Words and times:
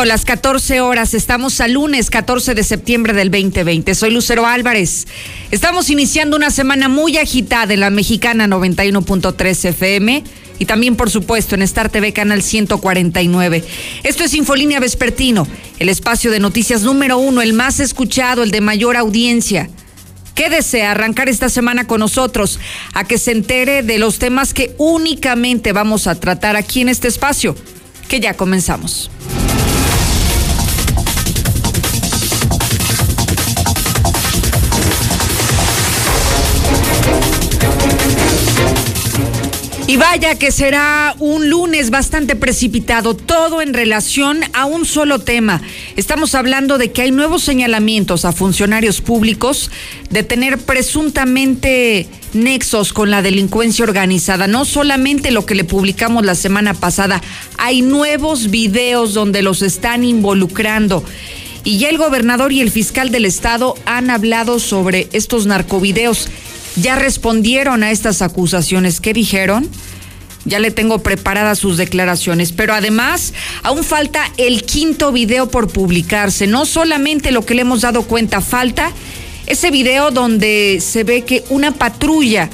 punto, 0.00 0.04
las 0.06 0.24
14 0.24 0.80
horas. 0.80 1.14
Estamos 1.14 1.60
al 1.60 1.72
lunes 1.72 2.10
14 2.10 2.54
de 2.54 2.64
septiembre 2.64 3.12
del 3.12 3.30
2020. 3.30 3.94
Soy 3.94 4.10
Lucero 4.10 4.46
Álvarez. 4.46 5.06
Estamos 5.50 5.90
iniciando 5.90 6.36
una 6.36 6.50
semana 6.50 6.88
muy 6.88 7.18
agitada 7.18 7.74
en 7.74 7.80
la 7.80 7.90
mexicana 7.90 8.46
91.3 8.46 9.68
FM 9.68 10.24
y 10.58 10.64
también, 10.64 10.96
por 10.96 11.10
supuesto, 11.10 11.54
en 11.54 11.62
Star 11.62 11.90
TV 11.90 12.12
Canal 12.12 12.42
149. 12.42 13.64
Esto 14.02 14.24
es 14.24 14.34
Infolínea 14.34 14.80
Vespertino, 14.80 15.46
el 15.78 15.88
espacio 15.88 16.30
de 16.30 16.40
noticias 16.40 16.82
número 16.82 17.18
uno, 17.18 17.42
el 17.42 17.52
más 17.52 17.80
escuchado, 17.80 18.42
el 18.42 18.50
de 18.50 18.60
mayor 18.60 18.96
audiencia. 18.96 19.68
Quédese 20.34 20.82
a 20.82 20.92
arrancar 20.92 21.28
esta 21.28 21.48
semana 21.48 21.86
con 21.86 22.00
nosotros, 22.00 22.58
a 22.94 23.04
que 23.04 23.18
se 23.18 23.32
entere 23.32 23.82
de 23.82 23.98
los 23.98 24.18
temas 24.18 24.54
que 24.54 24.74
únicamente 24.78 25.72
vamos 25.72 26.06
a 26.06 26.14
tratar 26.14 26.56
aquí 26.56 26.80
en 26.80 26.88
este 26.88 27.08
espacio, 27.08 27.54
que 28.08 28.20
ya 28.20 28.34
comenzamos. 28.34 29.10
Y 39.90 39.96
vaya 39.96 40.36
que 40.36 40.52
será 40.52 41.16
un 41.18 41.50
lunes 41.50 41.90
bastante 41.90 42.36
precipitado, 42.36 43.16
todo 43.16 43.60
en 43.60 43.74
relación 43.74 44.38
a 44.52 44.64
un 44.64 44.86
solo 44.86 45.18
tema. 45.18 45.62
Estamos 45.96 46.36
hablando 46.36 46.78
de 46.78 46.92
que 46.92 47.02
hay 47.02 47.10
nuevos 47.10 47.42
señalamientos 47.42 48.24
a 48.24 48.30
funcionarios 48.30 49.00
públicos 49.00 49.72
de 50.08 50.22
tener 50.22 50.58
presuntamente 50.58 52.06
nexos 52.34 52.92
con 52.92 53.10
la 53.10 53.20
delincuencia 53.20 53.84
organizada. 53.84 54.46
No 54.46 54.64
solamente 54.64 55.32
lo 55.32 55.44
que 55.44 55.56
le 55.56 55.64
publicamos 55.64 56.24
la 56.24 56.36
semana 56.36 56.72
pasada, 56.74 57.20
hay 57.58 57.82
nuevos 57.82 58.48
videos 58.48 59.12
donde 59.12 59.42
los 59.42 59.60
están 59.60 60.04
involucrando. 60.04 61.02
Y 61.64 61.78
ya 61.78 61.88
el 61.88 61.98
gobernador 61.98 62.52
y 62.52 62.60
el 62.60 62.70
fiscal 62.70 63.10
del 63.10 63.24
estado 63.24 63.74
han 63.86 64.08
hablado 64.08 64.60
sobre 64.60 65.08
estos 65.12 65.46
narcovideos 65.46 66.28
ya 66.76 66.96
respondieron 66.96 67.82
a 67.82 67.90
estas 67.90 68.22
acusaciones. 68.22 69.00
¿Qué 69.00 69.12
dijeron? 69.12 69.68
Ya 70.44 70.58
le 70.58 70.70
tengo 70.70 71.02
preparadas 71.02 71.58
sus 71.58 71.76
declaraciones, 71.76 72.52
pero 72.52 72.72
además 72.72 73.34
aún 73.62 73.84
falta 73.84 74.30
el 74.38 74.62
quinto 74.62 75.12
video 75.12 75.50
por 75.50 75.68
publicarse. 75.68 76.46
No 76.46 76.64
solamente 76.64 77.30
lo 77.30 77.44
que 77.44 77.54
le 77.54 77.62
hemos 77.62 77.82
dado 77.82 78.04
cuenta, 78.04 78.40
falta 78.40 78.90
ese 79.46 79.70
video 79.70 80.10
donde 80.10 80.80
se 80.80 81.04
ve 81.04 81.22
que 81.22 81.44
una 81.50 81.72
patrulla 81.72 82.48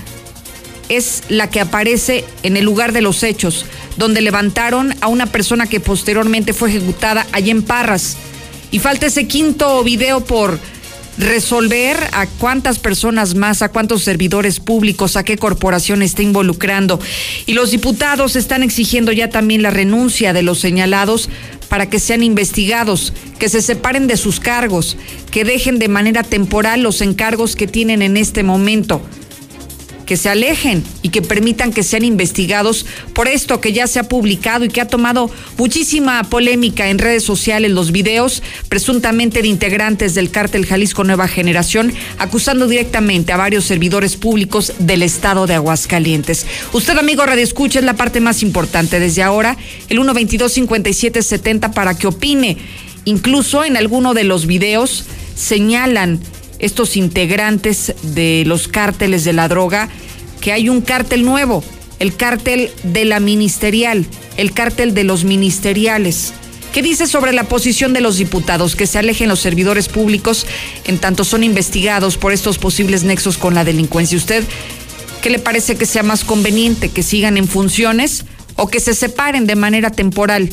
es 0.89 1.25
la 1.29 1.51
que 1.51 1.61
aparece 1.61 2.25
en 2.43 2.57
el 2.57 2.65
lugar 2.65 2.93
de 2.93 3.03
los 3.03 3.23
hechos, 3.23 3.67
donde 3.97 4.21
levantaron 4.21 4.95
a 5.01 5.09
una 5.09 5.27
persona 5.27 5.67
que 5.67 5.81
posteriormente 5.81 6.53
fue 6.53 6.71
ejecutada 6.71 7.27
allí 7.33 7.51
en 7.51 7.63
Parras. 7.63 8.17
Y 8.71 8.79
falta 8.79 9.07
ese 9.07 9.29
quinto 9.29 9.83
video 9.85 10.25
por 10.25 10.59
resolver 11.19 11.97
a 12.13 12.27
cuántas 12.27 12.79
personas 12.79 13.35
más, 13.35 13.63
a 13.63 13.71
cuántos 13.71 14.03
servidores 14.03 14.61
públicos, 14.61 15.17
a 15.17 15.25
qué 15.25 15.37
corporación 15.37 16.03
está 16.03 16.23
involucrando. 16.23 17.01
Y 17.47 17.55
los 17.55 17.71
diputados 17.71 18.37
están 18.37 18.63
exigiendo 18.63 19.13
ya 19.13 19.31
también 19.31 19.63
la 19.63 19.71
renuncia 19.71 20.33
de 20.33 20.43
los 20.43 20.59
señalados 20.59 21.29
para 21.69 21.89
que 21.89 21.99
sean 21.99 22.23
investigados, 22.23 23.13
que 23.39 23.49
se 23.49 23.63
separen 23.63 24.07
de 24.07 24.17
sus 24.17 24.41
cargos, 24.41 24.97
que 25.31 25.45
dejen 25.45 25.79
de 25.79 25.89
manera 25.89 26.23
temporal 26.23 26.83
los 26.83 27.01
encargos 27.01 27.57
que 27.57 27.67
tienen 27.67 28.03
en 28.03 28.17
este 28.17 28.43
momento 28.43 29.03
que 30.07 30.17
se 30.17 30.29
alejen 30.29 30.83
y 31.03 31.11
que 31.11 31.21
permitan 31.21 31.73
que 31.73 31.83
sean 31.83 32.05
investigados 32.05 32.87
por 33.13 33.29
esto 33.29 33.61
que 33.61 33.73
ya 33.73 33.87
se 33.87 33.99
ha 33.99 34.05
publicado 34.05 34.65
y 34.65 34.69
que 34.69 34.81
ha 34.81 34.89
tomado 34.89 35.31
muchísima 35.59 36.23
polémica 36.25 36.89
en 36.89 36.99
redes 36.99 37.25
sociales, 37.25 37.73
los 37.73 37.93
videos 37.93 38.43
presuntamente 38.69 39.43
de 39.43 39.49
integrantes 39.49 40.15
del 40.15 40.31
cártel 40.31 40.65
Jalisco 40.65 41.05
Nueva 41.05 41.29
Generación 41.29 41.93
acusando 42.19 42.69
directamente 42.69 43.33
a 43.33 43.37
varios 43.37 43.65
servidores 43.65 44.17
públicos 44.17 44.73
del 44.79 45.03
estado 45.03 45.47
de 45.47 45.55
Aguascalientes. 45.55 46.47
Usted, 46.73 46.97
amigo 46.97 47.27
Radio 47.27 47.43
Escucha, 47.43 47.81
es 47.81 47.85
la 47.85 47.95
parte 47.95 48.21
más 48.21 48.43
importante. 48.43 49.01
Desde 49.01 49.23
ahora, 49.23 49.57
el 49.89 49.99
122-5770 49.99 51.73
para 51.73 51.99
que 51.99 52.07
opine. 52.07 52.57
Incluso 53.05 53.65
en 53.65 53.77
alguno 53.77 54.15
de 54.15 54.25
los 54.25 54.47
videos 54.47 55.05
señalan 55.35 56.21
estos 56.59 56.97
integrantes 56.97 57.95
de 58.03 58.45
los 58.47 58.69
cárteles 58.69 59.25
de 59.25 59.33
la 59.33 59.49
droga 59.49 59.89
que 60.41 60.53
hay 60.53 60.69
un 60.69 60.81
cártel 60.81 61.25
nuevo, 61.25 61.65
el 61.99 62.17
cártel 62.17 62.71
de 62.83 63.05
la 63.05 63.21
ministerial, 63.21 64.07
el 64.37 64.53
cártel 64.53 64.95
de 64.95 65.05
los 65.05 65.25
ministeriales. 65.25 66.33
¿Qué 66.73 66.83
dice 66.83 67.07
sobre 67.07 67.33
la 67.33 67.45
posición 67.45 67.95
de 67.95 68.03
los 68.03 68.19
diputados 68.19 68.77
que 68.77 68.87
se 68.87 68.99
alejen 68.99 69.31
los 69.31 69.41
servidores 69.41 69.89
públicos 69.89 70.47
en 70.85 70.99
tanto 70.99 71.25
son 71.25 71.43
investigados 71.43 72.19
por 72.19 72.33
estos 72.33 72.59
posibles 72.59 73.03
nexos 73.03 73.39
con 73.39 73.55
la 73.55 73.65
delincuencia? 73.65 74.19
¿Usted 74.19 74.45
qué 75.23 75.31
le 75.31 75.39
parece 75.39 75.77
que 75.77 75.87
sea 75.87 76.03
más 76.03 76.23
conveniente 76.23 76.91
que 76.91 77.03
sigan 77.03 77.39
en 77.39 77.49
funciones 77.49 78.27
o 78.57 78.69
que 78.69 78.81
se 78.81 78.95
separen 78.95 79.47
de 79.47 79.57
manera 79.57 79.91
temporal? 79.91 80.51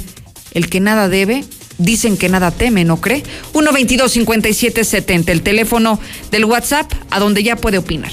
El 0.53 0.69
que 0.69 0.79
nada 0.79 1.09
debe 1.09 1.43
dicen 1.77 2.17
que 2.17 2.29
nada 2.29 2.51
teme, 2.51 2.83
¿no 2.83 3.01
cree? 3.01 3.23
122-5770, 3.53 5.29
el 5.29 5.41
teléfono 5.41 5.99
del 6.31 6.45
WhatsApp, 6.45 6.91
a 7.09 7.19
donde 7.19 7.43
ya 7.43 7.55
puede 7.55 7.77
opinar. 7.77 8.11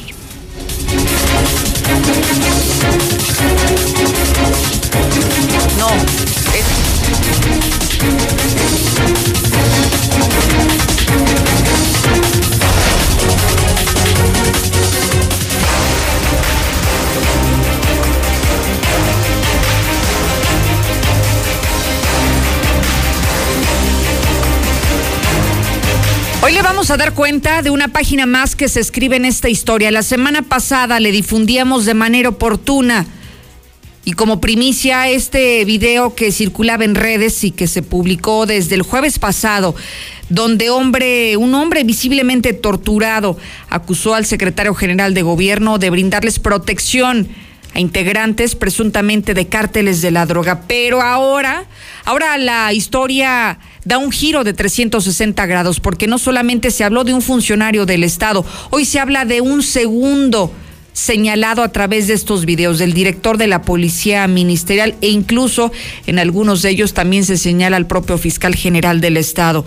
No, 5.78 6.20
Hoy 26.50 26.56
le 26.56 26.62
vamos 26.62 26.91
a 26.91 26.97
dar 26.97 27.15
cuenta 27.15 27.62
de 27.62 27.71
una 27.71 27.87
página 27.87 28.27
más 28.27 28.56
que 28.56 28.69
se 28.69 28.81
escribe 28.81 29.15
en 29.15 29.25
esta 29.25 29.49
historia. 29.49 29.93
La 29.93 30.03
semana 30.03 30.43
pasada 30.43 30.99
le 30.99 31.12
difundíamos 31.12 31.84
de 31.84 31.94
manera 31.94 32.31
oportuna 32.31 33.06
y 34.05 34.15
como 34.15 34.41
primicia 34.41 35.09
este 35.09 35.65
video 35.65 36.16
que 36.16 36.33
circulaba 36.33 36.84
en 36.84 36.97
redes 36.97 37.44
y 37.44 37.53
que 37.53 37.69
se 37.69 37.83
publicó 37.83 38.47
desde 38.47 38.75
el 38.75 38.83
jueves 38.83 39.21
pasado, 39.21 39.77
donde 40.28 40.71
hombre, 40.71 41.37
un 41.37 41.55
hombre 41.55 41.84
visiblemente 41.84 42.53
torturado 42.53 43.39
acusó 43.69 44.16
al 44.16 44.27
secretario 44.27 44.75
general 44.75 45.15
de 45.15 45.22
gobierno 45.22 45.78
de 45.78 45.91
brindarles 45.91 46.41
protección 46.41 47.28
a 47.75 47.78
integrantes 47.78 48.57
presuntamente 48.57 49.34
de 49.34 49.47
cárteles 49.47 50.03
de 50.03 50.10
la 50.10 50.27
droga. 50.27 50.63
Pero 50.66 51.01
ahora, 51.01 51.66
ahora 52.04 52.36
la 52.39 52.72
historia 52.72 53.60
da 53.84 53.98
un 53.98 54.10
giro 54.10 54.44
de 54.44 54.53
360 54.53 55.47
grados, 55.47 55.80
porque 55.80 56.06
no 56.06 56.18
solamente 56.18 56.71
se 56.71 56.84
habló 56.84 57.04
de 57.04 57.15
un 57.15 57.22
funcionario 57.22 57.86
del 57.86 58.04
Estado, 58.04 58.44
hoy 58.71 58.84
se 58.84 58.98
habla 58.98 59.24
de 59.24 59.41
un 59.41 59.62
segundo 59.62 60.53
señalado 60.92 61.62
a 61.62 61.72
través 61.72 62.09
de 62.09 62.15
estos 62.15 62.44
videos 62.44 62.78
del 62.78 62.92
director 62.92 63.38
de 63.38 63.47
la 63.47 63.62
Policía 63.62 64.27
Ministerial 64.27 64.97
e 65.00 65.09
incluso 65.09 65.72
en 66.06 66.18
algunos 66.18 66.62
de 66.62 66.71
ellos 66.71 66.94
también 66.94 67.24
se 67.24 67.38
señala 67.38 67.77
al 67.77 67.86
propio 67.86 68.18
fiscal 68.18 68.54
general 68.54 69.00
del 69.00 69.16
Estado. 69.16 69.65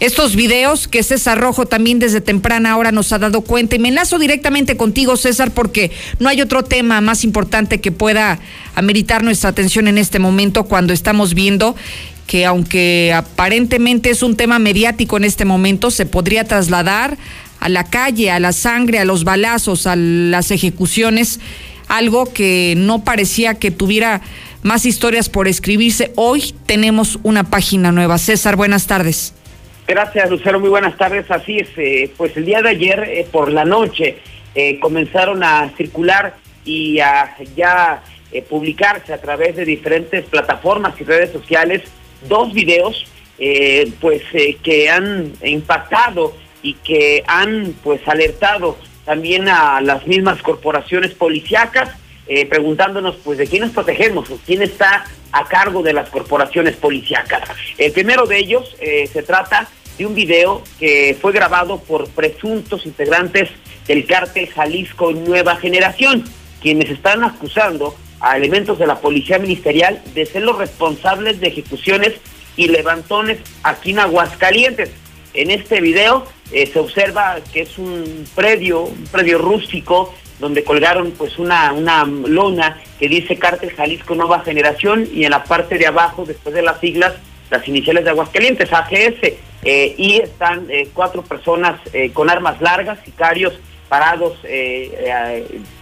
Estos 0.00 0.34
videos 0.34 0.88
que 0.88 1.04
César 1.04 1.38
Rojo 1.40 1.66
también 1.66 2.00
desde 2.00 2.20
temprana 2.20 2.76
hora 2.76 2.90
nos 2.90 3.12
ha 3.12 3.20
dado 3.20 3.42
cuenta 3.42 3.76
y 3.76 3.78
me 3.78 3.88
enlazo 3.88 4.18
directamente 4.18 4.76
contigo 4.76 5.16
César 5.16 5.52
porque 5.52 5.92
no 6.18 6.28
hay 6.28 6.40
otro 6.40 6.64
tema 6.64 7.00
más 7.00 7.22
importante 7.22 7.80
que 7.80 7.92
pueda 7.92 8.40
ameritar 8.74 9.22
nuestra 9.22 9.50
atención 9.50 9.86
en 9.86 9.98
este 9.98 10.18
momento 10.18 10.64
cuando 10.64 10.92
estamos 10.92 11.34
viendo 11.34 11.76
que 12.32 12.46
aunque 12.46 13.12
aparentemente 13.14 14.08
es 14.08 14.22
un 14.22 14.38
tema 14.38 14.58
mediático 14.58 15.18
en 15.18 15.24
este 15.24 15.44
momento, 15.44 15.90
se 15.90 16.06
podría 16.06 16.44
trasladar 16.44 17.18
a 17.60 17.68
la 17.68 17.84
calle, 17.84 18.30
a 18.30 18.40
la 18.40 18.54
sangre, 18.54 18.98
a 19.00 19.04
los 19.04 19.24
balazos, 19.24 19.86
a 19.86 19.96
las 19.96 20.50
ejecuciones, 20.50 21.40
algo 21.88 22.32
que 22.32 22.72
no 22.74 23.04
parecía 23.04 23.56
que 23.56 23.70
tuviera 23.70 24.22
más 24.62 24.86
historias 24.86 25.28
por 25.28 25.46
escribirse. 25.46 26.10
Hoy 26.14 26.54
tenemos 26.64 27.18
una 27.22 27.44
página 27.44 27.92
nueva. 27.92 28.16
César, 28.16 28.56
buenas 28.56 28.86
tardes. 28.86 29.34
Gracias, 29.86 30.30
Lucero. 30.30 30.58
Muy 30.58 30.70
buenas 30.70 30.96
tardes. 30.96 31.30
Así 31.30 31.58
es, 31.58 31.68
eh, 31.76 32.14
pues 32.16 32.34
el 32.38 32.46
día 32.46 32.62
de 32.62 32.70
ayer 32.70 33.00
eh, 33.00 33.26
por 33.30 33.52
la 33.52 33.66
noche 33.66 34.16
eh, 34.54 34.80
comenzaron 34.80 35.44
a 35.44 35.70
circular 35.76 36.36
y 36.64 36.98
a 37.00 37.36
ya 37.54 38.02
publicarse 38.48 39.12
a 39.12 39.20
través 39.20 39.54
de 39.54 39.66
diferentes 39.66 40.24
plataformas 40.24 40.98
y 40.98 41.04
redes 41.04 41.30
sociales 41.30 41.82
dos 42.28 42.52
videos, 42.52 43.06
pues 44.00 44.22
que 44.62 44.90
han 44.90 45.32
impactado 45.42 46.36
y 46.62 46.74
que 46.74 47.24
han 47.26 47.74
pues 47.82 48.00
alertado 48.06 48.76
también 49.04 49.48
a 49.48 49.80
las 49.80 50.06
mismas 50.06 50.40
corporaciones 50.42 51.12
policíacas, 51.14 51.90
preguntándonos 52.48 53.16
pues 53.24 53.38
de 53.38 53.46
quién 53.46 53.62
nos 53.62 53.72
protegemos, 53.72 54.28
quién 54.46 54.62
está 54.62 55.04
a 55.32 55.44
cargo 55.46 55.82
de 55.82 55.92
las 55.92 56.08
corporaciones 56.08 56.76
policíacas. 56.76 57.42
El 57.78 57.92
primero 57.92 58.26
de 58.26 58.38
ellos 58.38 58.76
se 58.78 59.22
trata 59.22 59.68
de 59.98 60.06
un 60.06 60.14
video 60.14 60.62
que 60.78 61.16
fue 61.20 61.32
grabado 61.32 61.80
por 61.80 62.08
presuntos 62.10 62.86
integrantes 62.86 63.50
del 63.86 64.06
cártel 64.06 64.48
Jalisco 64.48 65.12
Nueva 65.12 65.56
Generación, 65.56 66.24
quienes 66.60 66.90
están 66.90 67.24
acusando 67.24 67.96
a 68.22 68.36
elementos 68.36 68.78
de 68.78 68.86
la 68.86 69.00
policía 69.00 69.38
ministerial 69.38 70.00
de 70.14 70.24
ser 70.24 70.42
los 70.42 70.56
responsables 70.56 71.40
de 71.40 71.48
ejecuciones 71.48 72.14
y 72.56 72.68
levantones 72.68 73.38
aquí 73.64 73.90
en 73.90 73.98
Aguascalientes. 73.98 74.90
En 75.34 75.50
este 75.50 75.80
video 75.80 76.24
eh, 76.52 76.66
se 76.66 76.78
observa 76.78 77.38
que 77.52 77.62
es 77.62 77.78
un 77.78 78.26
predio, 78.34 78.82
un 78.82 79.04
predio 79.10 79.38
rústico, 79.38 80.14
donde 80.38 80.62
colgaron 80.62 81.12
pues 81.12 81.38
una, 81.38 81.72
una 81.72 82.04
lona 82.04 82.80
que 82.98 83.08
dice 83.08 83.38
Cártel 83.38 83.72
Jalisco 83.72 84.14
Nueva 84.14 84.40
Generación 84.40 85.08
y 85.12 85.24
en 85.24 85.30
la 85.30 85.44
parte 85.44 85.76
de 85.76 85.86
abajo, 85.86 86.24
después 86.24 86.54
de 86.54 86.62
las 86.62 86.80
siglas, 86.80 87.14
las 87.50 87.66
iniciales 87.66 88.04
de 88.04 88.10
Aguascalientes, 88.10 88.72
AGS, 88.72 89.34
eh, 89.64 89.94
y 89.96 90.20
están 90.20 90.68
eh, 90.70 90.88
cuatro 90.92 91.22
personas 91.22 91.80
con 92.12 92.30
armas 92.30 92.60
largas, 92.60 92.98
sicarios 93.04 93.54
parados 93.92 94.38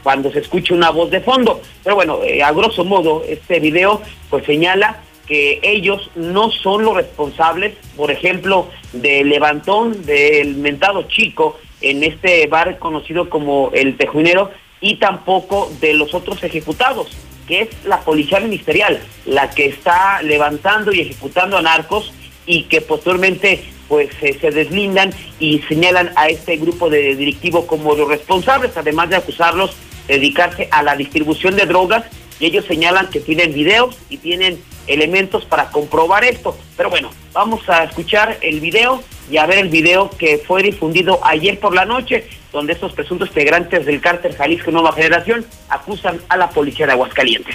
cuando 0.03 0.33
se 0.33 0.41
escucha 0.41 0.75
una 0.75 0.91
voz 0.91 1.13
de 1.13 1.21
fondo. 1.21 1.63
Pero 1.85 1.95
bueno, 1.95 2.19
a 2.45 2.51
grosso 2.51 2.85
modo, 2.85 3.23
este 3.25 3.61
video 3.61 4.03
pues 4.29 4.45
señala 4.47 5.01
que 5.29 5.61
ellos 5.63 6.11
no 6.17 6.51
son 6.51 6.85
los 6.85 6.97
responsables, 6.97 7.77
por 7.97 8.11
ejemplo, 8.11 8.67
del 8.93 9.29
levantón 9.29 10.05
del 10.07 10.57
mentado 10.57 11.05
chico 11.05 11.61
en 11.83 12.03
este 12.03 12.49
bar 12.49 12.81
conocido 12.81 13.31
como 13.31 13.71
el 13.75 13.97
Tejuinero 13.97 14.51
y 14.81 14.97
tampoco 14.97 15.71
de 15.81 15.95
los 15.95 16.13
otros 16.13 16.43
ejecutados 16.43 17.17
que 17.47 17.63
es 17.63 17.69
la 17.85 18.01
policía 18.01 18.41
ministerial 18.41 19.01
la 19.25 19.51
que 19.51 19.67
está 19.67 20.21
levantando 20.23 20.93
y 20.93 21.01
ejecutando 21.01 21.57
a 21.57 21.63
narcos 21.63 22.13
y 22.51 22.65
que 22.65 22.81
posteriormente 22.81 23.63
pues 23.87 24.11
se 24.19 24.51
deslindan 24.51 25.15
y 25.39 25.61
señalan 25.69 26.11
a 26.17 26.29
este 26.29 26.57
grupo 26.57 26.91
de 26.91 27.15
directivo 27.15 27.65
como 27.69 27.95
los 27.95 28.09
responsables, 28.09 28.77
además 28.77 29.09
de 29.09 29.17
acusarlos 29.17 29.77
de 30.09 30.15
dedicarse 30.15 30.69
a 30.73 30.83
la 30.83 30.97
distribución 30.97 31.55
de 31.55 31.67
drogas 31.67 32.05
y 32.41 32.47
ellos 32.47 32.65
señalan 32.65 33.09
que 33.09 33.21
tienen 33.21 33.53
videos 33.53 33.97
y 34.09 34.17
tienen 34.17 34.61
elementos 34.89 35.45
para 35.45 35.71
comprobar 35.71 36.25
esto. 36.25 36.59
Pero 36.77 36.91
bueno, 36.91 37.11
vamos 37.33 37.69
a 37.69 37.85
escuchar 37.85 38.39
el 38.41 38.59
video 38.61 39.01
y 39.31 39.37
a 39.37 39.47
ver 39.47 39.59
el 39.59 39.69
video 39.69 40.11
que 40.11 40.39
fue 40.39 40.65
difundido 40.65 41.21
ayer 41.23 41.61
por 41.61 41.73
la 41.73 41.85
noche 41.85 42.27
donde 42.53 42.73
estos 42.73 42.93
presuntos 42.95 43.29
integrantes 43.29 43.87
del 43.87 44.01
cártel 44.01 44.35
Jalisco 44.35 44.73
Nueva 44.73 44.93
Generación 44.93 45.47
acusan 45.69 46.21
a 46.29 46.37
la 46.37 46.51
policía 46.51 46.87
de 46.87 46.93
Aguascalientes. 46.93 47.55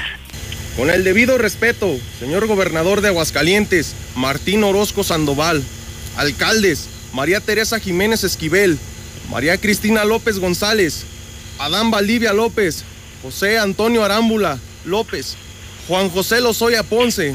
Con 0.75 0.89
el 0.89 1.05
debido 1.05 1.37
respeto, 1.37 1.97
señor 2.19 2.47
gobernador 2.47 2.99
de 2.99 3.07
Aguascalientes, 3.07 3.93
Martín 4.15 4.61
Orozco 4.63 5.05
Sandoval, 5.05 5.63
alcaldes, 6.17 6.87
María 7.13 7.39
Teresa 7.39 7.79
Jiménez 7.79 8.25
Esquivel, 8.25 8.77
María 9.29 9.57
Cristina 9.57 10.03
López 10.03 10.39
González, 10.39 11.03
Adán 11.59 11.91
Valdivia 11.91 12.33
López, 12.33 12.83
José 13.23 13.57
Antonio 13.57 14.03
Arámbula 14.03 14.59
López, 14.83 15.35
Juan 15.87 16.09
José 16.09 16.41
Lozoya 16.41 16.83
Ponce, 16.83 17.33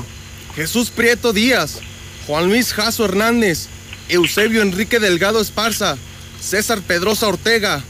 Jesús 0.55 0.91
Prieto 0.91 1.33
Díaz, 1.33 1.79
Juan 2.27 2.47
Luis 2.47 2.75
Jaso 2.75 3.07
Hernández, 3.07 3.69
Eusebio 4.11 4.61
Enrique 4.61 5.01
Delgado 5.01 5.41
Esparza, 5.41 5.97
César 6.43 6.83
Pedrosa 6.83 7.29
Ortega, 7.29 7.83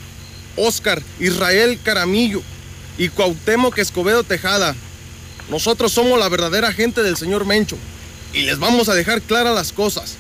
Óscar 0.54 1.02
Israel 1.18 1.80
Caramillo 1.82 2.40
y 2.98 3.08
Cuauhtémoc 3.08 3.78
Escobedo 3.78 4.22
Tejada. 4.22 4.76
Nosotros 5.50 5.92
somos 5.92 6.18
la 6.18 6.28
verdadera 6.28 6.72
gente 6.72 7.02
del 7.02 7.16
señor 7.16 7.44
Mencho 7.44 7.76
y 8.32 8.42
les 8.42 8.58
vamos 8.58 8.88
a 8.88 8.94
dejar 8.94 9.20
claras 9.20 9.54
las 9.54 9.72
cosas. 9.72 10.14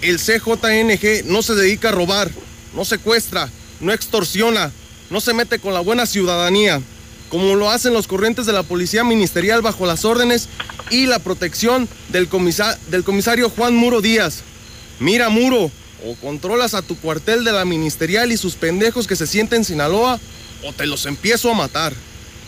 El 0.00 0.18
CJNG 0.18 1.24
no 1.26 1.42
se 1.42 1.54
dedica 1.54 1.88
a 1.88 1.92
robar, 1.92 2.30
no 2.74 2.84
secuestra, 2.84 3.50
no 3.80 3.92
extorsiona, 3.92 4.70
no 5.10 5.20
se 5.20 5.34
mete 5.34 5.58
con 5.58 5.74
la 5.74 5.80
buena 5.80 6.06
ciudadanía, 6.06 6.80
como 7.28 7.56
lo 7.56 7.68
hacen 7.68 7.92
los 7.92 8.06
corrientes 8.06 8.46
de 8.46 8.52
la 8.52 8.62
Policía 8.62 9.02
Ministerial 9.02 9.60
bajo 9.60 9.86
las 9.86 10.04
órdenes 10.04 10.48
y 10.88 11.06
la 11.06 11.18
protección 11.18 11.88
del, 12.10 12.28
del 12.90 13.04
comisario 13.04 13.50
Juan 13.50 13.74
Muro 13.74 14.00
Díaz. 14.00 14.42
Mira, 15.00 15.28
Muro, 15.30 15.70
o 16.06 16.14
controlas 16.20 16.74
a 16.74 16.82
tu 16.82 16.96
cuartel 16.96 17.44
de 17.44 17.52
la 17.52 17.64
ministerial 17.64 18.30
y 18.30 18.36
sus 18.36 18.54
pendejos 18.54 19.08
que 19.08 19.16
se 19.16 19.26
sienten 19.26 19.58
en 19.58 19.64
Sinaloa, 19.64 20.20
o 20.64 20.72
te 20.72 20.86
los 20.86 21.06
empiezo 21.06 21.50
a 21.50 21.54
matar. 21.54 21.92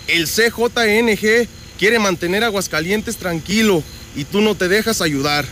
El 0.06 0.26
CJNG 0.26 1.48
quiere 1.82 1.98
mantener 1.98 2.44
Aguascalientes 2.44 3.16
tranquilo 3.16 3.82
y 4.14 4.22
tú 4.22 4.40
no 4.40 4.54
te 4.54 4.68
dejas 4.68 5.00
ayudar. 5.00 5.44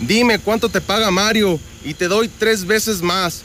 Dime 0.00 0.40
cuánto 0.40 0.68
te 0.68 0.80
paga 0.80 1.12
Mario 1.12 1.60
y 1.84 1.94
te 1.94 2.08
doy 2.08 2.26
tres 2.26 2.66
veces 2.66 3.02
más. 3.02 3.42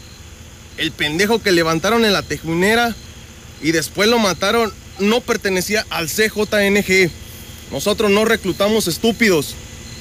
El 0.77 0.91
pendejo 0.91 1.37
que 1.37 1.51
levantaron 1.51 2.03
en 2.03 2.13
la 2.13 2.23
tejunera 2.23 2.95
y 3.61 3.73
después 3.73 4.09
lo 4.09 4.17
mataron 4.17 4.73
no 4.97 5.21
pertenecía 5.21 5.85
al 5.91 6.07
CJNG. 6.07 7.11
Nosotros 7.71 8.09
no 8.09 8.25
reclutamos 8.25 8.87
estúpidos. 8.87 9.53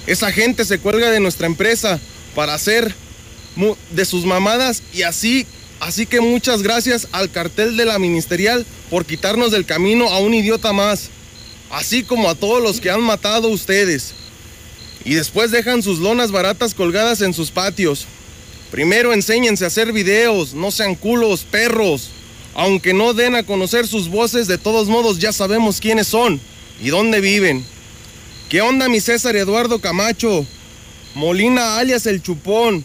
Esa 0.07 0.33
gente 0.33 0.65
se 0.65 0.79
cuelga 0.79 1.11
de 1.11 1.21
nuestra 1.21 1.47
empresa 1.47 2.01
para 2.35 2.55
hacer 2.55 2.95
de 3.91 4.05
sus 4.07 4.25
mamadas 4.25 4.83
y 4.95 5.03
así, 5.03 5.45
así 5.79 6.07
que 6.07 6.23
muchas 6.23 6.63
gracias 6.63 7.07
al 7.13 7.31
cartel 7.31 7.77
de 7.77 7.85
la 7.85 7.99
ministerial 7.99 8.65
por 8.89 9.05
quitarnos 9.05 9.53
del 9.53 9.67
camino 9.67 10.09
a 10.09 10.21
un 10.21 10.33
idiota 10.33 10.73
más, 10.73 11.11
así 11.71 12.03
como 12.03 12.29
a 12.29 12.35
todos 12.35 12.63
los 12.63 12.81
que 12.81 12.91
han 12.91 13.03
matado 13.03 13.49
ustedes. 13.49 14.15
Y 15.05 15.15
después 15.15 15.51
dejan 15.51 15.83
sus 15.83 15.99
lonas 15.99 16.31
baratas 16.31 16.75
colgadas 16.75 17.21
en 17.21 17.35
sus 17.35 17.51
patios. 17.51 18.07
Primero 18.71 19.13
enséñense 19.13 19.65
a 19.65 19.69
hacer 19.69 19.93
videos, 19.93 20.55
no 20.55 20.71
sean 20.71 20.95
culos, 20.95 21.45
perros. 21.45 22.11
Aunque 22.55 22.95
no 22.95 23.15
den 23.15 23.35
a 23.35 23.43
conocer 23.43 23.87
sus 23.87 24.09
voces, 24.09 24.47
de 24.47 24.59
todos 24.59 24.89
modos 24.89 25.19
ya 25.19 25.33
sabemos 25.33 25.81
quiénes 25.81 26.07
son 26.07 26.41
y 26.81 26.89
dónde 26.89 27.21
viven. 27.21 27.65
¿Qué 28.49 28.63
onda 28.63 28.89
mi 28.89 29.01
César 29.01 29.37
Eduardo 29.37 29.81
Camacho? 29.81 30.47
Molina 31.15 31.79
alias 31.79 32.07
el 32.07 32.23
chupón 32.23 32.85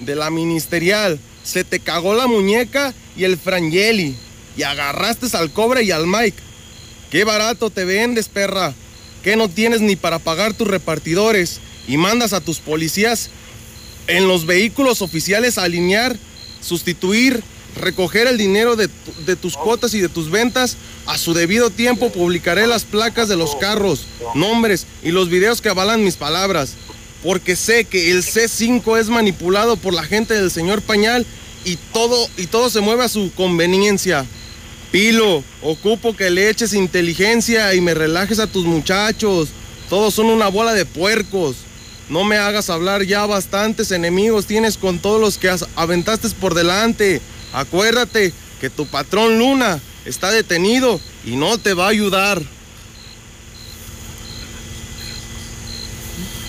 de 0.00 0.14
la 0.14 0.30
ministerial. 0.30 1.18
Se 1.42 1.64
te 1.64 1.80
cagó 1.80 2.14
la 2.14 2.26
muñeca 2.26 2.94
y 3.16 3.24
el 3.24 3.38
frangeli. 3.38 4.16
Y 4.56 4.62
agarraste 4.62 5.34
al 5.36 5.52
cobre 5.52 5.84
y 5.84 5.90
al 5.90 6.06
Mike. 6.06 6.49
Qué 7.10 7.24
barato 7.24 7.70
te 7.70 7.84
vendes, 7.84 8.28
perra. 8.28 8.74
Que 9.22 9.36
no 9.36 9.48
tienes 9.48 9.80
ni 9.80 9.96
para 9.96 10.18
pagar 10.18 10.54
tus 10.54 10.68
repartidores. 10.68 11.60
Y 11.86 11.96
mandas 11.96 12.32
a 12.32 12.40
tus 12.40 12.58
policías 12.58 13.30
en 14.06 14.28
los 14.28 14.46
vehículos 14.46 15.02
oficiales 15.02 15.58
a 15.58 15.64
alinear, 15.64 16.16
sustituir, 16.60 17.42
recoger 17.76 18.26
el 18.26 18.38
dinero 18.38 18.76
de, 18.76 18.88
de, 19.26 19.36
tus 19.36 19.56
cuotas 19.56 19.94
y 19.94 20.00
de 20.00 20.08
tus 20.08 20.30
ventas. 20.30 20.76
A 21.06 21.18
su 21.18 21.34
debido 21.34 21.70
tiempo 21.70 22.12
publicaré 22.12 22.66
las 22.66 22.84
placas 22.84 23.28
de 23.28 23.36
los 23.36 23.56
carros, 23.56 24.06
nombres 24.34 24.86
y 25.02 25.10
los 25.10 25.28
videos 25.28 25.60
que 25.60 25.68
avalan 25.68 26.04
mis 26.04 26.16
palabras 26.16 26.76
porque 27.22 27.56
sé 27.56 27.84
que 27.84 28.10
el 28.10 28.22
C5 28.22 28.98
es 28.98 29.08
manipulado 29.08 29.76
por 29.76 29.94
la 29.94 30.02
gente 30.02 30.34
del 30.34 30.50
señor 30.50 30.82
Pañal 30.82 31.26
y 31.64 31.76
todo, 31.92 32.28
y 32.36 32.46
todo 32.46 32.70
se 32.70 32.80
mueve 32.80 33.04
a 33.04 33.08
su 33.08 33.32
conveniencia. 33.34 34.24
Pilo, 34.90 35.44
ocupo 35.62 36.16
que 36.16 36.30
le 36.30 36.50
eches 36.50 36.74
inteligencia 36.74 37.74
y 37.74 37.80
me 37.80 37.94
relajes 37.94 38.40
a 38.40 38.48
tus 38.48 38.64
muchachos. 38.64 39.50
Todos 39.88 40.14
son 40.14 40.26
una 40.26 40.48
bola 40.48 40.74
de 40.74 40.84
puercos. 40.84 41.56
No 42.08 42.24
me 42.24 42.36
hagas 42.38 42.70
hablar 42.70 43.04
ya 43.04 43.24
bastantes 43.24 43.92
enemigos 43.92 44.46
tienes 44.46 44.76
con 44.76 44.98
todos 44.98 45.20
los 45.20 45.38
que 45.38 45.54
aventaste 45.76 46.28
por 46.40 46.54
delante. 46.54 47.20
Acuérdate 47.52 48.32
que 48.60 48.68
tu 48.68 48.84
patrón 48.86 49.38
Luna 49.38 49.80
está 50.04 50.32
detenido 50.32 51.00
y 51.24 51.36
no 51.36 51.56
te 51.58 51.72
va 51.72 51.86
a 51.86 51.90
ayudar. 51.90 52.42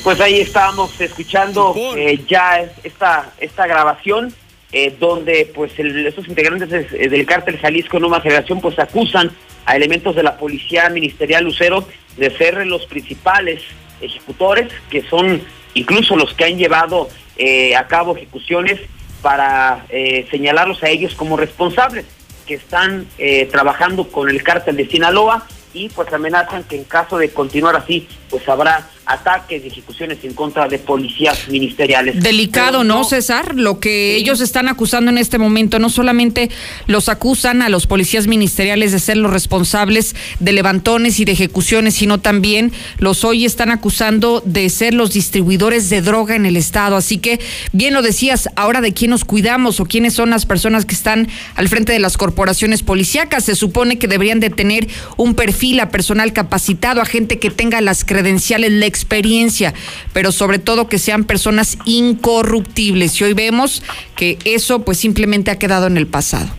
Pues 0.03 0.19
ahí 0.19 0.39
estábamos 0.39 0.99
escuchando 0.99 1.75
eh, 1.95 2.25
ya 2.27 2.71
esta, 2.83 3.31
esta 3.39 3.67
grabación 3.67 4.33
eh, 4.71 4.95
donde 4.99 5.51
pues 5.53 5.71
estos 5.77 6.27
integrantes 6.27 6.69
del 6.91 7.25
cártel 7.25 7.57
Jalisco 7.59 7.99
Nueva 7.99 8.21
Generación 8.21 8.61
pues 8.61 8.79
acusan 8.79 9.31
a 9.65 9.75
elementos 9.75 10.15
de 10.15 10.23
la 10.23 10.37
policía 10.37 10.89
ministerial 10.89 11.43
Lucero 11.43 11.87
de 12.17 12.29
ser 12.37 12.65
los 12.65 12.85
principales 12.85 13.61
ejecutores, 14.01 14.71
que 14.89 15.01
son 15.03 15.41
incluso 15.73 16.15
los 16.15 16.33
que 16.33 16.45
han 16.45 16.57
llevado 16.57 17.09
eh, 17.37 17.75
a 17.75 17.87
cabo 17.87 18.15
ejecuciones 18.15 18.79
para 19.21 19.85
eh, 19.89 20.27
señalarlos 20.31 20.83
a 20.83 20.89
ellos 20.89 21.15
como 21.15 21.37
responsables, 21.37 22.05
que 22.45 22.55
están 22.55 23.07
eh, 23.17 23.45
trabajando 23.51 24.07
con 24.09 24.29
el 24.29 24.43
cártel 24.43 24.77
de 24.77 24.87
Sinaloa 24.87 25.47
y 25.73 25.89
pues 25.89 26.11
amenazan 26.11 26.63
que 26.63 26.75
en 26.75 26.83
caso 26.83 27.17
de 27.17 27.31
continuar 27.31 27.75
así, 27.75 28.07
pues 28.29 28.47
habrá 28.49 28.89
ataques 29.05 29.63
y 29.63 29.67
ejecuciones 29.67 30.19
en 30.23 30.33
contra 30.33 30.67
de 30.67 30.79
policías 30.79 31.47
ministeriales. 31.49 32.21
Delicado, 32.21 32.83
¿no, 32.83 33.03
César? 33.03 33.55
Lo 33.55 33.79
que 33.79 34.15
ellos 34.15 34.41
están 34.41 34.67
acusando 34.67 35.11
en 35.11 35.17
este 35.17 35.37
momento, 35.37 35.79
no 35.79 35.89
solamente 35.89 36.49
los 36.87 37.09
acusan 37.09 37.61
a 37.61 37.69
los 37.69 37.87
policías 37.87 38.27
ministeriales 38.27 38.91
de 38.91 38.99
ser 38.99 39.17
los 39.17 39.31
responsables 39.31 40.15
de 40.39 40.51
levantones 40.53 41.19
y 41.19 41.25
de 41.25 41.31
ejecuciones, 41.31 41.95
sino 41.95 42.19
también 42.19 42.71
los 42.97 43.23
hoy 43.23 43.45
están 43.45 43.71
acusando 43.71 44.41
de 44.45 44.69
ser 44.69 44.93
los 44.93 45.13
distribuidores 45.13 45.89
de 45.89 46.01
droga 46.01 46.35
en 46.35 46.45
el 46.45 46.55
Estado. 46.55 46.95
Así 46.95 47.17
que, 47.17 47.39
bien 47.71 47.93
lo 47.93 48.01
decías, 48.01 48.49
ahora 48.55 48.81
de 48.81 48.93
quién 48.93 49.11
nos 49.11 49.25
cuidamos 49.25 49.79
o 49.79 49.85
quiénes 49.85 50.13
son 50.13 50.29
las 50.29 50.45
personas 50.45 50.85
que 50.85 50.95
están 50.95 51.27
al 51.55 51.67
frente 51.69 51.91
de 51.91 51.99
las 51.99 52.17
corporaciones 52.17 52.83
policíacas. 52.83 53.45
Se 53.45 53.55
supone 53.55 53.97
que 53.97 54.07
deberían 54.07 54.39
de 54.39 54.49
tener 54.49 54.87
un 55.17 55.35
perfil 55.35 55.79
a 55.79 55.89
personal 55.89 56.33
capacitado, 56.33 57.01
a 57.01 57.05
gente 57.05 57.39
que 57.39 57.49
tenga 57.49 57.81
las 57.81 58.05
credenciales, 58.05 58.71
la 58.71 58.85
experiencia, 58.91 59.73
pero 60.13 60.31
sobre 60.31 60.59
todo 60.59 60.87
que 60.87 60.99
sean 60.99 61.23
personas 61.23 61.77
incorruptibles. 61.85 63.19
Y 63.19 63.23
hoy 63.23 63.33
vemos 63.33 63.81
que 64.15 64.37
eso 64.45 64.83
pues 64.83 64.99
simplemente 64.99 65.49
ha 65.49 65.57
quedado 65.57 65.87
en 65.87 65.97
el 65.97 66.07
pasado. 66.07 66.49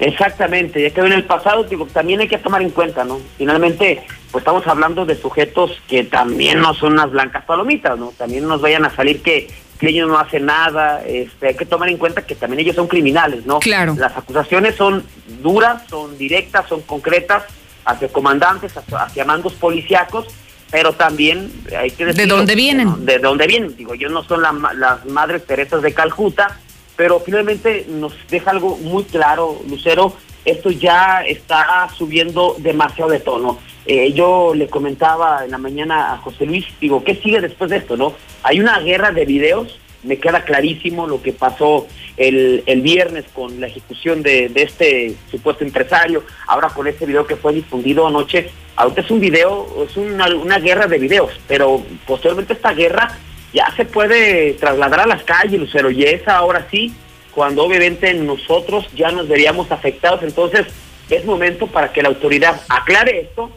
Exactamente, 0.00 0.82
ya 0.82 0.90
quedó 0.90 1.04
en 1.06 1.12
el 1.12 1.24
pasado, 1.24 1.64
digo, 1.64 1.86
también 1.86 2.20
hay 2.20 2.28
que 2.28 2.38
tomar 2.38 2.62
en 2.62 2.70
cuenta, 2.70 3.04
¿no? 3.04 3.20
Finalmente, 3.36 4.02
pues 4.30 4.40
estamos 4.40 4.66
hablando 4.66 5.04
de 5.04 5.14
sujetos 5.14 5.78
que 5.88 6.04
también 6.04 6.58
no 6.60 6.72
son 6.72 6.94
unas 6.94 7.10
blancas 7.10 7.44
palomitas, 7.44 7.98
¿no? 7.98 8.10
También 8.16 8.48
nos 8.48 8.62
vayan 8.62 8.86
a 8.86 8.96
salir 8.96 9.20
que, 9.20 9.48
que 9.78 9.90
ellos 9.90 10.08
no 10.08 10.18
hacen 10.18 10.46
nada, 10.46 11.02
este, 11.04 11.48
hay 11.48 11.54
que 11.54 11.66
tomar 11.66 11.90
en 11.90 11.98
cuenta 11.98 12.22
que 12.22 12.34
también 12.34 12.60
ellos 12.60 12.76
son 12.76 12.88
criminales, 12.88 13.44
¿no? 13.44 13.60
Claro. 13.60 13.94
Las 13.98 14.16
acusaciones 14.16 14.74
son 14.76 15.04
duras, 15.42 15.82
son 15.90 16.16
directas, 16.16 16.66
son 16.66 16.80
concretas 16.80 17.42
hacia 17.84 18.08
comandantes, 18.08 18.74
hacia, 18.74 19.02
hacia 19.02 19.24
mandos 19.26 19.52
policíacos, 19.52 20.28
pero 20.70 20.92
también 20.92 21.50
hay 21.76 21.90
que 21.90 22.06
decir... 22.06 22.22
¿De 22.22 22.26
dónde 22.26 22.54
vienen? 22.54 23.04
De 23.04 23.18
dónde 23.18 23.46
vienen. 23.46 23.76
Digo, 23.76 23.94
ellos 23.94 24.12
no 24.12 24.22
son 24.24 24.42
la, 24.42 24.52
las 24.74 25.04
madres 25.06 25.44
Teresas 25.44 25.82
de 25.82 25.92
Calcuta, 25.92 26.58
pero 26.96 27.20
finalmente 27.20 27.86
nos 27.88 28.12
deja 28.28 28.50
algo 28.50 28.76
muy 28.76 29.04
claro, 29.04 29.60
Lucero, 29.68 30.14
esto 30.44 30.70
ya 30.70 31.22
está 31.26 31.88
subiendo 31.96 32.56
demasiado 32.58 33.10
de 33.10 33.20
tono. 33.20 33.58
Eh, 33.86 34.12
yo 34.12 34.52
le 34.54 34.68
comentaba 34.68 35.44
en 35.44 35.50
la 35.50 35.58
mañana 35.58 36.12
a 36.12 36.18
José 36.18 36.46
Luis, 36.46 36.66
digo, 36.80 37.02
¿qué 37.02 37.16
sigue 37.16 37.40
después 37.40 37.70
de 37.70 37.78
esto, 37.78 37.96
no? 37.96 38.14
Hay 38.42 38.60
una 38.60 38.78
guerra 38.80 39.10
de 39.10 39.24
videos, 39.24 39.78
me 40.02 40.18
queda 40.18 40.44
clarísimo 40.44 41.06
lo 41.06 41.20
que 41.22 41.32
pasó 41.32 41.86
el, 42.16 42.62
el 42.66 42.80
viernes 42.82 43.24
con 43.34 43.60
la 43.60 43.66
ejecución 43.66 44.22
de, 44.22 44.48
de 44.48 44.62
este 44.62 45.14
supuesto 45.30 45.64
empresario, 45.64 46.24
ahora 46.46 46.68
con 46.68 46.86
este 46.86 47.06
video 47.06 47.26
que 47.26 47.36
fue 47.36 47.52
difundido 47.52 48.06
anoche, 48.06 48.50
ahorita 48.80 49.00
es 49.02 49.10
un 49.10 49.20
video, 49.20 49.86
es 49.88 49.96
una, 49.96 50.26
una 50.34 50.58
guerra 50.58 50.86
de 50.86 50.98
videos, 50.98 51.32
pero 51.48 51.82
posteriormente 52.06 52.52
esta 52.54 52.72
guerra 52.72 53.16
ya 53.52 53.70
se 53.76 53.84
puede 53.84 54.52
trasladar 54.54 55.00
a 55.00 55.06
las 55.06 55.22
calles, 55.24 55.60
Lucero, 55.60 55.90
y 55.90 56.04
es 56.04 56.26
ahora 56.28 56.66
sí, 56.70 56.92
cuando 57.34 57.64
obviamente 57.64 58.12
nosotros 58.14 58.86
ya 58.94 59.10
nos 59.10 59.28
veríamos 59.28 59.70
afectados, 59.72 60.22
entonces 60.22 60.66
es 61.08 61.24
momento 61.24 61.66
para 61.66 61.92
que 61.92 62.02
la 62.02 62.08
autoridad 62.08 62.60
aclare 62.68 63.20
esto 63.20 63.50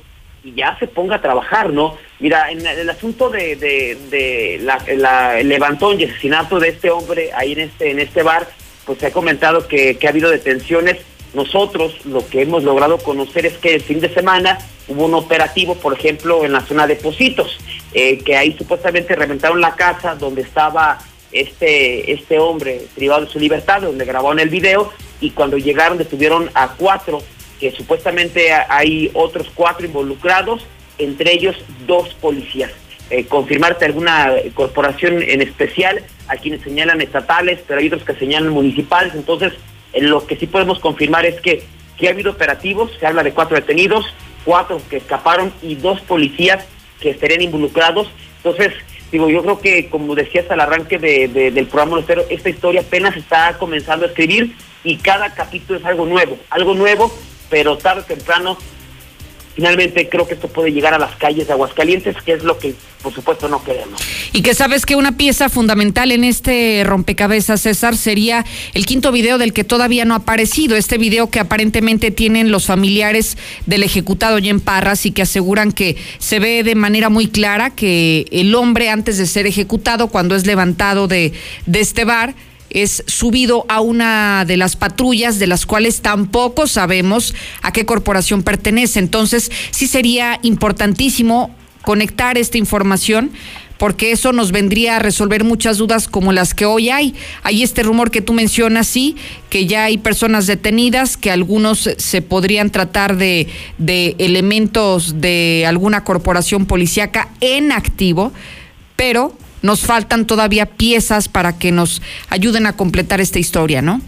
y 0.43 0.53
ya 0.55 0.77
se 0.79 0.87
ponga 0.87 1.15
a 1.17 1.21
trabajar, 1.21 1.69
¿no? 1.71 1.97
Mira, 2.19 2.51
en 2.51 2.65
el 2.65 2.89
asunto 2.89 3.29
de, 3.29 4.57
la- 4.61 5.39
el 5.39 5.47
levantón 5.49 5.99
y 5.99 6.05
asesinato 6.05 6.59
de 6.59 6.69
este 6.69 6.89
hombre 6.89 7.31
ahí 7.35 7.53
en 7.53 7.61
este, 7.61 7.91
en 7.91 7.99
este 7.99 8.23
bar, 8.23 8.47
pues 8.85 8.99
se 8.99 9.07
ha 9.07 9.11
comentado 9.11 9.67
que, 9.67 9.97
que 9.97 10.07
ha 10.07 10.09
habido 10.09 10.29
detenciones. 10.29 10.97
Nosotros 11.33 11.93
lo 12.05 12.27
que 12.27 12.41
hemos 12.41 12.63
logrado 12.63 12.97
conocer 12.99 13.45
es 13.45 13.53
que 13.57 13.75
el 13.75 13.81
fin 13.81 13.99
de 13.99 14.13
semana 14.13 14.59
hubo 14.87 15.05
un 15.05 15.13
operativo, 15.15 15.75
por 15.75 15.93
ejemplo, 15.93 16.45
en 16.45 16.51
la 16.53 16.61
zona 16.61 16.85
de 16.87 16.95
Positos, 16.95 17.57
eh, 17.93 18.19
que 18.19 18.35
ahí 18.37 18.55
supuestamente 18.57 19.15
reventaron 19.15 19.59
la 19.61 19.75
casa 19.75 20.15
donde 20.15 20.41
estaba 20.41 20.99
este, 21.31 22.11
este 22.11 22.37
hombre 22.37 22.81
privado 22.95 23.25
de 23.25 23.31
su 23.31 23.39
libertad, 23.39 23.81
donde 23.81 24.05
grabaron 24.05 24.39
el 24.39 24.49
video, 24.49 24.91
y 25.19 25.31
cuando 25.31 25.57
llegaron 25.57 25.97
detuvieron 25.97 26.49
a 26.53 26.75
cuatro, 26.75 27.23
que 27.59 27.71
supuestamente 27.71 28.51
ha- 28.53 28.67
hay 28.69 29.09
otros 29.13 29.47
cuatro 29.55 29.85
involucrados, 29.85 30.65
entre 30.99 31.33
ellos 31.33 31.55
dos 31.87 32.13
policías. 32.15 32.71
Eh, 33.09 33.25
confirmarte 33.25 33.85
alguna 33.85 34.31
corporación 34.53 35.21
en 35.23 35.41
especial, 35.41 36.03
a 36.27 36.35
quienes 36.37 36.61
señalan 36.61 37.01
estatales, 37.01 37.59
pero 37.67 37.79
hay 37.79 37.87
otros 37.87 38.03
que 38.03 38.13
señalan 38.15 38.49
municipales, 38.49 39.13
entonces 39.15 39.53
en 39.53 39.72
lo 39.99 40.25
que 40.25 40.35
sí 40.35 40.47
podemos 40.47 40.79
confirmar 40.79 41.25
es 41.25 41.39
que, 41.41 41.63
que 41.97 42.07
ha 42.07 42.11
habido 42.11 42.31
operativos, 42.31 42.91
se 42.99 43.05
habla 43.07 43.23
de 43.23 43.31
cuatro 43.33 43.55
detenidos, 43.55 44.05
cuatro 44.45 44.81
que 44.89 44.97
escaparon 44.97 45.53
y 45.61 45.75
dos 45.75 46.01
policías 46.01 46.65
que 46.99 47.11
estarían 47.11 47.41
involucrados. 47.41 48.07
Entonces, 48.37 48.73
digo, 49.11 49.29
yo 49.29 49.41
creo 49.43 49.59
que, 49.61 49.89
como 49.89 50.15
decías 50.15 50.49
al 50.49 50.59
arranque 50.61 50.97
de- 50.97 51.27
de- 51.27 51.51
del 51.51 51.67
programa 51.67 51.97
Lucero, 51.97 52.23
esta 52.29 52.49
historia 52.49 52.81
apenas 52.81 53.15
está 53.15 53.57
comenzando 53.57 54.05
a 54.05 54.09
escribir 54.09 54.55
y 54.83 54.97
cada 54.97 55.33
capítulo 55.33 55.79
es 55.79 55.85
algo 55.85 56.05
nuevo, 56.05 56.37
algo 56.49 56.73
nuevo, 56.73 57.15
pero 57.49 57.77
tarde 57.77 58.01
o 58.01 58.05
temprano, 58.05 58.57
finalmente 59.55 60.09
creo 60.09 60.27
que 60.27 60.33
esto 60.33 60.47
puede 60.47 60.71
llegar 60.71 60.93
a 60.93 60.99
las 60.99 61.15
calles 61.15 61.47
de 61.47 61.53
Aguascalientes, 61.53 62.15
que 62.23 62.33
es 62.33 62.43
lo 62.43 62.57
que, 62.57 62.73
por 63.01 63.13
supuesto, 63.13 63.47
no 63.47 63.63
queremos. 63.63 64.01
Y 64.31 64.41
que 64.41 64.53
sabes 64.53 64.85
que 64.85 64.95
una 64.95 65.17
pieza 65.17 65.49
fundamental 65.49 66.11
en 66.11 66.23
este 66.23 66.83
rompecabezas, 66.85 67.61
César, 67.61 67.95
sería 67.95 68.45
el 68.73 68.85
quinto 68.85 69.11
video 69.11 69.37
del 69.37 69.53
que 69.53 69.63
todavía 69.63 70.05
no 70.05 70.15
ha 70.15 70.17
aparecido. 70.17 70.75
Este 70.75 70.97
video 70.97 71.29
que 71.29 71.39
aparentemente 71.39 72.11
tienen 72.11 72.51
los 72.51 72.65
familiares 72.65 73.37
del 73.65 73.83
ejecutado 73.83 74.37
en 74.37 74.59
Parras 74.59 75.05
y 75.05 75.11
que 75.11 75.21
aseguran 75.21 75.71
que 75.71 75.95
se 76.17 76.39
ve 76.39 76.63
de 76.63 76.75
manera 76.75 77.09
muy 77.09 77.27
clara 77.27 77.69
que 77.69 78.25
el 78.31 78.55
hombre, 78.55 78.89
antes 78.89 79.17
de 79.17 79.27
ser 79.27 79.45
ejecutado, 79.45 80.07
cuando 80.07 80.35
es 80.35 80.45
levantado 80.45 81.07
de, 81.07 81.33
de 81.65 81.79
este 81.79 82.05
bar, 82.05 82.33
es 82.73 83.03
subido 83.07 83.65
a 83.69 83.81
una 83.81 84.45
de 84.45 84.57
las 84.57 84.75
patrullas 84.75 85.39
de 85.39 85.47
las 85.47 85.65
cuales 85.65 86.01
tampoco 86.01 86.67
sabemos 86.67 87.33
a 87.61 87.71
qué 87.71 87.85
corporación 87.85 88.43
pertenece. 88.43 88.99
Entonces, 88.99 89.51
sí 89.71 89.87
sería 89.87 90.39
importantísimo 90.41 91.55
conectar 91.83 92.37
esta 92.37 92.57
información 92.57 93.31
porque 93.77 94.11
eso 94.13 94.31
nos 94.31 94.53
vendría 94.53 94.95
a 94.95 94.99
resolver 94.99 95.43
muchas 95.43 95.77
dudas 95.77 96.07
como 96.07 96.31
las 96.31 96.53
que 96.53 96.65
hoy 96.65 96.89
hay. 96.89 97.15
Hay 97.41 97.63
este 97.63 97.83
rumor 97.83 98.11
que 98.11 98.21
tú 98.21 98.31
mencionas, 98.31 98.87
sí, 98.87 99.17
que 99.49 99.65
ya 99.65 99.83
hay 99.83 99.97
personas 99.97 100.47
detenidas, 100.47 101.17
que 101.17 101.31
algunos 101.31 101.89
se 101.97 102.21
podrían 102.21 102.69
tratar 102.69 103.17
de, 103.17 103.47
de 103.77 104.15
elementos 104.19 105.19
de 105.19 105.65
alguna 105.67 106.05
corporación 106.05 106.65
policíaca 106.65 107.29
en 107.41 107.73
activo, 107.73 108.31
pero 108.95 109.35
nos 109.63 109.81
faltan 109.81 110.27
todavía 110.27 110.67
piezas 110.67 111.27
para 111.27 111.57
que 111.57 111.71
nos 111.71 112.03
ayuden 112.29 112.67
a 112.67 112.75
completar 112.75 113.19
esta 113.21 113.39
historia, 113.39 113.81
¿no? 113.81 114.01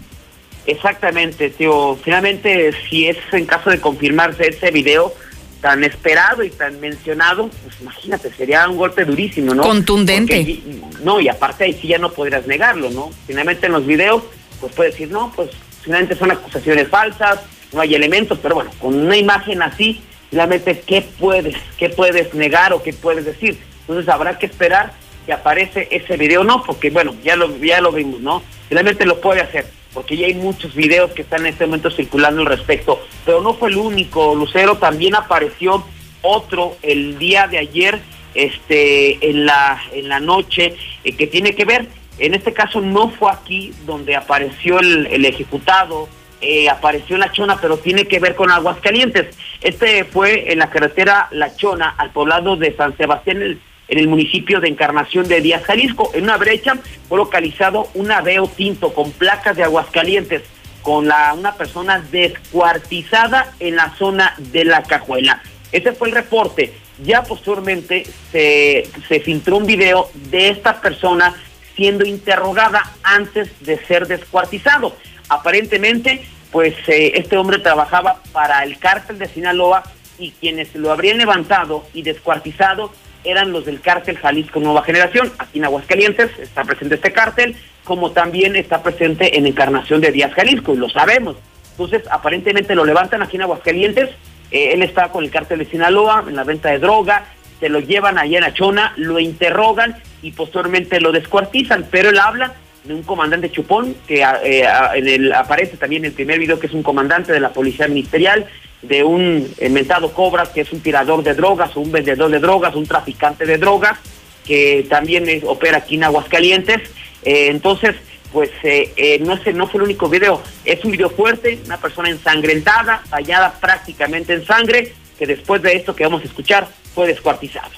Exactamente, 0.68 1.50
tío. 1.50 1.98
Finalmente, 2.04 2.74
si 2.88 3.08
es 3.08 3.18
en 3.32 3.46
caso 3.46 3.70
de 3.70 3.80
confirmarse 3.80 4.50
ese 4.50 4.70
video 4.70 5.14
tan 5.62 5.84
esperado 5.84 6.44
y 6.44 6.50
tan 6.50 6.80
mencionado, 6.80 7.50
pues 7.64 7.76
imagínate, 7.82 8.32
sería 8.34 8.68
un 8.68 8.78
golpe 8.78 9.06
durísimo, 9.06 9.56
¿no? 9.56 9.64
Contundente. 9.64 10.36
Porque 10.38 11.04
no, 11.04 11.20
y 11.22 11.30
aparte 11.30 11.64
ahí 11.64 11.74
sí 11.74 11.88
ya 11.88 11.98
no 11.98 12.12
podrías 12.12 12.46
negarlo, 12.46 12.90
¿no? 12.92 13.12
Finalmente 13.26 13.68
en 13.68 13.72
los 13.72 13.86
videos, 13.86 14.24
pues 14.60 14.74
puedes 14.74 14.94
decir, 14.94 15.10
no, 15.10 15.32
pues 15.36 15.52
finalmente 15.82 16.16
son 16.16 16.32
acusaciones 16.32 16.90
falsas, 16.90 17.40
no 17.72 17.82
hay 17.82 17.96
elementos, 17.96 18.38
pero 18.42 18.56
bueno, 18.56 18.72
con 18.80 18.94
una 18.94 19.16
imagen 19.16 19.62
así, 19.62 20.02
finalmente, 20.30 20.84
¿qué 20.86 21.02
puedes, 21.18 21.56
qué 21.78 21.90
puedes 21.90 22.34
negar 22.34 22.74
o 22.74 22.84
qué 22.84 22.92
puedes 22.92 23.24
decir? 23.24 23.58
Entonces 23.82 24.10
habrá 24.10 24.38
que 24.38 24.48
esperar 24.48 24.94
que 25.26 25.34
aparece 25.34 25.88
ese 25.92 26.18
video, 26.18 26.44
no, 26.44 26.64
porque 26.64 26.90
bueno, 26.90 27.16
ya 27.24 27.36
lo, 27.36 27.56
ya 27.58 27.82
lo 27.82 27.92
vimos, 27.92 28.20
¿no? 28.22 28.44
Finalmente 28.70 29.06
lo 29.06 29.20
puede 29.20 29.42
hacer, 29.42 29.66
porque 29.94 30.18
ya 30.18 30.28
hay 30.28 30.34
muchos 30.34 30.76
videos 30.76 31.12
que 31.12 31.24
están 31.24 31.42
en 31.42 31.54
este 31.54 31.66
momento 31.66 31.90
circulando 31.92 32.42
al 32.42 32.48
respecto, 32.48 33.02
pero 33.26 33.42
no 33.42 33.54
fue 33.54 33.70
el 33.70 33.78
único, 33.78 34.36
Lucero, 34.36 34.78
también 34.78 35.16
apareció 35.16 35.86
otro 36.22 36.78
el 36.82 37.18
día 37.18 37.48
de 37.48 37.60
ayer, 37.60 38.00
este, 38.34 39.30
en 39.30 39.46
la, 39.46 39.82
en 39.94 40.10
la 40.10 40.20
noche, 40.20 40.76
eh, 41.04 41.16
que 41.16 41.28
tiene 41.28 41.56
que 41.56 41.66
ver, 41.66 41.88
en 42.18 42.34
este 42.34 42.54
caso 42.54 42.82
no 42.82 43.10
fue 43.10 43.32
aquí 43.32 43.74
donde 43.86 44.16
apareció 44.16 44.80
el, 44.80 45.26
ejecutado, 45.26 46.08
eh, 46.42 46.70
apareció 46.70 47.18
La 47.18 47.32
Chona, 47.32 47.60
pero 47.60 47.78
tiene 47.78 48.06
que 48.06 48.20
ver 48.20 48.36
con 48.36 48.52
Aguascalientes. 48.52 49.36
Este 49.62 50.06
fue 50.06 50.52
en 50.52 50.60
la 50.60 50.70
carretera 50.70 51.28
La 51.32 51.56
Chona, 51.56 51.90
al 51.98 52.12
poblado 52.12 52.56
de 52.56 52.76
San 52.76 52.96
Sebastián, 52.96 53.42
el, 53.42 53.60
en 53.88 54.00
el 54.00 54.08
municipio 54.08 54.60
de 54.60 54.70
Encarnación 54.70 55.28
de 55.28 55.42
Díaz, 55.42 55.64
Jalisco. 55.64 56.12
En 56.14 56.24
una 56.24 56.38
brecha 56.38 56.76
fue 57.08 57.18
localizado 57.18 57.88
un 57.94 58.12
aveo 58.12 58.48
tinto 58.48 58.94
con 58.94 59.12
placas 59.12 59.56
de 59.56 59.64
Aguascalientes, 59.64 60.44
con 60.82 61.08
la, 61.08 61.34
una 61.34 61.54
persona 61.56 62.00
descuartizada 62.12 63.54
en 63.60 63.76
la 63.76 63.96
zona 63.98 64.36
de 64.38 64.66
la 64.66 64.84
cajuela. 64.84 65.42
Ese 65.72 65.94
fue 65.94 66.10
el 66.10 66.14
reporte 66.14 66.74
Ya 67.04 67.24
posteriormente 67.24 68.06
se, 68.32 68.88
filtró 69.24 69.58
un 69.58 69.66
video 69.66 70.10
de 70.30 70.50
esta 70.50 70.80
persona 70.80 71.36
siendo 71.76 72.06
interrogada 72.06 72.82
antes 73.04 73.50
de 73.60 73.78
ser 73.86 74.08
descuartizado. 74.08 74.96
Aparentemente, 75.28 76.26
pues 76.52 76.74
eh, 76.88 77.14
este 77.16 77.36
hombre 77.36 77.60
trabajaba 77.60 78.22
para 78.32 78.64
el 78.64 78.78
cártel 78.78 79.18
de 79.20 79.28
Sinaloa 79.28 79.84
y 80.18 80.32
quienes 80.32 80.74
lo 80.76 80.92
habrían 80.92 81.18
levantado 81.18 81.86
y 81.94 82.04
descuartizado 82.04 82.94
eran 83.26 83.52
los 83.52 83.66
del 83.66 83.82
cártel 83.82 84.18
Jalisco 84.18 84.60
Nueva 84.60 84.84
Generación. 84.84 85.32
Aquí 85.38 85.60
en 85.60 85.66
Aguascalientes 85.66 86.32
está 86.40 86.64
presente 86.64 86.96
este 86.96 87.12
cártel, 87.12 87.56
como 87.84 88.12
también 88.12 88.56
está 88.56 88.84
presente 88.84 89.38
en 89.38 89.46
Encarnación 89.46 90.02
de 90.02 90.12
Díaz 90.12 90.34
Jalisco, 90.34 90.74
y 90.74 90.78
lo 90.78 90.90
sabemos. 90.90 91.36
Entonces, 91.72 92.04
aparentemente 92.10 92.76
lo 92.76 92.86
levantan 92.86 93.22
aquí 93.22 93.36
en 93.36 93.44
Aguascalientes, 93.44 94.10
eh, 94.52 94.72
él 94.74 94.84
está 94.84 95.10
con 95.10 95.24
el 95.24 95.32
cártel 95.32 95.60
de 95.60 95.66
Sinaloa 95.66 96.24
en 96.28 96.36
la 96.36 96.44
venta 96.44 96.70
de 96.70 96.80
droga, 96.80 97.26
se 97.60 97.70
lo 97.70 97.80
llevan 97.80 98.18
allá 98.18 98.38
en 98.38 98.44
Achona, 98.44 98.94
lo 98.98 99.20
interrogan 99.20 99.96
y 100.22 100.32
posteriormente 100.32 101.00
lo 101.00 101.12
descuartizan, 101.12 101.88
pero 101.90 102.10
él 102.10 102.20
habla 102.20 102.54
de 102.84 102.94
un 102.94 103.04
comandante 103.04 103.52
chupón 103.52 103.96
que 104.08 104.22
eh, 104.22 104.66
en 104.94 105.08
el, 105.08 105.34
aparece 105.34 105.78
también 105.78 106.04
en 106.04 106.10
el 106.10 106.14
primer 106.14 106.40
video 106.40 106.60
que 106.60 106.68
es 106.68 106.74
un 106.74 106.84
comandante 106.84 107.34
de 107.34 107.40
la 107.40 107.50
policía 107.50 107.88
ministerial, 107.88 108.46
de 108.82 109.04
un 109.04 109.50
inventado 109.62 110.14
Cobra 110.14 110.46
que 110.54 110.62
es 110.62 110.72
un 110.72 110.82
tirador 110.82 111.24
de 111.24 111.34
drogas 111.34 111.76
o 111.76 111.82
un 111.82 111.92
vendedor 111.92 112.30
de 112.30 112.40
drogas, 112.40 112.76
un 112.76 112.86
traficante 112.86 113.46
de 113.46 113.58
drogas 113.58 114.00
que 114.46 114.86
también 114.90 115.28
opera 115.46 115.80
aquí 115.80 115.96
en 115.96 116.04
Aguascalientes. 116.04 116.90
Eh, 117.24 117.48
entonces, 117.48 117.96
pues 118.32 118.52
eh, 118.64 118.94
eh, 118.96 119.20
no, 119.20 119.34
es, 119.34 119.56
no 119.56 119.68
fue 119.68 119.80
el 119.80 119.86
único 119.86 120.08
video, 120.08 120.42
es 120.64 120.84
un 120.86 120.92
video 120.92 121.10
fuerte, 121.10 121.60
una 121.66 121.78
persona 121.78 122.10
ensangrentada, 122.10 123.02
tallada 123.10 123.60
prácticamente 123.60 124.34
en 124.34 124.46
sangre, 124.46 124.94
que 125.18 125.26
después 125.26 125.62
de 125.62 125.74
esto 125.74 125.96
que 125.96 126.04
vamos 126.04 126.22
a 126.22 126.26
escuchar 126.26 126.68
fue 126.94 127.08
descuartizado. 127.08 127.72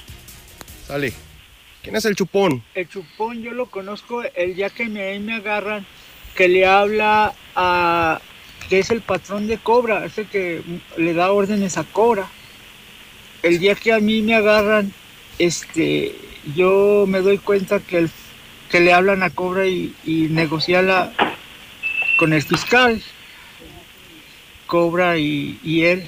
Sale. 0.86 1.12
¿Quién 1.82 1.96
es 1.96 2.04
el 2.04 2.16
chupón? 2.16 2.62
El 2.74 2.88
chupón 2.88 3.40
yo 3.40 3.52
lo 3.52 3.66
conozco 3.66 4.22
el 4.34 4.54
día 4.54 4.68
que 4.68 4.86
me, 4.86 5.18
me 5.20 5.36
agarran, 5.36 5.86
que 6.34 6.48
le 6.48 6.66
habla 6.66 7.32
a, 7.54 8.20
que 8.68 8.78
es 8.80 8.90
el 8.90 9.00
patrón 9.00 9.46
de 9.46 9.58
Cobra, 9.58 10.04
ese 10.04 10.26
que 10.26 10.62
le 10.96 11.14
da 11.14 11.32
órdenes 11.32 11.78
a 11.78 11.84
Cobra. 11.84 12.28
El 13.42 13.58
día 13.58 13.74
que 13.74 13.92
a 13.92 14.00
mí 14.00 14.22
me 14.22 14.34
agarran, 14.34 14.92
este, 15.38 16.14
yo 16.54 17.04
me 17.06 17.20
doy 17.20 17.38
cuenta 17.38 17.80
que 17.80 17.98
el 17.98 18.10
que 18.68 18.80
le 18.80 18.92
hablan 18.92 19.22
a 19.22 19.30
Cobra 19.30 19.66
y, 19.66 19.94
y 20.04 20.28
la 20.28 21.12
con 22.18 22.32
el 22.32 22.42
fiscal. 22.42 23.02
Cobra 24.66 25.16
y, 25.16 25.58
y, 25.62 25.84
él 25.84 26.04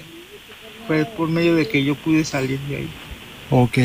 fue 0.87 1.07
por 1.07 1.29
medio 1.29 1.55
de 1.55 1.67
que 1.67 1.83
yo 1.83 1.95
pude 1.95 2.25
salir 2.25 2.59
de 2.61 2.77
ahí. 2.77 2.91
Ok. 3.51 3.79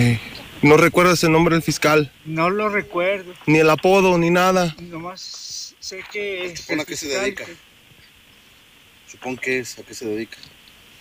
¿No 0.61 0.75
recuerdas 0.75 1.23
el 1.23 1.31
nombre 1.31 1.55
del 1.55 1.63
fiscal? 1.63 2.11
No 2.25 2.49
lo 2.49 2.67
recuerdo. 2.67 3.33
Ni 3.45 3.59
el 3.59 3.69
apodo, 3.69 4.17
ni 4.17 4.31
nada. 4.31 4.75
Nomás 4.81 5.75
sé 5.79 6.03
que... 6.11 6.53
¿A 6.79 6.83
qué 6.83 6.97
se 6.97 7.07
dedica? 7.07 7.45
Qué 9.41 9.59
es, 9.59 9.79
a 9.79 9.83
qué 9.83 9.93
se 9.93 10.05
dedica. 10.05 10.37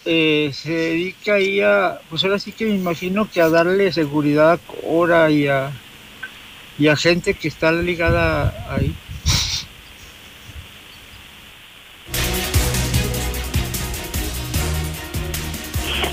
Eh, 0.06 0.50
se 0.52 0.70
dedica 0.70 1.34
ahí 1.34 1.60
a, 1.60 2.00
pues 2.10 2.22
ahora 2.24 2.38
sí 2.38 2.52
que 2.52 2.66
me 2.66 2.74
imagino 2.74 3.30
que 3.30 3.40
a 3.40 3.48
darle 3.48 3.90
seguridad 3.90 4.52
a 4.52 4.58
Cobra 4.58 5.30
y 5.30 5.46
a, 5.48 5.72
y 6.78 6.88
a 6.88 6.96
gente 6.96 7.34
que 7.34 7.48
está 7.48 7.72
ligada 7.72 8.66
ahí. 8.68 8.94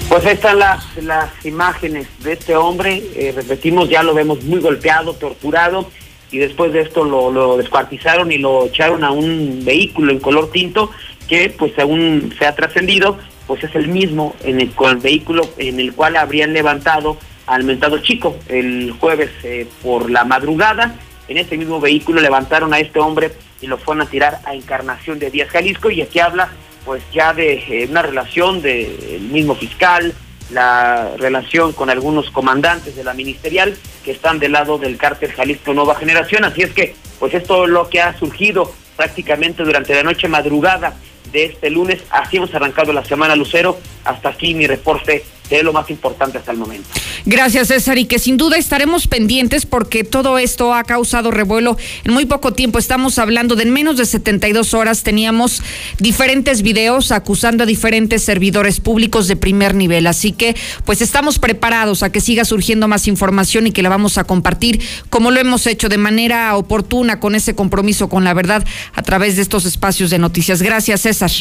Pues 0.07 0.25
ahí 0.25 0.33
están 0.33 0.59
las, 0.59 0.97
las 0.97 1.45
imágenes 1.45 2.07
de 2.19 2.33
este 2.33 2.55
hombre, 2.55 3.01
eh, 3.15 3.31
repetimos, 3.33 3.89
ya 3.89 4.03
lo 4.03 4.13
vemos 4.13 4.43
muy 4.43 4.59
golpeado, 4.59 5.13
torturado, 5.13 5.89
y 6.31 6.37
después 6.37 6.73
de 6.73 6.81
esto 6.81 7.03
lo, 7.03 7.31
lo, 7.31 7.57
descuartizaron 7.57 8.31
y 8.31 8.37
lo 8.37 8.65
echaron 8.65 9.03
a 9.03 9.11
un 9.11 9.63
vehículo 9.63 10.11
en 10.11 10.19
color 10.19 10.51
tinto 10.51 10.91
que 11.31 11.49
pues 11.57 11.71
según 11.77 12.35
se 12.37 12.45
ha 12.45 12.53
trascendido, 12.53 13.17
pues 13.47 13.63
es 13.63 13.73
el 13.75 13.87
mismo 13.87 14.35
en 14.43 14.59
el, 14.59 14.71
con 14.71 14.91
el 14.91 14.97
vehículo 14.97 15.49
en 15.57 15.79
el 15.79 15.93
cual 15.93 16.17
habrían 16.17 16.51
levantado 16.51 17.17
al 17.47 17.63
mentado 17.63 17.99
chico 17.99 18.35
el 18.49 18.93
jueves 18.99 19.29
eh, 19.43 19.65
por 19.81 20.11
la 20.11 20.25
madrugada. 20.25 20.93
En 21.29 21.37
este 21.37 21.57
mismo 21.57 21.79
vehículo 21.79 22.19
levantaron 22.19 22.73
a 22.73 22.79
este 22.79 22.99
hombre 22.99 23.31
y 23.61 23.67
lo 23.67 23.77
fueron 23.77 24.05
a 24.05 24.09
tirar 24.09 24.41
a 24.43 24.53
Encarnación 24.55 25.19
de 25.19 25.31
Díaz 25.31 25.47
Jalisco 25.47 25.89
y 25.89 26.01
aquí 26.01 26.19
habla 26.19 26.49
pues 26.83 27.01
ya 27.13 27.33
de 27.33 27.53
eh, 27.53 27.87
una 27.89 28.01
relación 28.01 28.61
del 28.61 29.21
mismo 29.31 29.55
fiscal, 29.55 30.13
la 30.49 31.11
relación 31.17 31.71
con 31.71 31.89
algunos 31.89 32.29
comandantes 32.29 32.97
de 32.97 33.05
la 33.05 33.13
ministerial 33.13 33.73
que 34.03 34.11
están 34.11 34.37
del 34.37 34.51
lado 34.51 34.79
del 34.79 34.97
cártel 34.97 35.31
Jalisco 35.31 35.73
Nueva 35.73 35.95
Generación. 35.95 36.43
Así 36.43 36.61
es 36.61 36.71
que 36.71 36.93
pues 37.19 37.33
esto 37.33 37.63
es 37.63 37.69
lo 37.69 37.87
que 37.87 38.01
ha 38.01 38.19
surgido 38.19 38.73
prácticamente 38.97 39.63
durante 39.63 39.95
la 39.95 40.03
noche 40.03 40.27
madrugada 40.27 40.97
de 41.31 41.45
este 41.45 41.69
lunes. 41.69 42.03
Así 42.09 42.37
hemos 42.37 42.53
arrancado 42.53 42.93
la 42.93 43.03
semana 43.03 43.35
Lucero. 43.35 43.79
Hasta 44.05 44.29
aquí 44.29 44.53
mi 44.53 44.67
reporte 44.67 45.23
de 45.57 45.63
lo 45.63 45.73
más 45.73 45.89
importante 45.89 46.37
hasta 46.37 46.51
el 46.51 46.57
momento. 46.57 46.87
Gracias, 47.25 47.67
César, 47.67 47.97
y 47.97 48.05
que 48.05 48.19
sin 48.19 48.37
duda 48.37 48.57
estaremos 48.57 49.07
pendientes 49.07 49.65
porque 49.65 50.03
todo 50.03 50.37
esto 50.37 50.73
ha 50.73 50.83
causado 50.83 51.29
revuelo 51.29 51.77
en 52.03 52.13
muy 52.13 52.25
poco 52.25 52.53
tiempo. 52.53 52.79
Estamos 52.79 53.19
hablando 53.19 53.55
de 53.55 53.63
en 53.63 53.71
menos 53.71 53.97
de 53.97 54.05
72 54.05 54.73
horas 54.73 55.03
teníamos 55.03 55.61
diferentes 55.99 56.61
videos 56.61 57.11
acusando 57.11 57.63
a 57.63 57.67
diferentes 57.67 58.23
servidores 58.23 58.79
públicos 58.79 59.27
de 59.27 59.35
primer 59.35 59.75
nivel. 59.75 60.07
Así 60.07 60.31
que, 60.31 60.55
pues 60.85 61.01
estamos 61.01 61.37
preparados 61.37 62.01
a 62.03 62.11
que 62.11 62.21
siga 62.21 62.45
surgiendo 62.45 62.87
más 62.87 63.07
información 63.07 63.67
y 63.67 63.71
que 63.71 63.83
la 63.83 63.89
vamos 63.89 64.17
a 64.17 64.23
compartir 64.23 64.81
como 65.09 65.31
lo 65.31 65.39
hemos 65.39 65.67
hecho 65.67 65.89
de 65.89 65.97
manera 65.97 66.55
oportuna 66.55 67.19
con 67.19 67.35
ese 67.35 67.55
compromiso 67.55 68.09
con 68.09 68.23
la 68.23 68.33
verdad 68.33 68.65
a 68.93 69.03
través 69.03 69.35
de 69.35 69.43
estos 69.43 69.65
espacios 69.65 70.09
de 70.09 70.19
noticias. 70.19 70.61
Gracias, 70.61 71.01
César. 71.01 71.31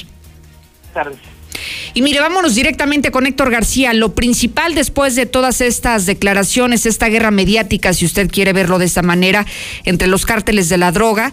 Buenas 0.93 0.93
tardes. 0.93 1.40
Y 1.95 2.03
mire, 2.03 2.21
vámonos 2.21 2.55
directamente 2.55 3.11
con 3.11 3.27
Héctor 3.27 3.51
García. 3.51 3.93
Lo 3.93 4.15
principal 4.15 4.75
después 4.75 5.15
de 5.15 5.27
todas 5.27 5.61
estas 5.61 6.07
declaraciones, 6.07 6.87
esta 6.87 7.09
guerra 7.09 7.31
mediática, 7.31 7.93
si 7.93 8.05
usted 8.05 8.31
quiere 8.31 8.53
verlo 8.53 8.79
de 8.79 8.87
esta 8.87 9.03
manera, 9.03 9.47
entre 9.85 10.09
los 10.09 10.27
cárteles 10.27 10.69
de 10.69 10.79
la 10.79 10.93
droga, 10.93 11.33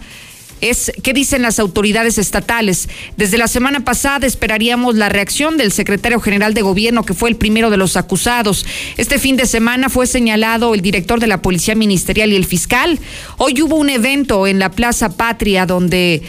es 0.62 0.92
qué 1.04 1.14
dicen 1.14 1.42
las 1.42 1.60
autoridades 1.60 2.18
estatales. 2.18 2.90
Desde 3.16 3.38
la 3.38 3.48
semana 3.48 3.82
pasada 3.82 4.26
esperaríamos 4.26 4.96
la 4.96 5.10
reacción 5.10 5.58
del 5.58 5.72
secretario 5.72 6.20
general 6.20 6.54
de 6.54 6.62
gobierno, 6.62 7.04
que 7.04 7.14
fue 7.14 7.30
el 7.30 7.36
primero 7.36 7.70
de 7.70 7.78
los 7.78 7.96
acusados. 7.96 8.66
Este 8.98 9.20
fin 9.20 9.38
de 9.38 9.46
semana 9.46 9.90
fue 9.90 10.08
señalado 10.08 10.74
el 10.74 10.82
director 10.82 11.20
de 11.20 11.28
la 11.28 11.42
Policía 11.42 11.76
Ministerial 11.76 12.34
y 12.34 12.36
el 12.36 12.46
fiscal. 12.46 13.00
Hoy 13.38 13.62
hubo 13.62 13.76
un 13.76 13.90
evento 13.90 14.48
en 14.48 14.60
la 14.60 14.72
Plaza 14.72 15.10
Patria 15.10 15.66
donde 15.66 16.24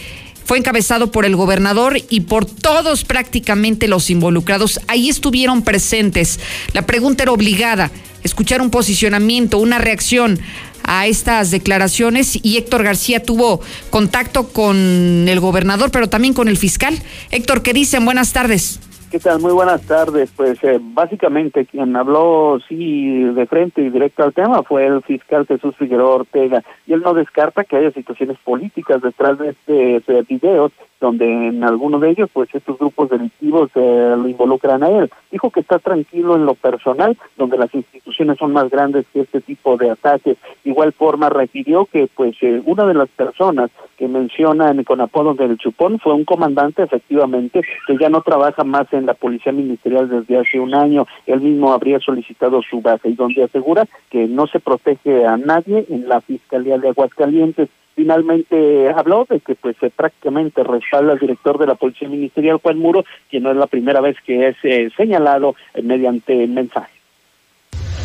fue 0.48 0.56
encabezado 0.56 1.12
por 1.12 1.26
el 1.26 1.36
gobernador 1.36 2.00
y 2.08 2.20
por 2.20 2.46
todos 2.46 3.04
prácticamente 3.04 3.86
los 3.86 4.08
involucrados. 4.08 4.80
Ahí 4.88 5.10
estuvieron 5.10 5.60
presentes. 5.60 6.40
La 6.72 6.86
pregunta 6.86 7.24
era 7.24 7.32
obligada, 7.32 7.90
escuchar 8.24 8.62
un 8.62 8.70
posicionamiento, 8.70 9.58
una 9.58 9.76
reacción 9.76 10.40
a 10.84 11.06
estas 11.06 11.50
declaraciones 11.50 12.38
y 12.42 12.56
Héctor 12.56 12.82
García 12.82 13.22
tuvo 13.22 13.60
contacto 13.90 14.48
con 14.48 15.26
el 15.28 15.38
gobernador, 15.38 15.90
pero 15.90 16.08
también 16.08 16.32
con 16.32 16.48
el 16.48 16.56
fiscal. 16.56 16.98
Héctor, 17.30 17.62
¿qué 17.62 17.74
dicen? 17.74 18.06
Buenas 18.06 18.32
tardes. 18.32 18.80
¿Qué 19.10 19.18
tal? 19.18 19.40
Muy 19.40 19.52
buenas 19.52 19.80
tardes. 19.86 20.30
Pues 20.36 20.62
eh, 20.62 20.78
básicamente 20.82 21.64
quien 21.64 21.96
habló 21.96 22.58
sí 22.68 23.24
de 23.24 23.46
frente 23.46 23.80
y 23.80 23.88
directo 23.88 24.22
al 24.22 24.34
tema 24.34 24.62
fue 24.62 24.86
el 24.86 25.02
fiscal 25.02 25.46
Jesús 25.46 25.74
Figueroa 25.76 26.16
Ortega 26.16 26.62
y 26.86 26.92
él 26.92 27.00
no 27.00 27.14
descarta 27.14 27.64
que 27.64 27.76
haya 27.76 27.90
situaciones 27.90 28.36
políticas 28.44 29.00
detrás 29.00 29.38
de 29.38 29.50
este 29.50 30.02
de 30.12 30.22
video 30.28 30.70
donde 31.00 31.24
en 31.48 31.62
alguno 31.64 31.98
de 31.98 32.10
ellos 32.10 32.28
pues 32.32 32.48
estos 32.52 32.78
grupos 32.78 33.10
delictivos 33.10 33.70
eh, 33.74 34.14
lo 34.16 34.28
involucran 34.28 34.82
a 34.82 34.88
él. 34.88 35.10
Dijo 35.30 35.50
que 35.50 35.60
está 35.60 35.78
tranquilo 35.78 36.36
en 36.36 36.44
lo 36.44 36.54
personal, 36.54 37.16
donde 37.36 37.58
las 37.58 37.72
instituciones 37.74 38.38
son 38.38 38.52
más 38.52 38.68
grandes 38.70 39.06
que 39.12 39.20
este 39.20 39.40
tipo 39.40 39.76
de 39.76 39.90
ataques. 39.90 40.36
Igual 40.64 40.92
forma 40.92 41.28
refirió 41.28 41.86
que 41.86 42.08
pues 42.14 42.36
eh, 42.42 42.60
una 42.64 42.84
de 42.84 42.94
las 42.94 43.08
personas 43.08 43.70
que 43.96 44.08
mencionan 44.08 44.82
con 44.84 45.00
apodo 45.00 45.34
del 45.34 45.56
chupón 45.58 45.98
fue 45.98 46.14
un 46.14 46.24
comandante 46.24 46.82
efectivamente 46.82 47.62
que 47.86 47.96
ya 47.98 48.08
no 48.08 48.22
trabaja 48.22 48.64
más 48.64 48.92
en 48.92 48.97
la 49.06 49.14
policía 49.14 49.52
ministerial 49.52 50.08
desde 50.08 50.38
hace 50.38 50.60
un 50.60 50.74
año. 50.74 51.06
Él 51.26 51.40
mismo 51.40 51.72
habría 51.72 52.00
solicitado 52.00 52.62
su 52.62 52.80
baja 52.80 53.08
y 53.08 53.14
donde 53.14 53.44
asegura 53.44 53.86
que 54.10 54.26
no 54.26 54.46
se 54.46 54.60
protege 54.60 55.26
a 55.26 55.36
nadie 55.36 55.86
en 55.88 56.08
la 56.08 56.20
Fiscalía 56.20 56.78
de 56.78 56.88
Aguascalientes 56.88 57.68
finalmente 57.98 58.88
habló 58.90 59.26
de 59.28 59.40
que 59.40 59.56
pues 59.56 59.76
prácticamente 59.96 60.62
respalda 60.62 61.14
al 61.14 61.18
director 61.18 61.58
de 61.58 61.66
la 61.66 61.74
Policía 61.74 62.08
Ministerial, 62.08 62.60
Juan 62.62 62.78
Muro, 62.78 63.04
quien 63.28 63.42
no 63.42 63.50
es 63.50 63.56
la 63.56 63.66
primera 63.66 64.00
vez 64.00 64.16
que 64.24 64.48
es 64.48 64.56
eh, 64.62 64.88
señalado 64.96 65.56
eh, 65.74 65.82
mediante 65.82 66.46
mensaje. 66.46 66.97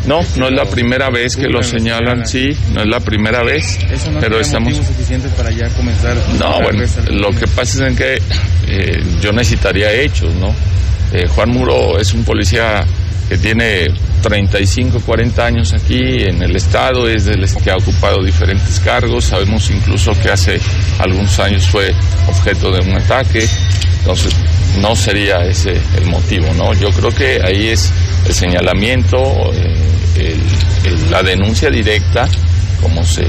No, 0.06 0.20
no 0.36 0.48
es 0.48 0.54
la 0.54 0.66
primera 0.66 1.10
vez 1.10 1.36
que 1.36 1.48
lo 1.48 1.63
señalan, 1.63 2.28
sí, 2.28 2.56
no 2.74 2.82
es 2.82 2.88
la 2.88 3.00
primera 3.00 3.42
vez, 3.44 3.80
pero 4.20 4.39
estamos 4.39 4.76
suficientes 4.76 5.32
para 5.34 5.50
ya 5.52 5.70
comenzar. 5.70 6.18
No, 6.38 6.62
bueno, 6.62 6.84
lo 7.10 7.32
que 7.32 7.48
pasa 7.48 7.88
es 7.88 7.98
que 7.98 8.22
eh, 8.68 9.04
yo 9.22 9.32
necesitaría 9.32 9.92
hechos, 9.94 10.34
¿no? 10.36 10.54
Juan 11.36 11.50
Muro 11.52 12.00
es 12.00 12.12
un 12.13 12.24
policía 12.24 12.84
que 13.30 13.38
tiene 13.38 13.88
35, 14.22 15.02
40 15.02 15.46
años 15.46 15.74
aquí 15.74 16.24
en 16.24 16.42
el 16.42 16.56
Estado, 16.56 17.08
es 17.10 17.26
del 17.26 17.46
que 17.63 17.72
ha 17.72 17.78
ocupado 17.78 18.24
diferentes 18.24 18.80
cargos, 18.80 19.26
sabemos 19.26 19.70
incluso 19.70 20.13
que 20.22 20.30
hace 20.30 20.60
algunos 21.00 21.39
años 21.39 21.68
fue 21.68 21.94
objeto 22.28 22.72
de 22.72 22.82
un 22.82 22.96
ataque, 22.96 23.48
entonces 24.00 24.34
no 24.82 24.96
sería 24.96 25.44
ese 25.46 25.74
el 25.98 26.06
motivo, 26.06 26.48
¿no? 26.56 26.74
Yo 26.74 26.89
creo 26.92 27.10
que 27.12 27.42
ahí 27.44 27.68
es 27.68 27.92
el 28.26 28.34
señalamiento, 28.34 29.52
eh, 29.54 29.76
la 31.10 31.24
denuncia 31.24 31.69
directa, 31.69 32.28
como 32.82 33.06
se 33.06 33.26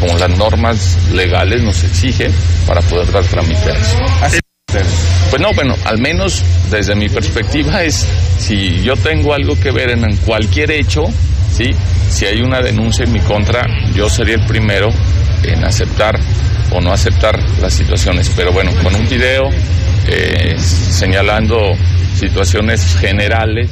como 0.00 0.16
las 0.16 0.30
normas 0.36 0.96
legales 1.12 1.62
nos 1.62 1.82
exigen 1.82 2.32
para 2.66 2.80
poder 2.82 3.10
dar 3.10 3.24
trámite 3.24 3.70
a 3.70 3.74
eso. 3.74 3.98
Pues 5.30 5.42
no, 5.42 5.52
bueno, 5.54 5.74
al 5.84 5.98
menos 5.98 6.42
desde 6.70 6.94
mi 6.94 7.08
perspectiva 7.08 7.82
es 7.82 8.06
si 8.38 8.82
yo 8.82 8.96
tengo 8.96 9.34
algo 9.34 9.58
que 9.58 9.70
ver 9.70 9.90
en 9.90 10.16
cualquier 10.18 10.70
hecho, 10.70 11.06
¿sí? 11.52 11.70
si 12.08 12.26
hay 12.26 12.40
una 12.40 12.60
denuncia 12.60 13.04
en 13.04 13.12
mi 13.12 13.20
contra, 13.20 13.66
yo 13.94 14.08
sería 14.08 14.36
el 14.36 14.46
primero 14.46 14.90
en 15.42 15.64
aceptar 15.64 16.18
o 16.70 16.80
no 16.80 16.92
aceptar 16.92 17.38
las 17.60 17.72
situaciones. 17.72 18.30
Pero 18.36 18.52
bueno, 18.52 18.70
con 18.82 18.94
un 18.94 19.08
video 19.08 19.50
eh, 20.06 20.56
señalando 20.58 21.74
situaciones 22.14 22.96
generales 23.00 23.70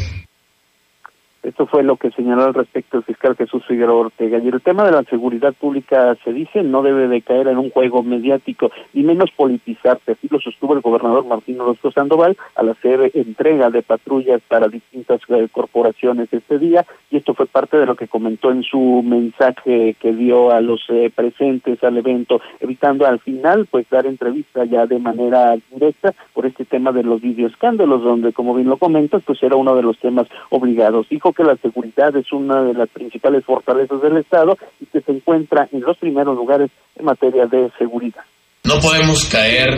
esto 1.47 1.67
fue 1.67 1.85
lo 1.85 1.97
que 1.97 2.11
señaló 2.11 2.45
al 2.45 2.55
respecto 2.55 2.99
el 2.99 3.05
fiscal 3.05 3.37
Jesús 3.37 3.65
Figueroa 3.67 4.07
Ortega. 4.07 4.39
Y 4.39 4.49
el 4.49 4.61
tema 4.61 4.85
de 4.85 4.91
la 4.91 5.05
seguridad 5.05 5.55
pública, 5.55 6.17
se 6.25 6.33
dice, 6.33 6.65
no 6.65 6.83
debe 6.83 7.07
de 7.07 7.23
caer 7.23 7.47
en 7.47 7.59
un 7.59 7.71
juego 7.71 8.03
mediático, 8.03 8.73
ni 8.93 9.05
menos 9.05 9.31
politizarse. 9.31 10.13
Así 10.13 10.27
lo 10.29 10.41
sostuvo 10.41 10.75
el 10.75 10.81
gobernador 10.81 11.25
Martín 11.25 11.61
Orozco 11.61 11.93
Sandoval 11.93 12.37
al 12.57 12.71
hacer 12.71 13.13
entrega 13.15 13.71
de 13.71 13.83
patrullas 13.83 14.43
para 14.49 14.67
distintas 14.67 15.21
eh, 15.29 15.47
corporaciones 15.53 16.33
este 16.33 16.59
día. 16.59 16.85
Y 17.13 17.19
esto 17.19 17.33
fue 17.35 17.47
parte 17.47 17.77
de 17.77 17.87
lo 17.87 17.95
que 17.95 18.09
comentó 18.09 18.51
en 18.51 18.65
su 18.65 19.05
mensaje 19.05 19.95
que 20.01 20.13
dio 20.13 20.51
a 20.51 20.61
los 20.61 20.85
eh, 20.89 21.13
presentes 21.15 21.83
al 21.85 21.97
evento, 21.97 22.41
evitando 22.59 23.07
al 23.07 23.21
final 23.21 23.67
pues 23.71 23.89
dar 23.89 24.07
entrevista 24.07 24.65
ya 24.65 24.87
de 24.87 24.99
manera 24.99 25.57
directa 25.71 26.13
por 26.35 26.45
este 26.45 26.65
tema 26.65 26.91
de 26.91 27.05
los 27.05 27.21
videoescándalos, 27.21 28.03
donde 28.03 28.33
como 28.33 28.53
bien 28.53 28.69
lo 28.69 28.79
comentas, 28.79 29.23
pues 29.25 29.41
era 29.45 29.55
uno 29.55 29.77
de 29.77 29.83
los 29.83 29.97
temas 29.99 30.27
obligados. 30.51 31.09
Dijo 31.09 31.36
que 31.37 31.45
la 31.45 31.57
seguridad 31.57 32.17
es 32.17 32.33
una 32.33 32.63
de 32.63 32.75
las 32.75 32.89
principales 32.89 33.45
fortalezas 33.45 34.01
del 34.01 34.17
Estado 34.17 34.57
y 34.81 34.87
que 34.87 35.01
se 35.01 35.13
encuentra 35.13 35.69
en 35.71 35.83
los 35.83 35.97
primeros 35.99 36.35
lugares 36.35 36.71
en 36.97 37.05
materia 37.05 37.47
de 37.47 37.71
seguridad. 37.79 38.23
No 38.65 38.81
podemos 38.81 39.25
caer 39.27 39.69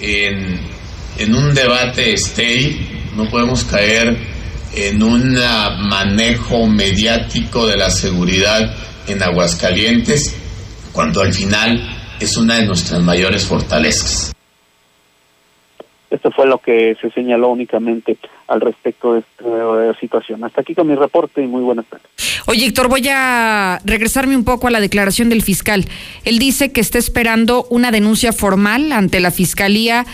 en, 0.00 0.58
en 1.18 1.34
un 1.34 1.54
debate 1.54 2.12
estéril, 2.12 2.76
no 3.16 3.24
podemos 3.30 3.64
caer 3.64 4.16
en 4.76 5.02
un 5.02 5.34
manejo 5.88 6.66
mediático 6.66 7.66
de 7.66 7.76
la 7.76 7.90
seguridad 7.90 8.74
en 9.06 9.22
Aguascalientes, 9.22 10.36
cuando 10.92 11.22
al 11.22 11.32
final 11.32 11.80
es 12.20 12.36
una 12.36 12.56
de 12.56 12.66
nuestras 12.66 13.00
mayores 13.00 13.46
fortalezas. 13.46 14.32
Esto 16.10 16.30
fue 16.30 16.46
lo 16.46 16.58
que 16.58 16.96
se 17.00 17.10
señaló 17.10 17.48
únicamente 17.48 18.16
al 18.48 18.60
respecto 18.60 19.14
de 19.14 19.20
esta 19.20 20.00
situación. 20.00 20.44
Hasta 20.44 20.60
aquí 20.60 20.74
con 20.74 20.86
mi 20.86 20.94
reporte 20.94 21.42
y 21.42 21.46
muy 21.46 21.62
buenas 21.62 21.86
tardes. 21.86 22.06
Oye, 22.46 22.66
Héctor, 22.66 22.88
voy 22.88 23.08
a 23.08 23.80
regresarme 23.84 24.36
un 24.36 24.44
poco 24.44 24.66
a 24.66 24.70
la 24.70 24.80
declaración 24.80 25.28
del 25.28 25.42
fiscal. 25.42 25.86
Él 26.24 26.38
dice 26.38 26.72
que 26.72 26.80
está 26.80 26.98
esperando 26.98 27.66
una 27.70 27.90
denuncia 27.90 28.32
formal 28.32 28.92
ante 28.92 29.20
la 29.20 29.30
fiscalía 29.30 30.04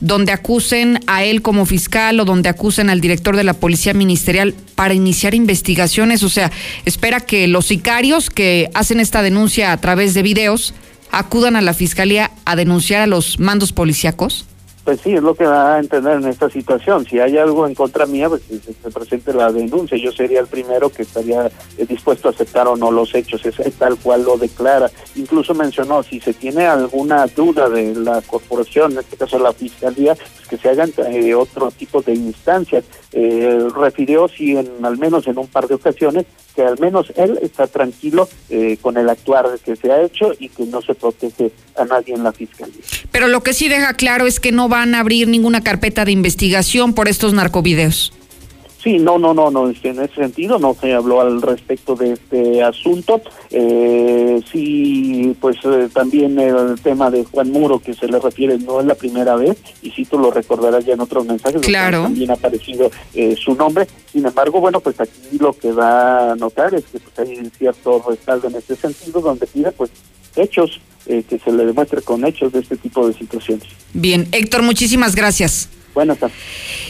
donde 0.00 0.32
acusen 0.32 1.00
a 1.06 1.24
él 1.24 1.42
como 1.42 1.66
fiscal 1.66 2.20
o 2.20 2.24
donde 2.24 2.48
acusen 2.48 2.90
al 2.90 3.00
director 3.00 3.36
de 3.36 3.44
la 3.44 3.54
Policía 3.54 3.94
Ministerial 3.94 4.54
para 4.74 4.94
iniciar 4.94 5.34
investigaciones. 5.34 6.22
O 6.22 6.28
sea, 6.28 6.52
espera 6.84 7.20
que 7.20 7.48
los 7.48 7.66
sicarios 7.66 8.30
que 8.30 8.70
hacen 8.74 9.00
esta 9.00 9.22
denuncia 9.22 9.72
a 9.72 9.80
través 9.80 10.14
de 10.14 10.22
videos 10.22 10.74
acudan 11.10 11.56
a 11.56 11.62
la 11.62 11.74
fiscalía 11.74 12.30
a 12.44 12.54
denunciar 12.54 13.02
a 13.02 13.06
los 13.06 13.40
mandos 13.40 13.72
policíacos. 13.72 14.46
Pues 14.88 15.02
sí, 15.02 15.12
es 15.12 15.22
lo 15.22 15.34
que 15.34 15.44
va 15.44 15.74
a 15.74 15.80
entender 15.80 16.14
en 16.14 16.26
esta 16.28 16.48
situación. 16.48 17.04
Si 17.04 17.20
hay 17.20 17.36
algo 17.36 17.66
en 17.66 17.74
contra 17.74 18.06
mía, 18.06 18.30
pues 18.30 18.40
que 18.44 18.58
se 18.58 18.90
presente 18.90 19.34
la 19.34 19.52
denuncia. 19.52 19.98
Yo 19.98 20.10
sería 20.10 20.40
el 20.40 20.46
primero 20.46 20.88
que 20.88 21.02
estaría 21.02 21.50
eh, 21.76 21.84
dispuesto 21.86 22.28
a 22.28 22.30
aceptar 22.30 22.66
o 22.68 22.74
no 22.74 22.90
los 22.90 23.14
hechos, 23.14 23.44
es 23.44 23.74
tal 23.74 23.98
cual 23.98 24.22
lo 24.22 24.38
declara. 24.38 24.90
Incluso 25.14 25.52
mencionó, 25.52 26.02
si 26.02 26.20
se 26.20 26.32
tiene 26.32 26.64
alguna 26.64 27.26
duda 27.26 27.68
de 27.68 27.96
la 27.96 28.22
corporación, 28.22 28.92
en 28.92 29.00
este 29.00 29.18
caso 29.18 29.38
la 29.38 29.52
fiscalía, 29.52 30.14
pues 30.14 30.48
que 30.48 30.56
se 30.56 30.70
hagan 30.70 30.90
eh, 30.96 31.34
otro 31.34 31.70
tipo 31.70 32.00
de 32.00 32.14
instancias. 32.14 32.82
Eh, 33.12 33.68
refirió, 33.74 34.26
si 34.26 34.56
en 34.56 34.84
al 34.86 34.96
menos 34.96 35.26
en 35.26 35.36
un 35.36 35.48
par 35.48 35.68
de 35.68 35.74
ocasiones, 35.74 36.24
que 36.58 36.64
al 36.64 36.76
menos 36.80 37.12
él 37.14 37.38
está 37.40 37.68
tranquilo 37.68 38.28
eh, 38.50 38.78
con 38.82 38.96
el 38.96 39.08
actuar 39.08 39.46
que 39.64 39.76
se 39.76 39.92
ha 39.92 40.02
hecho 40.02 40.32
y 40.40 40.48
que 40.48 40.64
no 40.64 40.82
se 40.82 40.92
protege 40.92 41.52
a 41.76 41.84
nadie 41.84 42.14
en 42.14 42.24
la 42.24 42.32
fiscalía. 42.32 42.82
Pero 43.12 43.28
lo 43.28 43.44
que 43.44 43.52
sí 43.52 43.68
deja 43.68 43.94
claro 43.94 44.26
es 44.26 44.40
que 44.40 44.50
no 44.50 44.68
van 44.78 44.94
a 44.94 45.00
abrir 45.00 45.26
ninguna 45.26 45.60
carpeta 45.62 46.04
de 46.04 46.12
investigación 46.12 46.94
por 46.94 47.08
estos 47.08 47.34
narcovideos. 47.34 48.12
Sí, 48.80 48.98
no, 48.98 49.18
no, 49.18 49.34
no, 49.34 49.50
no, 49.50 49.68
en 49.68 49.74
ese 49.74 50.14
sentido 50.14 50.60
no 50.60 50.72
se 50.80 50.94
habló 50.94 51.20
al 51.20 51.42
respecto 51.42 51.96
de 51.96 52.12
este 52.12 52.62
asunto. 52.62 53.20
Eh, 53.50 54.40
sí, 54.52 55.36
pues 55.40 55.56
eh, 55.64 55.88
también 55.92 56.38
el 56.38 56.80
tema 56.80 57.10
de 57.10 57.24
Juan 57.24 57.50
Muro 57.50 57.80
que 57.80 57.92
se 57.92 58.06
le 58.06 58.20
refiere 58.20 58.56
no 58.56 58.78
es 58.78 58.86
la 58.86 58.94
primera 58.94 59.34
vez 59.34 59.58
y 59.82 59.90
si 59.90 60.04
tú 60.04 60.16
lo 60.16 60.30
recordarás 60.30 60.84
ya 60.84 60.94
en 60.94 61.00
otros 61.00 61.26
mensajes. 61.26 61.60
Claro. 61.62 62.02
También 62.02 62.30
ha 62.30 62.34
aparecido 62.34 62.88
eh, 63.14 63.34
su 63.36 63.56
nombre. 63.56 63.88
Sin 64.12 64.24
embargo, 64.24 64.60
bueno, 64.60 64.78
pues 64.78 65.00
aquí 65.00 65.38
lo 65.40 65.52
que 65.54 65.72
va 65.72 66.32
a 66.32 66.36
notar 66.36 66.72
es 66.72 66.84
que 66.84 67.00
pues, 67.00 67.18
hay 67.18 67.50
cierto 67.58 68.04
respaldo 68.08 68.46
en 68.46 68.54
este 68.54 68.76
sentido 68.76 69.20
donde 69.20 69.48
pide 69.48 69.72
pues 69.72 69.90
hechos, 70.36 70.80
eh, 71.08 71.24
que 71.28 71.38
se 71.38 71.50
le 71.52 71.64
demuestre 71.64 72.02
con 72.02 72.24
hechos 72.24 72.52
de 72.52 72.60
este 72.60 72.76
tipo 72.76 73.06
de 73.08 73.14
situaciones. 73.14 73.66
Bien, 73.94 74.28
Héctor, 74.32 74.62
muchísimas 74.62 75.14
gracias. 75.16 75.68
Buenas 75.94 76.18
tardes. 76.18 76.36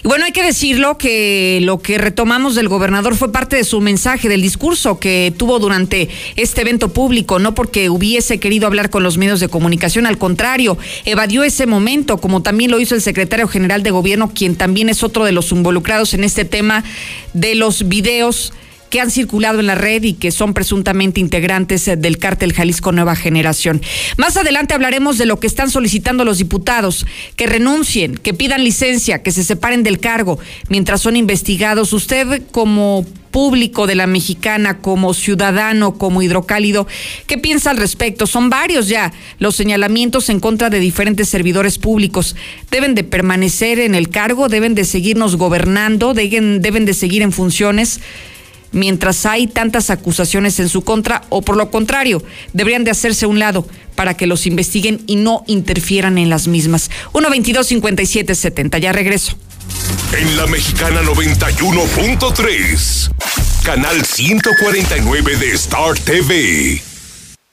Y 0.04 0.08
bueno, 0.08 0.24
hay 0.24 0.32
que 0.32 0.42
decirlo 0.42 0.98
que 0.98 1.60
lo 1.62 1.78
que 1.78 1.98
retomamos 1.98 2.54
del 2.54 2.68
gobernador 2.68 3.14
fue 3.14 3.32
parte 3.32 3.56
de 3.56 3.64
su 3.64 3.80
mensaje, 3.80 4.28
del 4.28 4.42
discurso 4.42 4.98
que 4.98 5.32
tuvo 5.36 5.58
durante 5.58 6.08
este 6.36 6.60
evento 6.60 6.92
público, 6.92 7.38
no 7.38 7.54
porque 7.54 7.90
hubiese 7.90 8.38
querido 8.38 8.66
hablar 8.66 8.90
con 8.90 9.02
los 9.02 9.16
medios 9.16 9.40
de 9.40 9.48
comunicación, 9.48 10.04
al 10.04 10.18
contrario, 10.18 10.76
evadió 11.04 11.42
ese 11.42 11.66
momento, 11.66 12.18
como 12.18 12.42
también 12.42 12.70
lo 12.70 12.80
hizo 12.80 12.94
el 12.94 13.00
secretario 13.00 13.48
general 13.48 13.82
de 13.82 13.92
gobierno, 13.92 14.32
quien 14.34 14.56
también 14.56 14.88
es 14.88 15.02
otro 15.02 15.24
de 15.24 15.32
los 15.32 15.52
involucrados 15.52 16.12
en 16.12 16.24
este 16.24 16.44
tema 16.44 16.84
de 17.32 17.54
los 17.54 17.88
videos 17.88 18.52
que 18.90 19.00
han 19.00 19.10
circulado 19.10 19.60
en 19.60 19.66
la 19.66 19.74
red 19.74 20.02
y 20.02 20.14
que 20.14 20.30
son 20.30 20.54
presuntamente 20.54 21.20
integrantes 21.20 21.88
eh, 21.88 21.96
del 21.96 22.18
cártel 22.18 22.52
Jalisco 22.52 22.92
Nueva 22.92 23.16
Generación. 23.16 23.82
Más 24.16 24.36
adelante 24.36 24.74
hablaremos 24.74 25.18
de 25.18 25.26
lo 25.26 25.40
que 25.40 25.46
están 25.46 25.70
solicitando 25.70 26.24
los 26.24 26.38
diputados, 26.38 27.06
que 27.36 27.46
renuncien, 27.46 28.16
que 28.16 28.34
pidan 28.34 28.64
licencia, 28.64 29.22
que 29.22 29.32
se 29.32 29.44
separen 29.44 29.82
del 29.82 30.00
cargo 30.00 30.38
mientras 30.68 31.00
son 31.00 31.16
investigados. 31.16 31.92
Usted 31.92 32.42
como 32.50 33.06
público 33.30 33.86
de 33.86 33.94
la 33.94 34.06
mexicana, 34.06 34.78
como 34.78 35.14
ciudadano, 35.14 35.94
como 35.94 36.22
hidrocálido, 36.22 36.86
¿qué 37.26 37.38
piensa 37.38 37.70
al 37.70 37.76
respecto? 37.76 38.26
Son 38.26 38.50
varios 38.50 38.88
ya 38.88 39.12
los 39.38 39.54
señalamientos 39.54 40.28
en 40.28 40.40
contra 40.40 40.70
de 40.70 40.80
diferentes 40.80 41.28
servidores 41.28 41.78
públicos. 41.78 42.36
¿Deben 42.70 42.94
de 42.94 43.04
permanecer 43.04 43.78
en 43.78 43.94
el 43.94 44.08
cargo? 44.08 44.48
¿Deben 44.48 44.74
de 44.74 44.84
seguirnos 44.84 45.36
gobernando? 45.36 46.14
¿Deben, 46.14 46.62
deben 46.62 46.84
de 46.84 46.94
seguir 46.94 47.22
en 47.22 47.32
funciones? 47.32 48.00
Mientras 48.72 49.26
hay 49.26 49.46
tantas 49.46 49.90
acusaciones 49.90 50.58
en 50.60 50.68
su 50.68 50.82
contra 50.82 51.22
o 51.28 51.42
por 51.42 51.56
lo 51.56 51.70
contrario, 51.70 52.22
deberían 52.52 52.84
de 52.84 52.90
hacerse 52.90 53.24
a 53.24 53.28
un 53.28 53.38
lado 53.38 53.66
para 53.94 54.14
que 54.14 54.26
los 54.26 54.46
investiguen 54.46 55.02
y 55.06 55.16
no 55.16 55.44
interfieran 55.46 56.18
en 56.18 56.30
las 56.30 56.46
mismas. 56.46 56.90
1-22-57-70, 57.12 58.80
ya 58.80 58.92
regreso. 58.92 59.36
En 60.12 60.36
la 60.36 60.46
mexicana 60.46 61.02
91.3, 61.02 63.10
canal 63.64 64.04
149 64.04 65.36
de 65.36 65.50
Star 65.52 65.98
TV. 65.98 66.80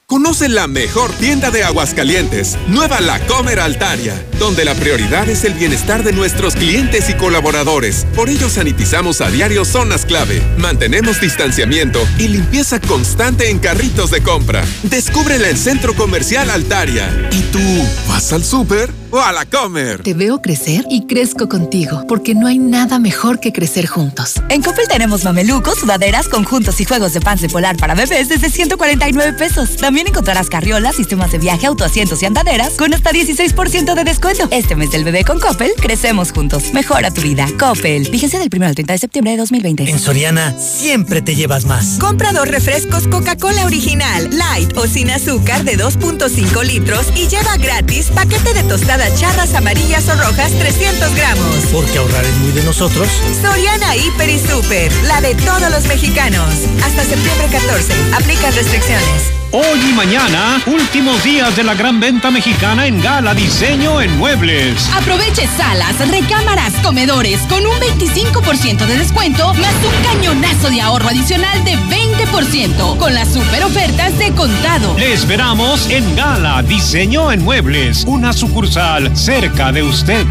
Conoce 0.08 0.48
la 0.48 0.68
mejor 0.68 1.10
tienda 1.14 1.50
de 1.50 1.64
Aguascalientes, 1.64 2.56
Nueva 2.68 3.00
La 3.00 3.18
Comer 3.26 3.58
Altaria, 3.58 4.14
donde 4.38 4.64
la 4.64 4.76
prioridad 4.76 5.28
es 5.28 5.42
el 5.42 5.54
bienestar 5.54 6.04
de 6.04 6.12
nuestros 6.12 6.54
clientes 6.54 7.10
y 7.10 7.14
colaboradores. 7.14 8.06
Por 8.14 8.28
ello 8.28 8.48
sanitizamos 8.48 9.20
a 9.20 9.32
diario 9.32 9.64
zonas 9.64 10.06
clave, 10.06 10.40
mantenemos 10.58 11.20
distanciamiento 11.20 11.98
y 12.18 12.28
limpieza 12.28 12.80
constante 12.80 13.50
en 13.50 13.58
carritos 13.58 14.12
de 14.12 14.22
compra. 14.22 14.64
Descúbrela 14.84 15.48
en 15.48 15.56
Centro 15.56 15.92
Comercial 15.96 16.50
Altaria. 16.50 17.10
¿Y 17.32 17.40
tú 17.50 17.58
vas 18.06 18.32
al 18.32 18.44
súper? 18.44 18.92
o 19.10 19.20
a 19.20 19.32
la 19.32 19.46
Comer. 19.46 20.02
Te 20.02 20.14
veo 20.14 20.42
crecer 20.42 20.84
y 20.90 21.06
crezco 21.06 21.48
contigo, 21.48 22.04
porque 22.08 22.34
no 22.34 22.46
hay 22.46 22.58
nada 22.58 22.98
mejor 22.98 23.40
que 23.40 23.52
crecer 23.52 23.86
juntos. 23.86 24.34
En 24.48 24.62
Coppel 24.62 24.88
tenemos 24.88 25.24
mamelucos, 25.24 25.78
sudaderas, 25.78 26.28
conjuntos 26.28 26.80
y 26.80 26.84
juegos 26.84 27.12
de 27.12 27.20
pants 27.20 27.42
de 27.42 27.48
polar 27.48 27.76
para 27.76 27.94
bebés 27.94 28.28
desde 28.28 28.50
149 28.50 29.32
pesos. 29.38 29.76
También 29.76 29.95
encontrarás 30.04 30.48
carriolas, 30.48 30.96
sistemas 30.96 31.32
de 31.32 31.38
viaje, 31.38 31.66
autoasientos 31.66 32.22
y 32.22 32.26
andaderas 32.26 32.74
con 32.74 32.92
hasta 32.92 33.10
16% 33.10 33.94
de 33.94 34.04
descuento. 34.04 34.48
Este 34.50 34.76
mes 34.76 34.90
del 34.90 35.04
bebé 35.04 35.24
con 35.24 35.40
Coppel, 35.40 35.72
crecemos 35.80 36.32
juntos. 36.32 36.72
Mejora 36.72 37.10
tu 37.10 37.22
vida. 37.22 37.48
Coppel. 37.58 38.10
Vigencia 38.10 38.38
del 38.38 38.50
1 38.52 38.66
al 38.66 38.74
30 38.74 38.92
de 38.92 38.98
septiembre 38.98 39.30
de 39.32 39.38
2020. 39.38 39.90
En 39.90 39.98
Soriana, 39.98 40.54
siempre 40.58 41.22
te 41.22 41.34
llevas 41.34 41.64
más. 41.64 41.98
Compra 41.98 42.32
dos 42.32 42.48
refrescos 42.48 43.06
Coca-Cola 43.08 43.64
original, 43.64 44.28
light 44.32 44.76
o 44.76 44.86
sin 44.86 45.10
azúcar 45.10 45.64
de 45.64 45.78
2.5 45.78 46.64
litros 46.64 47.06
y 47.14 47.28
lleva 47.28 47.56
gratis 47.56 48.06
paquete 48.14 48.54
de 48.54 48.62
tostadas 48.64 49.18
charras 49.18 49.54
amarillas 49.54 50.08
o 50.08 50.16
rojas 50.16 50.52
300 50.52 51.14
gramos. 51.14 51.56
Porque 51.72 51.98
ahorrar 51.98 52.24
es 52.24 52.36
muy 52.38 52.52
de 52.52 52.62
nosotros. 52.64 53.08
Soriana 53.40 53.96
Hiper 53.96 54.28
y 54.28 54.38
Super, 54.38 54.92
la 55.04 55.20
de 55.20 55.34
todos 55.36 55.70
los 55.70 55.86
mexicanos. 55.86 56.48
Hasta 56.84 57.04
septiembre 57.04 57.48
14. 57.50 57.92
Aplica 58.14 58.50
restricciones. 58.50 59.45
Hoy 59.58 59.80
y 59.88 59.94
mañana, 59.94 60.60
últimos 60.66 61.24
días 61.24 61.56
de 61.56 61.64
la 61.64 61.74
gran 61.74 61.98
venta 61.98 62.30
mexicana 62.30 62.86
en 62.86 63.00
Gala 63.00 63.32
Diseño 63.32 64.02
en 64.02 64.18
Muebles. 64.18 64.86
Aproveche 64.94 65.46
salas, 65.46 65.96
recámaras, 66.10 66.74
comedores 66.82 67.40
con 67.48 67.64
un 67.64 67.72
25% 67.76 68.84
de 68.84 68.98
descuento 68.98 69.54
más 69.54 69.72
un 69.76 70.04
cañonazo 70.04 70.68
de 70.68 70.82
ahorro 70.82 71.08
adicional 71.08 71.64
de 71.64 71.72
20% 71.72 72.98
con 72.98 73.14
las 73.14 73.32
super 73.32 73.64
ofertas 73.64 74.18
de 74.18 74.30
contado. 74.32 74.94
Le 74.98 75.14
esperamos 75.14 75.88
en 75.88 76.14
Gala 76.14 76.62
Diseño 76.62 77.32
en 77.32 77.42
Muebles, 77.42 78.04
una 78.06 78.34
sucursal 78.34 79.16
cerca 79.16 79.72
de 79.72 79.82
usted. 79.84 80.26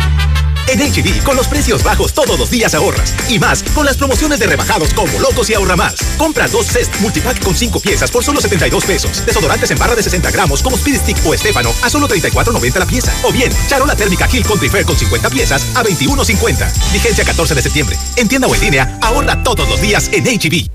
En 0.68 0.80
HB, 0.80 1.24
con 1.24 1.36
los 1.36 1.48
precios 1.48 1.84
bajos 1.84 2.14
todos 2.14 2.38
los 2.40 2.50
días 2.50 2.74
ahorras. 2.74 3.14
Y 3.30 3.40
más, 3.40 3.64
con 3.74 3.86
las 3.86 3.98
promociones 3.98 4.40
de 4.40 4.48
rebajados 4.48 4.94
como 4.94 5.20
locos 5.20 5.50
y 5.50 5.54
ahorra 5.54 5.76
más. 5.76 5.96
Compra 6.18 6.48
dos 6.48 6.68
Cest 6.68 6.94
Multipack 7.00 7.44
con 7.44 7.56
5 7.56 7.80
piezas 7.80 8.12
por 8.12 8.24
solo 8.24 8.42
72 8.42 8.86
pesos. 8.86 9.26
Desodorantes 9.26 9.72
en 9.72 9.78
barra 9.78 9.96
de 9.96 10.04
60 10.04 10.32
gramos 10.32 10.62
como 10.62 10.78
Speed 10.78 10.98
Stick 10.98 11.26
o 11.26 11.34
Estefano 11.34 11.72
a 11.82 11.90
solo 11.90 12.08
34.90 12.08 12.80
la 12.80 12.86
pieza. 12.86 13.14
O 13.24 13.32
bien, 13.32 13.52
charola 13.68 13.96
térmica 13.96 14.28
Hill 14.32 14.46
Country 14.46 14.70
Fair 14.70 14.86
con 14.86 14.98
50 14.98 15.30
piezas 15.30 15.68
a 15.76 15.84
21.50. 15.84 16.92
Vigencia 16.94 17.24
14 17.24 17.56
de 17.56 17.62
septiembre. 17.62 17.98
En 18.16 18.28
tienda 18.28 18.48
o 18.48 18.56
en 18.56 18.62
línea, 18.62 18.98
ahorra 19.02 19.44
todos 19.44 19.70
los 19.70 19.82
días 19.82 20.10
en 20.12 20.26
HB. 20.26 20.75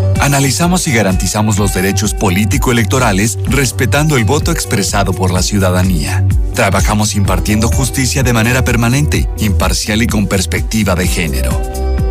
Analizamos 0.21 0.87
y 0.87 0.93
garantizamos 0.93 1.57
los 1.57 1.73
derechos 1.73 2.13
político-electorales 2.13 3.39
respetando 3.45 4.17
el 4.17 4.23
voto 4.23 4.51
expresado 4.51 5.13
por 5.13 5.31
la 5.31 5.41
ciudadanía. 5.41 6.23
Trabajamos 6.53 7.15
impartiendo 7.15 7.67
justicia 7.67 8.21
de 8.21 8.31
manera 8.31 8.63
permanente, 8.63 9.27
imparcial 9.39 10.03
y 10.03 10.07
con 10.07 10.27
perspectiva 10.27 10.93
de 10.93 11.07
género. 11.07 11.59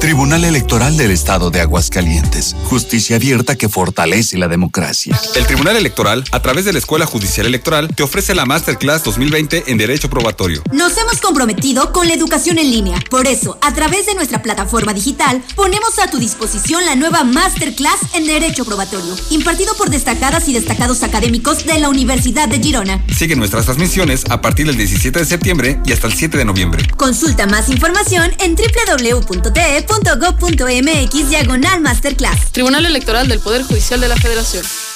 Tribunal 0.00 0.44
Electoral 0.44 0.96
del 0.96 1.10
Estado 1.10 1.50
de 1.50 1.60
Aguascalientes. 1.60 2.56
Justicia 2.64 3.16
abierta 3.16 3.56
que 3.56 3.68
fortalece 3.68 4.38
la 4.38 4.48
democracia. 4.48 5.20
El 5.34 5.46
Tribunal 5.46 5.76
Electoral, 5.76 6.24
a 6.32 6.40
través 6.40 6.64
de 6.64 6.72
la 6.72 6.78
Escuela 6.78 7.04
Judicial 7.04 7.46
Electoral, 7.46 7.94
te 7.94 8.02
ofrece 8.02 8.34
la 8.34 8.46
Masterclass 8.46 9.04
2020 9.04 9.64
en 9.66 9.76
Derecho 9.76 10.08
Probatorio. 10.08 10.62
Nos 10.72 10.96
hemos 10.96 11.20
comprometido 11.20 11.92
con 11.92 12.08
la 12.08 12.14
educación 12.14 12.56
en 12.56 12.70
línea. 12.70 12.98
Por 13.10 13.26
eso, 13.26 13.58
a 13.60 13.74
través 13.74 14.06
de 14.06 14.14
nuestra 14.14 14.40
plataforma 14.40 14.94
digital, 14.94 15.42
ponemos 15.54 15.98
a 15.98 16.10
tu 16.10 16.16
disposición 16.16 16.86
la 16.86 16.96
nueva 16.96 17.22
Masterclass 17.22 17.99
en 18.14 18.26
Derecho 18.26 18.64
Probatorio, 18.64 19.14
impartido 19.30 19.74
por 19.74 19.90
destacadas 19.90 20.48
y 20.48 20.52
destacados 20.52 21.02
académicos 21.02 21.64
de 21.64 21.78
la 21.78 21.88
Universidad 21.88 22.48
de 22.48 22.58
Girona. 22.58 23.04
Sigue 23.16 23.36
nuestras 23.36 23.64
transmisiones 23.64 24.24
a 24.30 24.40
partir 24.40 24.66
del 24.66 24.76
17 24.76 25.18
de 25.18 25.24
septiembre 25.24 25.80
y 25.84 25.92
hasta 25.92 26.06
el 26.06 26.14
7 26.14 26.38
de 26.38 26.44
noviembre. 26.44 26.86
Consulta 26.96 27.46
más 27.46 27.68
información 27.68 28.32
en 28.38 28.56
www.te 28.56 29.86
.go.mx 30.18 31.28
diagonal 31.28 31.80
masterclass. 31.80 32.52
Tribunal 32.52 32.86
Electoral 32.86 33.28
del 33.28 33.40
Poder 33.40 33.62
Judicial 33.62 34.00
de 34.00 34.08
la 34.08 34.16
Federación. 34.16 34.64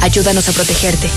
Ayúdanos 0.00 0.48
a 0.48 0.52
protegerte. 0.52 1.10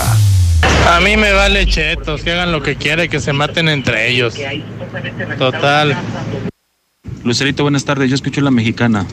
A 0.88 0.98
mí 1.00 1.18
me 1.18 1.32
vale 1.32 1.66
chetos, 1.66 2.22
que 2.22 2.32
hagan 2.32 2.52
lo 2.52 2.62
que 2.62 2.76
quieran 2.76 3.04
y 3.04 3.10
que 3.10 3.20
se 3.20 3.34
maten 3.34 3.68
entre 3.68 4.08
ellos. 4.08 4.32
Total. 5.38 5.94
Lucerito, 7.22 7.64
buenas 7.64 7.84
tardes. 7.84 8.08
Yo 8.08 8.14
escucho 8.14 8.40
la 8.40 8.50
mexicana. 8.50 9.04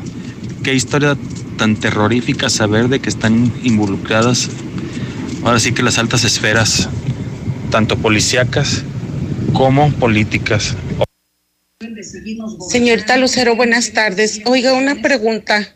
Qué 0.64 0.74
historia 0.74 1.18
tan 1.58 1.76
terrorífica 1.76 2.50
saber 2.50 2.88
de 2.88 3.02
que 3.02 3.10
están 3.10 3.52
involucradas, 3.64 4.50
ahora 5.44 5.60
sí 5.60 5.74
que 5.74 5.84
las 5.84 5.98
altas 5.98 6.24
esferas, 6.24 6.88
tanto 7.70 7.98
policíacas 7.98 8.86
como 9.54 9.92
políticas. 9.92 10.78
Señorita 12.70 13.18
Lucero, 13.18 13.56
buenas 13.56 13.92
tardes. 13.92 14.42
Oiga, 14.46 14.74
una 14.74 15.02
pregunta. 15.02 15.68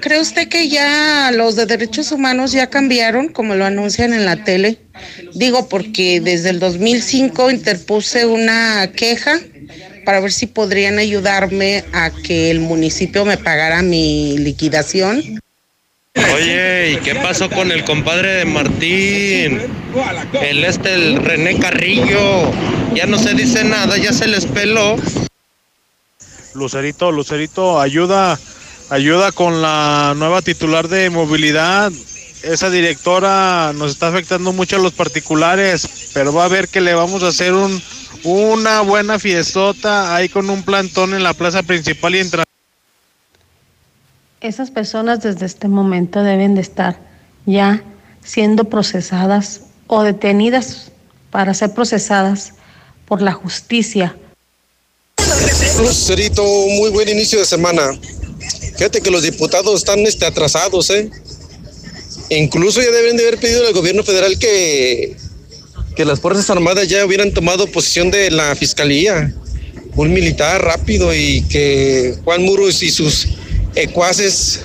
¿Cree 0.00 0.20
usted 0.20 0.48
que 0.48 0.68
ya 0.68 1.30
los 1.34 1.56
de 1.56 1.66
derechos 1.66 2.12
humanos 2.12 2.52
ya 2.52 2.68
cambiaron, 2.68 3.28
como 3.28 3.54
lo 3.54 3.64
anuncian 3.64 4.14
en 4.14 4.24
la 4.24 4.42
tele? 4.42 4.78
Digo, 5.34 5.68
porque 5.68 6.20
desde 6.20 6.50
el 6.50 6.60
2005 6.60 7.50
interpuse 7.50 8.26
una 8.26 8.90
queja 8.94 9.38
para 10.04 10.20
ver 10.20 10.32
si 10.32 10.46
podrían 10.46 10.98
ayudarme 10.98 11.84
a 11.92 12.10
que 12.10 12.50
el 12.50 12.60
municipio 12.60 13.24
me 13.24 13.36
pagara 13.36 13.82
mi 13.82 14.38
liquidación. 14.38 15.40
Oye, 16.34 16.92
¿y 16.92 16.96
qué 16.98 17.14
pasó 17.16 17.50
con 17.50 17.70
el 17.70 17.84
compadre 17.84 18.36
de 18.36 18.44
Martín? 18.46 19.60
El 20.40 20.64
este, 20.64 20.94
el 20.94 21.16
René 21.16 21.58
Carrillo. 21.58 22.50
Ya 22.94 23.04
no 23.06 23.18
se 23.18 23.34
dice 23.34 23.64
nada, 23.64 23.98
ya 23.98 24.12
se 24.12 24.26
les 24.26 24.46
peló. 24.46 24.96
Lucerito, 26.56 27.12
Lucerito, 27.12 27.80
ayuda, 27.80 28.38
ayuda 28.90 29.32
con 29.32 29.62
la 29.62 30.14
nueva 30.16 30.42
titular 30.42 30.88
de 30.88 31.10
movilidad. 31.10 31.92
esa 32.42 32.70
directora 32.70 33.72
nos 33.74 33.92
está 33.92 34.08
afectando 34.08 34.52
mucho 34.52 34.76
a 34.76 34.78
los 34.78 34.92
particulares, 34.92 36.10
pero 36.14 36.32
va 36.32 36.44
a 36.44 36.48
ver 36.48 36.68
que 36.68 36.80
le 36.80 36.94
vamos 36.94 37.22
a 37.22 37.28
hacer 37.28 37.52
un, 37.52 37.80
una 38.24 38.80
buena 38.80 39.18
fiestota 39.18 40.14
ahí 40.14 40.28
con 40.28 40.48
un 40.50 40.62
plantón 40.62 41.14
en 41.14 41.22
la 41.22 41.34
plaza 41.34 41.62
principal 41.62 42.14
y 42.14 42.18
entra. 42.20 42.44
Esas 44.40 44.70
personas 44.70 45.22
desde 45.22 45.46
este 45.46 45.68
momento 45.68 46.22
deben 46.22 46.54
de 46.54 46.60
estar 46.60 46.98
ya 47.46 47.82
siendo 48.22 48.64
procesadas 48.64 49.62
o 49.86 50.02
detenidas 50.02 50.92
para 51.30 51.54
ser 51.54 51.72
procesadas 51.74 52.54
por 53.06 53.22
la 53.22 53.32
justicia. 53.32 54.16
Lucerito, 55.78 56.42
muy 56.44 56.90
buen 56.90 57.08
inicio 57.08 57.38
de 57.38 57.44
semana. 57.44 57.98
Fíjate 58.76 59.00
que 59.00 59.10
los 59.10 59.22
diputados 59.22 59.80
están 59.80 60.00
este, 60.00 60.26
atrasados, 60.26 60.90
¿eh? 60.90 61.10
Incluso 62.30 62.82
ya 62.82 62.90
deben 62.90 63.16
de 63.16 63.22
haber 63.22 63.38
pedido 63.38 63.66
al 63.66 63.72
gobierno 63.72 64.02
federal 64.02 64.38
que, 64.38 65.16
que 65.94 66.04
las 66.04 66.20
Fuerzas 66.20 66.48
Armadas 66.50 66.88
ya 66.88 67.04
hubieran 67.04 67.32
tomado 67.32 67.66
posición 67.66 68.10
de 68.10 68.30
la 68.30 68.54
fiscalía, 68.56 69.34
un 69.94 70.12
militar 70.12 70.62
rápido 70.62 71.14
y 71.14 71.42
que 71.42 72.16
Juan 72.24 72.42
Muros 72.42 72.82
y 72.82 72.90
sus 72.90 73.28
ecuaces 73.74 74.60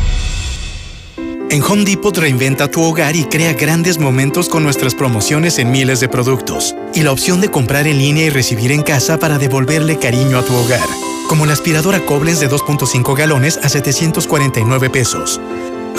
En 1.51 1.63
Home 1.65 1.85
Depot 1.85 2.17
reinventa 2.17 2.71
tu 2.71 2.81
hogar 2.81 3.17
y 3.17 3.25
crea 3.25 3.55
grandes 3.55 3.99
momentos 3.99 4.49
con 4.49 4.63
nuestras 4.63 4.95
promociones 4.95 5.59
en 5.59 5.73
miles 5.73 5.99
de 5.99 6.09
productos. 6.09 6.77
Y 6.95 7.03
la 7.03 7.11
opción 7.11 7.41
de 7.41 7.51
comprar 7.51 7.89
en 7.89 7.99
línea 7.99 8.27
y 8.27 8.31
recibir 8.31 8.71
en 8.71 8.83
casa 8.83 9.19
para 9.19 9.37
devolverle 9.37 9.99
cariño 9.99 10.39
a 10.39 10.45
tu 10.45 10.55
hogar. 10.55 10.87
Como 11.29 11.47
la 11.47 11.55
aspiradora 11.55 12.07
Koblenz 12.07 12.39
de 12.39 12.49
2.5 12.49 13.17
galones 13.17 13.59
a 13.65 13.69
749 13.69 14.91
pesos. 14.91 15.41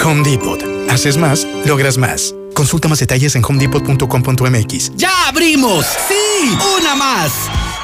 Home 0.06 0.24
Depot. 0.24 0.64
Haces 0.90 1.18
más, 1.18 1.46
logras 1.66 1.98
más. 1.98 2.34
Consulta 2.62 2.88
más 2.88 3.00
detalles 3.00 3.36
en 3.36 3.44
homedepot.com.mx. 3.44 4.92
¡Ya 4.96 5.28
abrimos! 5.28 5.84
¡Sí! 6.08 6.56
¡Una 6.78 6.94
más! 6.94 7.32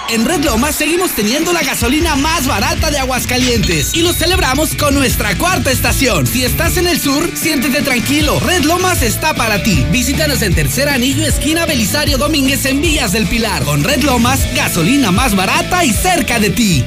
En 0.07 0.23
Red 0.23 0.45
Lomas 0.45 0.75
seguimos 0.75 1.15
teniendo 1.15 1.51
la 1.51 1.63
gasolina 1.63 2.15
más 2.15 2.45
barata 2.45 2.91
de 2.91 2.99
Aguascalientes 2.99 3.95
y 3.95 4.03
lo 4.03 4.13
celebramos 4.13 4.75
con 4.75 4.93
nuestra 4.93 5.35
cuarta 5.35 5.71
estación. 5.71 6.27
Si 6.27 6.45
estás 6.45 6.77
en 6.77 6.85
el 6.85 6.99
sur, 6.99 7.27
siéntete 7.33 7.81
tranquilo. 7.81 8.39
Red 8.39 8.65
Lomas 8.65 9.01
está 9.01 9.33
para 9.33 9.63
ti. 9.63 9.83
Visítanos 9.91 10.43
en 10.43 10.53
Tercer 10.53 10.89
Anillo, 10.89 11.25
esquina 11.25 11.65
Belisario 11.65 12.19
Domínguez 12.19 12.63
en 12.65 12.79
Villas 12.79 13.13
del 13.13 13.25
Pilar. 13.25 13.63
Con 13.63 13.83
Red 13.83 14.03
Lomas, 14.03 14.41
gasolina 14.53 15.09
más 15.09 15.35
barata 15.35 15.85
y 15.85 15.91
cerca 15.91 16.37
de 16.37 16.51
ti. 16.51 16.85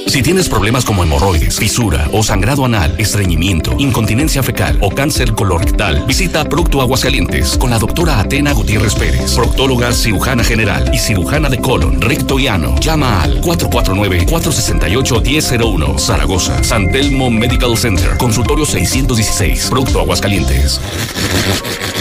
Si 0.07 0.23
tienes 0.23 0.49
problemas 0.49 0.85
como 0.85 1.03
hemorroides, 1.03 1.59
fisura 1.59 2.09
o 2.13 2.23
sangrado 2.23 2.65
anal, 2.65 2.95
estreñimiento, 2.99 3.75
incontinencia 3.79 4.43
fecal 4.43 4.79
o 4.81 4.91
cáncer 4.91 5.35
colorectal, 5.35 6.05
visita 6.07 6.45
Procto 6.45 6.81
Aguascalientes 6.81 7.59
con 7.59 7.71
la 7.71 7.79
doctora 7.79 8.21
Atena 8.21 8.53
Gutiérrez 8.53 8.95
Pérez, 8.95 9.35
proctóloga 9.35 9.93
cirujana 9.93 10.45
general 10.45 10.95
y 10.95 10.99
cirujana 10.99 11.49
de 11.49 11.61
colon, 11.61 12.01
recto 12.01 12.39
y 12.39 12.47
ano. 12.47 12.77
Llama 12.81 13.23
al 13.23 13.41
449-468-1001, 13.41 15.99
Zaragoza, 15.99 16.63
San 16.63 16.93
Telmo 16.93 17.31
Medical 17.31 17.77
Center, 17.77 18.17
consultorio 18.17 18.65
616, 18.65 19.67
Procto 19.69 20.01
Aguascalientes. 20.01 20.81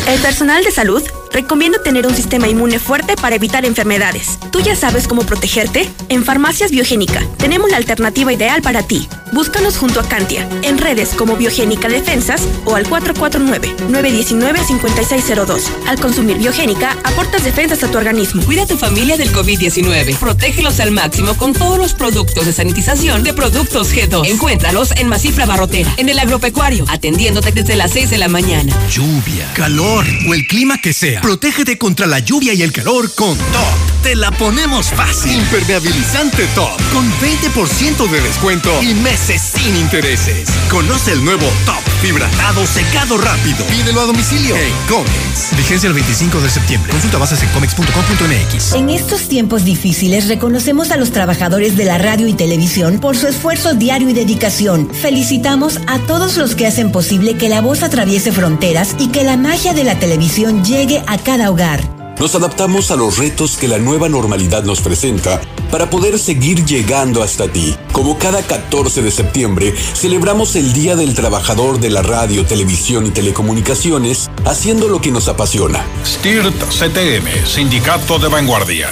El 0.08 0.20
personal 0.20 0.64
de 0.64 0.72
salud 0.72 1.02
recomienda 1.34 1.82
tener 1.82 2.08
un 2.08 2.16
sistema 2.16 2.48
inmune 2.48 2.80
fuerte 2.80 3.16
para 3.16 3.36
evitar 3.36 3.66
enfermedades. 3.66 4.40
¿Tú 4.52 4.62
ya 4.62 4.76
sabes 4.76 5.08
cómo 5.08 5.24
protegerte? 5.24 5.90
En 6.08 6.24
Farmacias 6.24 6.72
Biogénica 6.72 7.22
tenemos 7.38 7.72
la 7.72 7.78
alternativa 7.78 8.32
ideal 8.32 8.62
para 8.62 8.84
ti. 8.84 9.10
Búscanos 9.34 9.78
junto 9.78 10.00
a 10.00 10.08
Cantia, 10.08 10.48
en 10.62 10.78
redes 10.78 11.10
como 11.16 11.36
Biogénica 11.36 11.90
Defensas 11.90 12.48
o 12.66 12.76
al 12.76 12.86
449-919-5602. 12.86 15.64
Al 15.88 16.00
consumir 16.00 16.38
Biogénica, 16.38 16.96
aportas 17.04 17.44
defensas 17.44 17.84
a 17.84 17.90
tu 17.90 17.98
organismo. 17.98 18.44
Cuida 18.44 18.62
a 18.64 18.68
tu 18.68 18.78
familia 18.78 19.18
del 19.18 19.34
COVID-19. 19.34 20.20
Protégelos 20.20 20.80
al 20.80 20.92
máximo 20.92 21.36
con 21.36 21.54
todos 21.54 21.80
los 21.80 21.96
productos 21.96 22.46
de 22.46 22.54
sanitización 22.54 23.24
de 23.24 23.34
Productos 23.34 23.92
G2. 23.92 24.28
Encuéntralos 24.28 24.92
en 24.92 25.08
Masifra 25.08 25.48
Barrotera, 25.48 25.92
en 25.98 26.10
el 26.10 26.20
agropecuario, 26.20 26.86
atendiéndote 26.88 27.52
desde 27.52 27.76
las 27.76 27.90
6 27.92 28.12
de 28.12 28.20
la 28.20 28.28
mañana. 28.28 28.72
Lluvia, 28.92 29.52
calor 29.56 30.06
o 30.28 30.36
el 30.36 30.46
clima 30.46 30.80
que 30.80 30.94
sea. 30.94 31.23
Protégete 31.24 31.78
contra 31.78 32.06
la 32.06 32.20
lluvia 32.20 32.54
y 32.54 32.64
el 32.64 32.74
calor 32.74 33.10
con 33.16 33.38
Top. 33.38 34.04
Te 34.04 34.14
la 34.14 34.30
ponemos 34.32 34.88
fácil. 34.88 35.32
Impermeabilizante 35.40 36.46
Top. 36.54 36.78
Con 36.92 37.10
20% 37.22 38.10
de 38.10 38.20
descuento 38.20 38.70
y 38.84 38.94
meses 38.96 39.42
sin 39.42 39.74
intereses. 39.78 40.50
Conoce 40.70 41.14
el 41.14 41.24
nuevo 41.24 41.46
Top 41.66 41.82
Fibratado 42.02 42.68
Secado 42.68 43.18
Rápido. 43.18 43.66
Pídelo 43.68 44.02
a 44.02 44.06
domicilio 44.08 44.58
en 44.58 44.74
Comex. 44.90 45.56
Vigencia 45.56 45.88
el 45.88 45.94
25 45.94 46.42
de 46.42 46.50
septiembre. 46.50 46.92
Consulta 46.92 47.18
bases 47.18 47.42
en 47.42 47.50
comex.com.mx. 47.52 48.74
En 48.74 48.90
estos 48.90 49.30
tiempos 49.30 49.64
difíciles 49.64 50.28
reconocemos 50.28 50.92
a 50.92 50.98
los 50.98 51.12
trabajadores 51.12 51.78
de 51.78 51.86
la 51.86 51.98
radio 51.98 52.28
y 52.28 52.34
televisión 52.34 53.00
por 53.00 53.16
su 53.16 53.28
esfuerzo 53.28 53.74
diario 53.74 54.10
y 54.10 54.14
dedicación. 54.14 54.94
Felicitamos 54.94 55.80
a 55.88 56.00
todos 56.00 56.36
los 56.36 56.56
que 56.56 56.68
hacen 56.68 56.92
posible 56.92 57.38
que 57.38 57.48
la 57.48 57.62
voz 57.62 57.84
atraviese 57.84 58.34
fronteras 58.34 58.98
y 59.00 59.08
que 59.08 59.24
la 59.24 59.38
magia 59.38 59.74
de 59.74 59.86
la 59.86 59.98
televisión 59.98 60.66
llegue 60.66 61.02
a 61.08 61.13
cada 61.18 61.52
hogar. 61.52 61.82
Nos 62.20 62.36
adaptamos 62.36 62.92
a 62.92 62.96
los 62.96 63.18
retos 63.18 63.58
que 63.58 63.68
la 63.68 63.80
nueva 63.80 64.08
normalidad 64.08 64.64
nos 64.64 64.82
presenta 64.82 65.42
para 65.72 65.90
poder 65.90 66.20
seguir 66.20 66.64
llegando 66.64 67.24
hasta 67.24 67.48
ti. 67.48 67.76
Como 67.92 68.20
cada 68.20 68.44
14 68.44 69.02
de 69.02 69.10
septiembre, 69.12 69.74
celebramos 69.96 70.56
el 70.56 70.74
Día 70.74 70.96
del 70.96 71.16
Trabajador 71.16 71.80
de 71.80 71.90
la 71.90 72.04
Radio, 72.04 72.46
Televisión 72.46 73.08
y 73.08 73.10
Telecomunicaciones, 73.10 74.30
haciendo 74.46 74.88
lo 74.88 75.02
que 75.02 75.12
nos 75.12 75.28
apasiona. 75.28 75.84
STIRT 76.06 76.64
CTM, 76.70 77.46
Sindicato 77.46 78.20
de 78.20 78.28
Vanguardia. 78.28 78.90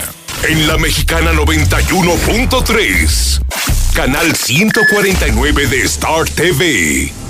En 0.50 0.68
la 0.68 0.78
Mexicana 0.78 1.32
91.3. 1.34 3.40
canal 3.94 4.36
149 4.36 5.68
de 5.68 5.84
Star 5.84 6.28
TV. 6.28 7.21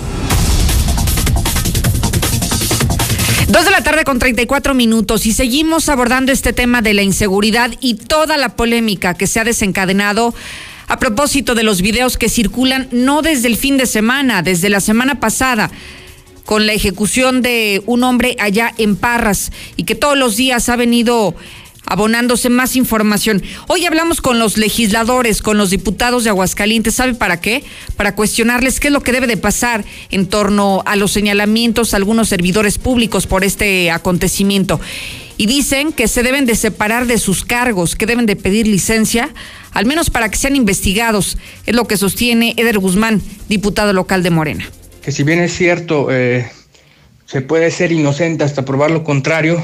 Dos 3.51 3.65
de 3.65 3.71
la 3.71 3.83
tarde 3.83 4.05
con 4.05 4.17
34 4.17 4.73
minutos 4.73 5.25
y 5.25 5.33
seguimos 5.33 5.89
abordando 5.89 6.31
este 6.31 6.53
tema 6.53 6.81
de 6.81 6.93
la 6.93 7.01
inseguridad 7.01 7.69
y 7.81 7.95
toda 7.95 8.37
la 8.37 8.55
polémica 8.55 9.13
que 9.13 9.27
se 9.27 9.41
ha 9.41 9.43
desencadenado 9.43 10.33
a 10.87 10.99
propósito 10.99 11.53
de 11.53 11.63
los 11.63 11.81
videos 11.81 12.17
que 12.17 12.29
circulan 12.29 12.87
no 12.93 13.21
desde 13.21 13.49
el 13.49 13.57
fin 13.57 13.75
de 13.75 13.87
semana, 13.87 14.41
desde 14.41 14.69
la 14.69 14.79
semana 14.79 15.19
pasada 15.19 15.69
con 16.45 16.65
la 16.65 16.71
ejecución 16.71 17.41
de 17.41 17.83
un 17.87 18.05
hombre 18.05 18.37
allá 18.39 18.73
en 18.77 18.95
Parras 18.95 19.51
y 19.75 19.83
que 19.83 19.95
todos 19.95 20.17
los 20.17 20.37
días 20.37 20.69
ha 20.69 20.77
venido 20.77 21.35
abonándose 21.91 22.49
más 22.49 22.77
información. 22.77 23.43
Hoy 23.67 23.85
hablamos 23.85 24.21
con 24.21 24.39
los 24.39 24.57
legisladores, 24.57 25.41
con 25.41 25.57
los 25.57 25.71
diputados 25.71 26.23
de 26.23 26.29
Aguascalientes, 26.29 26.95
¿sabe 26.95 27.15
para 27.15 27.41
qué? 27.41 27.65
Para 27.97 28.15
cuestionarles 28.15 28.79
qué 28.79 28.87
es 28.87 28.93
lo 28.93 29.01
que 29.01 29.11
debe 29.11 29.27
de 29.27 29.35
pasar 29.35 29.83
en 30.09 30.27
torno 30.27 30.83
a 30.85 30.95
los 30.95 31.11
señalamientos 31.11 31.93
a 31.93 31.97
algunos 31.97 32.29
servidores 32.29 32.77
públicos 32.77 33.27
por 33.27 33.43
este 33.43 33.91
acontecimiento. 33.91 34.79
Y 35.35 35.47
dicen 35.47 35.91
que 35.91 36.07
se 36.07 36.23
deben 36.23 36.45
de 36.45 36.55
separar 36.55 37.07
de 37.07 37.17
sus 37.17 37.43
cargos, 37.43 37.97
que 37.97 38.05
deben 38.05 38.25
de 38.25 38.37
pedir 38.37 38.67
licencia, 38.67 39.29
al 39.73 39.85
menos 39.85 40.09
para 40.09 40.29
que 40.29 40.37
sean 40.37 40.55
investigados. 40.55 41.37
Es 41.65 41.75
lo 41.75 41.89
que 41.89 41.97
sostiene 41.97 42.53
Eder 42.55 42.79
Guzmán, 42.79 43.21
diputado 43.49 43.91
local 43.91 44.23
de 44.23 44.29
Morena. 44.29 44.63
Que 45.01 45.11
si 45.11 45.23
bien 45.23 45.41
es 45.41 45.53
cierto, 45.53 46.07
eh, 46.09 46.49
se 47.25 47.41
puede 47.41 47.69
ser 47.69 47.91
inocente 47.91 48.45
hasta 48.45 48.63
probar 48.63 48.91
lo 48.91 49.03
contrario, 49.03 49.61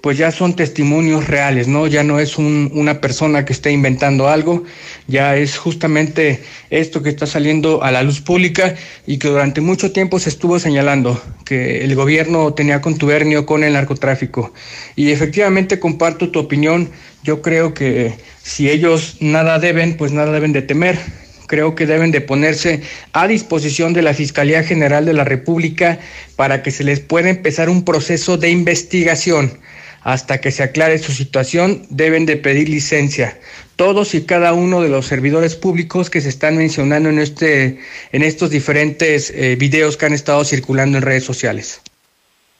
pues 0.00 0.16
ya 0.16 0.30
son 0.30 0.54
testimonios 0.54 1.26
reales, 1.26 1.66
¿no? 1.66 1.86
Ya 1.86 2.04
no 2.04 2.20
es 2.20 2.38
una 2.38 3.00
persona 3.00 3.44
que 3.44 3.52
esté 3.52 3.72
inventando 3.72 4.28
algo, 4.28 4.64
ya 5.08 5.36
es 5.36 5.56
justamente 5.56 6.40
esto 6.70 7.02
que 7.02 7.08
está 7.08 7.26
saliendo 7.26 7.82
a 7.82 7.90
la 7.90 8.02
luz 8.02 8.20
pública 8.20 8.74
y 9.06 9.18
que 9.18 9.28
durante 9.28 9.60
mucho 9.60 9.90
tiempo 9.92 10.18
se 10.20 10.28
estuvo 10.28 10.58
señalando 10.58 11.20
que 11.44 11.84
el 11.84 11.94
gobierno 11.94 12.54
tenía 12.54 12.80
contubernio 12.80 13.44
con 13.44 13.64
el 13.64 13.72
narcotráfico. 13.72 14.52
Y 14.94 15.10
efectivamente 15.10 15.80
comparto 15.80 16.30
tu 16.30 16.38
opinión, 16.38 16.90
yo 17.24 17.42
creo 17.42 17.74
que 17.74 18.14
si 18.42 18.70
ellos 18.70 19.16
nada 19.20 19.58
deben, 19.58 19.96
pues 19.96 20.12
nada 20.12 20.32
deben 20.32 20.52
de 20.52 20.62
temer 20.62 20.98
creo 21.48 21.74
que 21.74 21.86
deben 21.86 22.10
de 22.10 22.20
ponerse 22.20 22.82
a 23.14 23.26
disposición 23.26 23.94
de 23.94 24.02
la 24.02 24.12
Fiscalía 24.12 24.62
General 24.62 25.06
de 25.06 25.14
la 25.14 25.24
República 25.24 25.98
para 26.36 26.62
que 26.62 26.70
se 26.70 26.84
les 26.84 27.00
pueda 27.00 27.30
empezar 27.30 27.70
un 27.70 27.86
proceso 27.86 28.36
de 28.36 28.50
investigación 28.50 29.58
hasta 30.08 30.40
que 30.40 30.50
se 30.52 30.62
aclare 30.62 30.96
su 30.98 31.12
situación, 31.12 31.82
deben 31.90 32.24
de 32.24 32.38
pedir 32.38 32.70
licencia. 32.70 33.38
Todos 33.76 34.14
y 34.14 34.22
cada 34.22 34.54
uno 34.54 34.80
de 34.80 34.88
los 34.88 35.04
servidores 35.04 35.54
públicos 35.54 36.08
que 36.08 36.22
se 36.22 36.30
están 36.30 36.56
mencionando 36.56 37.10
en, 37.10 37.18
este, 37.18 37.78
en 38.10 38.22
estos 38.22 38.48
diferentes 38.48 39.28
eh, 39.28 39.56
videos 39.56 39.98
que 39.98 40.06
han 40.06 40.14
estado 40.14 40.46
circulando 40.46 40.96
en 40.96 41.02
redes 41.02 41.24
sociales. 41.24 41.82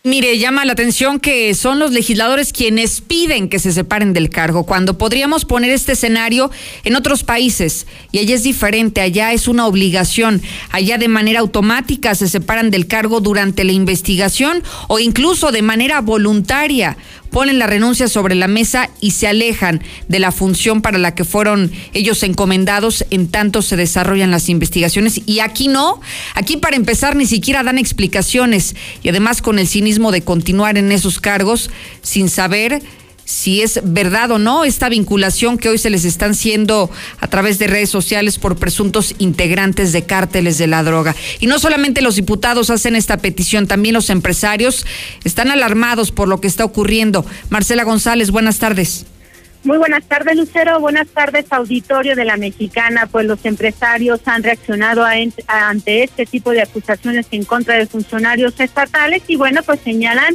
Mire, 0.05 0.38
llama 0.38 0.64
la 0.64 0.72
atención 0.72 1.18
que 1.18 1.53
son 1.55 1.80
los 1.80 1.90
legisladores 1.90 2.53
quienes 2.53 3.01
piden 3.01 3.49
que 3.49 3.59
se 3.59 3.72
separen 3.72 4.12
del 4.12 4.30
cargo, 4.30 4.64
cuando 4.64 4.96
podríamos 4.96 5.44
poner 5.44 5.70
este 5.70 5.92
escenario 5.92 6.53
en 6.84 6.94
otros 6.94 7.24
países. 7.24 7.86
Y 8.12 8.20
allá 8.20 8.36
es 8.36 8.44
diferente, 8.44 9.01
allá 9.01 9.32
es 9.32 9.49
una 9.49 9.66
obligación, 9.66 10.40
allá 10.70 10.99
de 10.99 11.09
manera 11.09 11.40
automática 11.40 12.14
se 12.14 12.28
separan 12.28 12.70
del 12.70 12.86
cargo 12.86 13.20
durante 13.20 13.64
la 13.64 13.72
investigación 13.72 14.62
o 14.86 15.01
incluso 15.01 15.51
de 15.51 15.62
manera 15.62 16.01
voluntaria 16.01 16.96
ponen 17.30 17.58
la 17.58 17.66
renuncia 17.66 18.08
sobre 18.08 18.34
la 18.34 18.48
mesa 18.48 18.90
y 19.00 19.12
se 19.12 19.26
alejan 19.26 19.82
de 20.08 20.18
la 20.18 20.32
función 20.32 20.82
para 20.82 20.98
la 20.98 21.14
que 21.14 21.24
fueron 21.24 21.70
ellos 21.92 22.22
encomendados 22.22 23.04
en 23.10 23.28
tanto 23.28 23.62
se 23.62 23.76
desarrollan 23.76 24.30
las 24.30 24.48
investigaciones. 24.48 25.20
Y 25.26 25.40
aquí 25.40 25.68
no, 25.68 26.00
aquí 26.34 26.56
para 26.56 26.76
empezar 26.76 27.16
ni 27.16 27.26
siquiera 27.26 27.62
dan 27.62 27.78
explicaciones 27.78 28.74
y 29.02 29.08
además 29.08 29.42
con 29.42 29.58
el 29.58 29.68
cinismo 29.68 30.12
de 30.12 30.22
continuar 30.22 30.78
en 30.78 30.92
esos 30.92 31.20
cargos 31.20 31.70
sin 32.02 32.28
saber 32.28 32.82
si 33.28 33.60
es 33.60 33.80
verdad 33.84 34.30
o 34.30 34.38
no 34.38 34.64
esta 34.64 34.88
vinculación 34.88 35.58
que 35.58 35.68
hoy 35.68 35.76
se 35.76 35.90
les 35.90 36.06
están 36.06 36.30
haciendo 36.30 36.90
a 37.20 37.26
través 37.26 37.58
de 37.58 37.66
redes 37.66 37.90
sociales 37.90 38.38
por 38.38 38.56
presuntos 38.56 39.14
integrantes 39.18 39.92
de 39.92 40.06
cárteles 40.06 40.56
de 40.56 40.66
la 40.66 40.82
droga. 40.82 41.14
Y 41.38 41.46
no 41.46 41.58
solamente 41.58 42.00
los 42.00 42.16
diputados 42.16 42.70
hacen 42.70 42.96
esta 42.96 43.18
petición, 43.18 43.66
también 43.66 43.92
los 43.92 44.08
empresarios 44.08 44.86
están 45.24 45.50
alarmados 45.50 46.10
por 46.10 46.26
lo 46.26 46.40
que 46.40 46.46
está 46.46 46.64
ocurriendo. 46.64 47.22
Marcela 47.50 47.84
González, 47.84 48.30
buenas 48.30 48.60
tardes. 48.60 49.04
Muy 49.62 49.76
buenas 49.76 50.04
tardes, 50.04 50.34
Lucero. 50.34 50.80
Buenas 50.80 51.08
tardes, 51.08 51.44
auditorio 51.50 52.16
de 52.16 52.24
la 52.24 52.38
Mexicana. 52.38 53.08
Pues 53.10 53.26
los 53.26 53.44
empresarios 53.44 54.20
han 54.24 54.42
reaccionado 54.42 55.04
ante 55.46 56.04
este 56.04 56.24
tipo 56.24 56.52
de 56.52 56.62
acusaciones 56.62 57.26
en 57.32 57.44
contra 57.44 57.74
de 57.74 57.86
funcionarios 57.86 58.58
estatales 58.58 59.22
y 59.26 59.36
bueno, 59.36 59.62
pues 59.64 59.80
señalan 59.84 60.34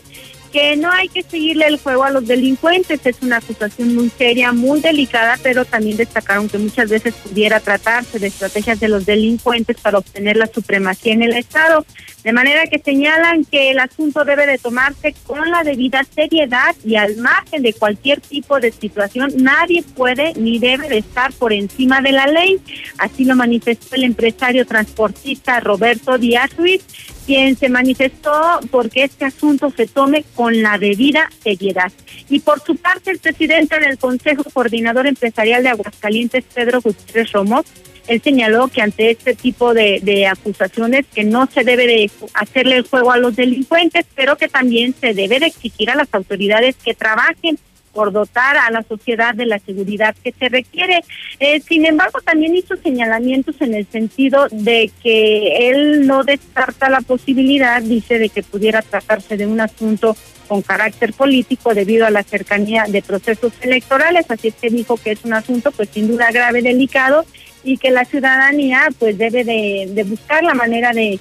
que 0.54 0.78
no 0.78 0.92
hay 0.92 1.10
que 1.10 1.24
seguirle 1.24 1.66
el 1.66 1.80
juego 1.80 2.04
a 2.04 2.12
los 2.12 2.28
delincuentes. 2.28 3.04
Es 3.04 3.18
una 3.24 3.42
situación 3.42 3.96
muy 3.96 4.10
seria, 4.10 4.54
muy 4.54 4.82
delicada, 4.82 5.40
pero 5.42 5.66
también 5.66 5.98
destacaron 5.98 6.48
que 6.48 6.60
muchas 6.60 6.92
veces 6.92 7.16
pudiera 7.16 7.60
tratarse 7.60 8.20
de 8.20 8.28
estrategias 8.28 8.80
de 8.80 8.88
los 8.88 9.04
delincuentes 9.04 9.78
para 9.82 9.98
obtener 9.98 10.38
la 10.38 10.46
supremacía 10.46 11.14
en 11.14 11.24
el 11.24 11.34
Estado. 11.34 11.84
De 12.24 12.32
manera 12.32 12.68
que 12.68 12.80
señalan 12.80 13.44
que 13.46 13.72
el 13.72 13.80
asunto 13.80 14.24
debe 14.24 14.46
de 14.46 14.60
tomarse 14.60 15.14
con 15.26 15.50
la 15.50 15.64
debida 15.64 16.04
seriedad 16.04 16.76
y 16.86 16.96
al 16.96 17.18
margen 17.18 17.64
de 17.64 17.74
cualquier 17.74 18.22
tipo 18.22 18.60
de 18.60 18.72
situación, 18.72 19.32
nadie 19.38 19.84
puede 19.84 20.34
ni 20.36 20.60
debe 20.60 20.88
de 20.88 21.00
estar 21.00 21.34
por 21.34 21.52
encima 21.52 22.00
de 22.00 22.12
la 22.12 22.28
ley. 22.28 22.62
Así 23.00 23.26
lo 23.26 23.36
manifestó 23.36 23.96
el 23.96 24.04
empresario 24.04 24.66
transportista 24.68 25.60
Roberto 25.60 26.18
Díaz 26.20 26.56
Ruiz 26.56 26.84
quien 27.26 27.56
se 27.56 27.70
manifestó 27.70 28.60
porque 28.72 29.04
este 29.04 29.26
asunto 29.26 29.72
se 29.76 29.88
tome 29.88 30.26
con 30.36 30.62
la 30.62 30.78
debida 30.78 31.30
seriedad. 31.44 31.92
Y 32.30 32.40
por 32.40 32.62
su 32.62 32.76
parte, 32.76 33.12
el 33.12 33.20
presidente 33.20 33.80
del 33.80 33.98
Consejo 33.98 34.44
Coordinador 34.54 35.08
Empresarial 35.08 35.64
de 35.64 35.70
Aguascalientes, 35.70 36.44
Pedro 36.54 36.82
Gutiérrez 36.82 37.32
Romo, 37.32 37.64
él 38.08 38.22
señaló 38.22 38.68
que 38.68 38.82
ante 38.82 39.12
este 39.12 39.34
tipo 39.34 39.74
de, 39.74 40.00
de, 40.04 40.28
acusaciones 40.28 41.06
que 41.14 41.24
no 41.24 41.48
se 41.48 41.64
debe 41.64 41.88
de 41.88 42.12
hacerle 42.34 42.78
el 42.78 42.88
juego 42.88 43.12
a 43.12 43.18
los 43.18 43.36
delincuentes, 43.36 44.06
pero 44.14 44.38
que 44.38 44.50
también 44.50 44.94
se 45.00 45.14
debe 45.14 45.40
de 45.40 45.46
exigir 45.48 45.90
a 45.90 45.96
las 45.96 46.14
autoridades 46.14 46.76
que 46.76 46.94
trabajen 46.94 47.58
por 47.94 48.12
dotar 48.12 48.58
a 48.58 48.72
la 48.72 48.84
sociedad 48.84 49.36
de 49.36 49.46
la 49.46 49.60
seguridad 49.60 50.16
que 50.24 50.34
se 50.38 50.50
requiere. 50.50 51.04
Eh, 51.40 51.62
sin 51.62 51.86
embargo, 51.86 52.20
también 52.22 52.56
hizo 52.56 52.76
señalamientos 52.78 53.56
en 53.62 53.76
el 53.76 53.86
sentido 53.88 54.48
de 54.52 54.92
que 55.02 55.70
él 55.70 56.08
no 56.08 56.24
descarta 56.24 56.90
la 56.90 57.02
posibilidad, 57.02 57.82
dice, 57.82 58.20
de 58.20 58.30
que 58.30 58.44
pudiera 58.44 58.82
tratarse 58.82 59.38
de 59.38 59.48
un 59.48 59.62
asunto 59.62 60.16
con 60.48 60.62
carácter 60.62 61.14
político 61.14 61.74
debido 61.74 62.06
a 62.06 62.12
la 62.12 62.24
cercanía 62.24 62.86
de 62.88 63.02
procesos 63.02 63.54
electorales, 63.62 64.26
así 64.30 64.50
es 64.50 64.56
que 64.56 64.70
dijo 64.70 64.98
que 64.98 65.12
es 65.12 65.24
un 65.24 65.34
asunto 65.34 65.72
pues 65.72 65.90
sin 65.90 66.08
duda 66.08 66.32
grave, 66.32 66.62
delicado 66.62 67.26
y 67.64 67.78
que 67.78 67.92
la 67.92 68.04
ciudadanía 68.04 68.90
pues 69.00 69.18
debe 69.18 69.44
de, 69.44 70.04
buscar 70.04 70.44
la 70.44 70.54
manera 70.54 70.92
de 70.92 71.20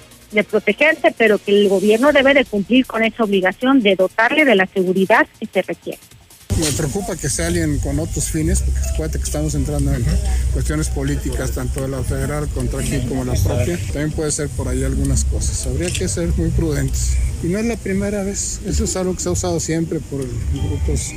protegerse, 0.49 1.13
pero 1.17 1.37
que 1.37 1.51
el 1.51 1.69
gobierno 1.69 2.11
debe 2.11 2.33
de 2.33 2.43
cumplir 2.43 2.85
con 2.85 3.03
esa 3.03 3.23
obligación 3.23 3.81
de 3.81 3.95
dotarle 3.95 4.43
de 4.43 4.55
la 4.55 4.65
seguridad 4.65 5.25
que 5.39 5.45
se 5.45 5.61
requiere. 5.61 5.99
Me 6.63 6.71
preocupa 6.71 7.17
que 7.17 7.29
sea 7.29 7.47
alguien 7.47 7.77
con 7.79 7.99
otros 7.99 8.29
fines, 8.31 8.61
porque 8.61 8.79
acuérdate 8.79 9.19
que 9.19 9.25
estamos 9.25 9.53
entrando 9.53 9.93
en 9.93 10.05
cuestiones 10.53 10.87
políticas, 10.87 11.51
tanto 11.51 11.81
de 11.81 11.89
la 11.89 12.01
federal 12.03 12.47
contra 12.47 12.79
aquí 12.79 13.01
como 13.07 13.25
la 13.25 13.33
propia. 13.33 13.77
También 13.87 14.11
puede 14.11 14.31
ser 14.31 14.47
por 14.47 14.69
ahí 14.69 14.81
algunas 14.83 15.25
cosas. 15.25 15.67
Habría 15.67 15.91
que 15.91 16.07
ser 16.07 16.29
muy 16.37 16.49
prudentes. 16.49 17.17
Y 17.43 17.47
no 17.47 17.59
es 17.59 17.65
la 17.65 17.75
primera 17.75 18.23
vez. 18.23 18.61
Eso 18.65 18.85
es 18.85 18.95
algo 18.95 19.13
que 19.13 19.19
se 19.19 19.27
ha 19.27 19.33
usado 19.33 19.59
siempre 19.59 19.99
por 19.99 20.21
grupos 20.21 21.11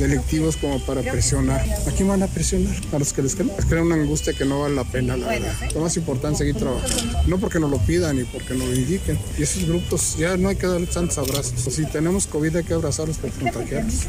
delictivos 0.00 0.56
como 0.56 0.84
para 0.84 1.00
presionar. 1.02 1.60
¿A 1.60 1.90
quién 1.92 2.08
van 2.08 2.24
a 2.24 2.26
presionar? 2.26 2.74
A 2.92 2.98
los 2.98 3.12
que 3.12 3.22
les 3.22 3.36
creen. 3.36 3.52
Les 3.56 3.66
crea 3.66 3.82
una 3.82 3.94
angustia 3.94 4.32
que 4.32 4.44
no 4.44 4.62
vale 4.62 4.74
la 4.74 4.84
pena, 4.84 5.16
la 5.16 5.28
verdad. 5.28 5.54
Lo 5.74 5.82
más 5.82 5.96
importante 5.96 6.32
es 6.32 6.38
seguir 6.38 6.56
trabajando. 6.56 7.22
No 7.28 7.38
porque 7.38 7.60
nos 7.60 7.70
lo 7.70 7.78
pidan 7.78 8.16
ni 8.16 8.24
porque 8.24 8.54
nos 8.54 8.66
lo 8.66 8.74
indiquen. 8.74 9.16
Y 9.38 9.44
esos 9.44 9.64
grupos 9.64 10.16
ya 10.18 10.36
no 10.36 10.48
hay 10.48 10.56
que 10.56 10.66
darles 10.66 10.90
tantos 10.90 11.16
abrazos. 11.18 11.72
Si 11.72 11.86
tenemos 11.86 12.26
COVID 12.26 12.56
hay 12.56 12.64
que 12.64 12.74
abrazarlos 12.74 13.18
para 13.18 13.32
contagiarlos. 13.32 14.08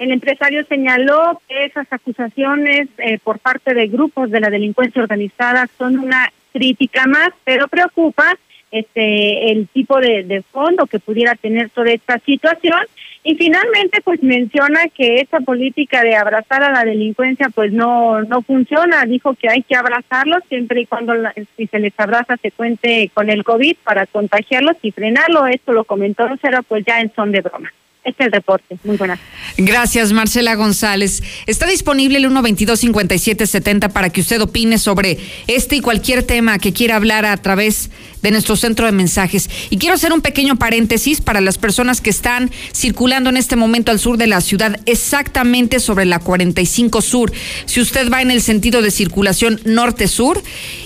El 0.00 0.12
empresario 0.12 0.64
señaló 0.64 1.42
que 1.46 1.66
esas 1.66 1.86
acusaciones 1.92 2.88
eh, 2.96 3.18
por 3.22 3.38
parte 3.38 3.74
de 3.74 3.86
grupos 3.86 4.30
de 4.30 4.40
la 4.40 4.48
delincuencia 4.48 5.02
organizada 5.02 5.68
son 5.76 5.98
una 5.98 6.32
crítica 6.54 7.04
más, 7.06 7.28
pero 7.44 7.68
preocupa 7.68 8.32
este 8.70 9.52
el 9.52 9.68
tipo 9.68 10.00
de, 10.00 10.42
fondo 10.50 10.86
que 10.86 11.00
pudiera 11.00 11.34
tener 11.34 11.68
sobre 11.74 11.92
esta 11.92 12.18
situación. 12.20 12.80
Y 13.24 13.34
finalmente 13.34 14.00
pues 14.02 14.22
menciona 14.22 14.88
que 14.88 15.16
esa 15.16 15.40
política 15.40 16.02
de 16.02 16.16
abrazar 16.16 16.62
a 16.62 16.72
la 16.72 16.86
delincuencia 16.86 17.50
pues 17.50 17.70
no 17.70 18.22
no 18.22 18.40
funciona. 18.40 19.04
Dijo 19.04 19.34
que 19.34 19.50
hay 19.50 19.62
que 19.62 19.76
abrazarlos 19.76 20.42
siempre 20.48 20.80
y 20.80 20.86
cuando 20.86 21.12
si 21.58 21.66
se 21.66 21.78
les 21.78 21.92
abraza 22.00 22.38
se 22.38 22.52
cuente 22.52 23.10
con 23.12 23.28
el 23.28 23.44
covid 23.44 23.76
para 23.84 24.06
contagiarlos 24.06 24.78
y 24.80 24.92
frenarlo. 24.92 25.46
Esto 25.46 25.74
lo 25.74 25.84
comentó 25.84 26.26
Lucero 26.26 26.62
pues 26.62 26.86
ya 26.86 27.02
en 27.02 27.12
son 27.14 27.32
de 27.32 27.42
broma 27.42 27.70
Este 28.02 28.22
es 28.22 28.26
el 28.26 28.32
reporte. 28.32 28.78
Muy 28.84 28.96
buenas. 28.96 29.20
Gracias, 29.58 30.12
Marcela 30.12 30.54
González. 30.54 31.22
Está 31.46 31.66
disponible 31.66 32.18
el 32.18 32.30
122-5770 32.30 33.92
para 33.92 34.08
que 34.08 34.22
usted 34.22 34.40
opine 34.40 34.78
sobre 34.78 35.18
este 35.46 35.76
y 35.76 35.80
cualquier 35.80 36.22
tema 36.22 36.58
que 36.58 36.72
quiera 36.72 36.96
hablar 36.96 37.26
a 37.26 37.36
través 37.36 37.90
de 38.22 38.30
nuestro 38.30 38.56
centro 38.56 38.86
de 38.86 38.92
mensajes. 38.92 39.50
Y 39.68 39.76
quiero 39.76 39.94
hacer 39.94 40.12
un 40.12 40.22
pequeño 40.22 40.56
paréntesis 40.56 41.20
para 41.20 41.40
las 41.40 41.58
personas 41.58 42.00
que 42.00 42.10
están 42.10 42.50
circulando 42.72 43.30
en 43.30 43.36
este 43.36 43.56
momento 43.56 43.90
al 43.90 43.98
sur 43.98 44.16
de 44.16 44.26
la 44.26 44.40
ciudad, 44.40 44.80
exactamente 44.86 45.78
sobre 45.80 46.04
la 46.06 46.18
45 46.18 47.02
Sur. 47.02 47.32
Si 47.66 47.80
usted 47.80 48.10
va 48.10 48.22
en 48.22 48.30
el 48.30 48.40
sentido 48.40 48.82
de 48.82 48.90
circulación 48.90 49.60
norte-sur 49.64 50.42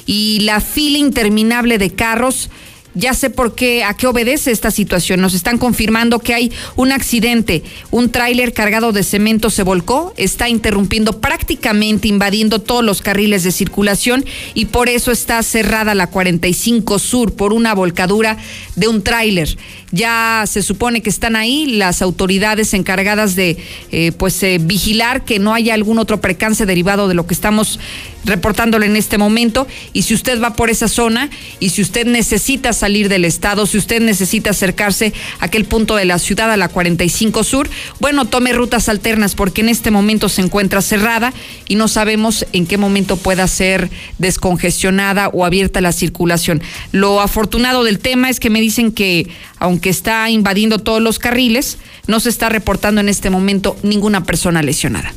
y 0.06 0.40
la 0.40 0.60
fila 0.60 0.98
interminable 0.98 1.78
de 1.78 1.90
carros, 1.90 2.50
ya 2.94 3.14
sé 3.14 3.30
por 3.30 3.54
qué, 3.54 3.84
a 3.84 3.94
qué 3.94 4.06
obedece 4.06 4.50
esta 4.50 4.70
situación. 4.70 5.20
Nos 5.20 5.34
están 5.34 5.58
confirmando 5.58 6.20
que 6.20 6.34
hay 6.34 6.52
un 6.76 6.92
accidente. 6.92 7.62
Un 7.90 8.10
tráiler 8.10 8.52
cargado 8.52 8.92
de 8.92 9.02
cemento 9.02 9.50
se 9.50 9.62
volcó, 9.62 10.14
está 10.16 10.48
interrumpiendo 10.48 11.20
prácticamente, 11.20 12.08
invadiendo 12.08 12.60
todos 12.60 12.84
los 12.84 13.02
carriles 13.02 13.42
de 13.42 13.52
circulación 13.52 14.24
y 14.54 14.66
por 14.66 14.88
eso 14.88 15.10
está 15.12 15.42
cerrada 15.42 15.94
la 15.94 16.08
45 16.08 16.98
Sur 16.98 17.34
por 17.34 17.52
una 17.52 17.74
volcadura 17.74 18.36
de 18.76 18.88
un 18.88 19.02
tráiler. 19.02 19.56
Ya 19.90 20.44
se 20.46 20.62
supone 20.62 21.02
que 21.02 21.10
están 21.10 21.36
ahí 21.36 21.66
las 21.66 22.02
autoridades 22.02 22.74
encargadas 22.74 23.36
de 23.36 23.56
eh, 23.92 24.12
pues 24.12 24.42
eh, 24.42 24.58
vigilar 24.60 25.24
que 25.24 25.38
no 25.38 25.54
haya 25.54 25.74
algún 25.74 25.98
otro 25.98 26.20
percance 26.20 26.66
derivado 26.66 27.06
de 27.08 27.14
lo 27.14 27.26
que 27.26 27.34
estamos 27.34 27.78
reportándole 28.24 28.86
en 28.86 28.96
este 28.96 29.18
momento. 29.18 29.66
Y 29.92 30.02
si 30.02 30.14
usted 30.14 30.40
va 30.42 30.54
por 30.54 30.70
esa 30.70 30.88
zona 30.88 31.30
y 31.60 31.70
si 31.70 31.82
usted 31.82 32.06
necesita 32.06 32.72
salir 32.84 33.08
del 33.08 33.24
estado, 33.24 33.64
si 33.64 33.78
usted 33.78 34.02
necesita 34.02 34.50
acercarse 34.50 35.14
a 35.40 35.46
aquel 35.46 35.64
punto 35.64 35.96
de 35.96 36.04
la 36.04 36.18
ciudad, 36.18 36.52
a 36.52 36.58
la 36.58 36.68
45 36.68 37.42
Sur, 37.42 37.70
bueno, 37.98 38.26
tome 38.26 38.52
rutas 38.52 38.90
alternas 38.90 39.34
porque 39.34 39.62
en 39.62 39.70
este 39.70 39.90
momento 39.90 40.28
se 40.28 40.42
encuentra 40.42 40.82
cerrada 40.82 41.32
y 41.66 41.76
no 41.76 41.88
sabemos 41.88 42.44
en 42.52 42.66
qué 42.66 42.76
momento 42.76 43.16
pueda 43.16 43.48
ser 43.48 43.88
descongestionada 44.18 45.28
o 45.28 45.46
abierta 45.46 45.80
la 45.80 45.92
circulación. 45.92 46.60
Lo 46.92 47.22
afortunado 47.22 47.84
del 47.84 48.00
tema 48.00 48.28
es 48.28 48.38
que 48.38 48.50
me 48.50 48.60
dicen 48.60 48.92
que 48.92 49.30
aunque 49.56 49.88
está 49.88 50.28
invadiendo 50.28 50.78
todos 50.78 51.00
los 51.00 51.18
carriles, 51.18 51.78
no 52.06 52.20
se 52.20 52.28
está 52.28 52.50
reportando 52.50 53.00
en 53.00 53.08
este 53.08 53.30
momento 53.30 53.78
ninguna 53.82 54.24
persona 54.24 54.62
lesionada. 54.62 55.14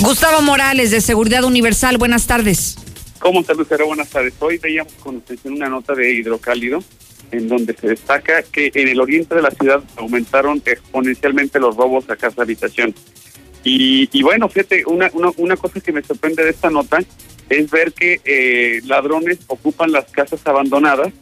Gustavo 0.00 0.40
Morales, 0.40 0.90
de 0.90 1.02
Seguridad 1.02 1.44
Universal, 1.44 1.98
buenas 1.98 2.26
tardes. 2.26 2.76
¿Cómo 3.22 3.40
está 3.40 3.54
Lucero? 3.54 3.86
Buenas 3.86 4.10
tardes. 4.10 4.34
Hoy 4.40 4.58
veíamos 4.58 4.94
con 4.94 5.18
atención 5.18 5.54
una 5.54 5.68
nota 5.68 5.94
de 5.94 6.12
hidrocálido 6.12 6.82
en 7.30 7.46
donde 7.46 7.72
se 7.72 7.86
destaca 7.86 8.42
que 8.42 8.72
en 8.74 8.88
el 8.88 9.00
oriente 9.00 9.36
de 9.36 9.42
la 9.42 9.52
ciudad 9.52 9.80
aumentaron 9.96 10.60
exponencialmente 10.66 11.60
los 11.60 11.76
robos 11.76 12.10
a 12.10 12.16
casa 12.16 12.42
habitación. 12.42 12.92
Y, 13.62 14.08
y 14.10 14.24
bueno, 14.24 14.48
fíjate, 14.48 14.82
una, 14.86 15.08
una, 15.12 15.30
una, 15.36 15.56
cosa 15.56 15.80
que 15.80 15.92
me 15.92 16.02
sorprende 16.02 16.42
de 16.42 16.50
esta 16.50 16.68
nota 16.68 16.98
es 17.48 17.70
ver 17.70 17.92
que 17.92 18.20
eh, 18.24 18.80
ladrones 18.86 19.38
ocupan 19.46 19.92
las 19.92 20.10
casas 20.10 20.44
abandonadas, 20.44 21.12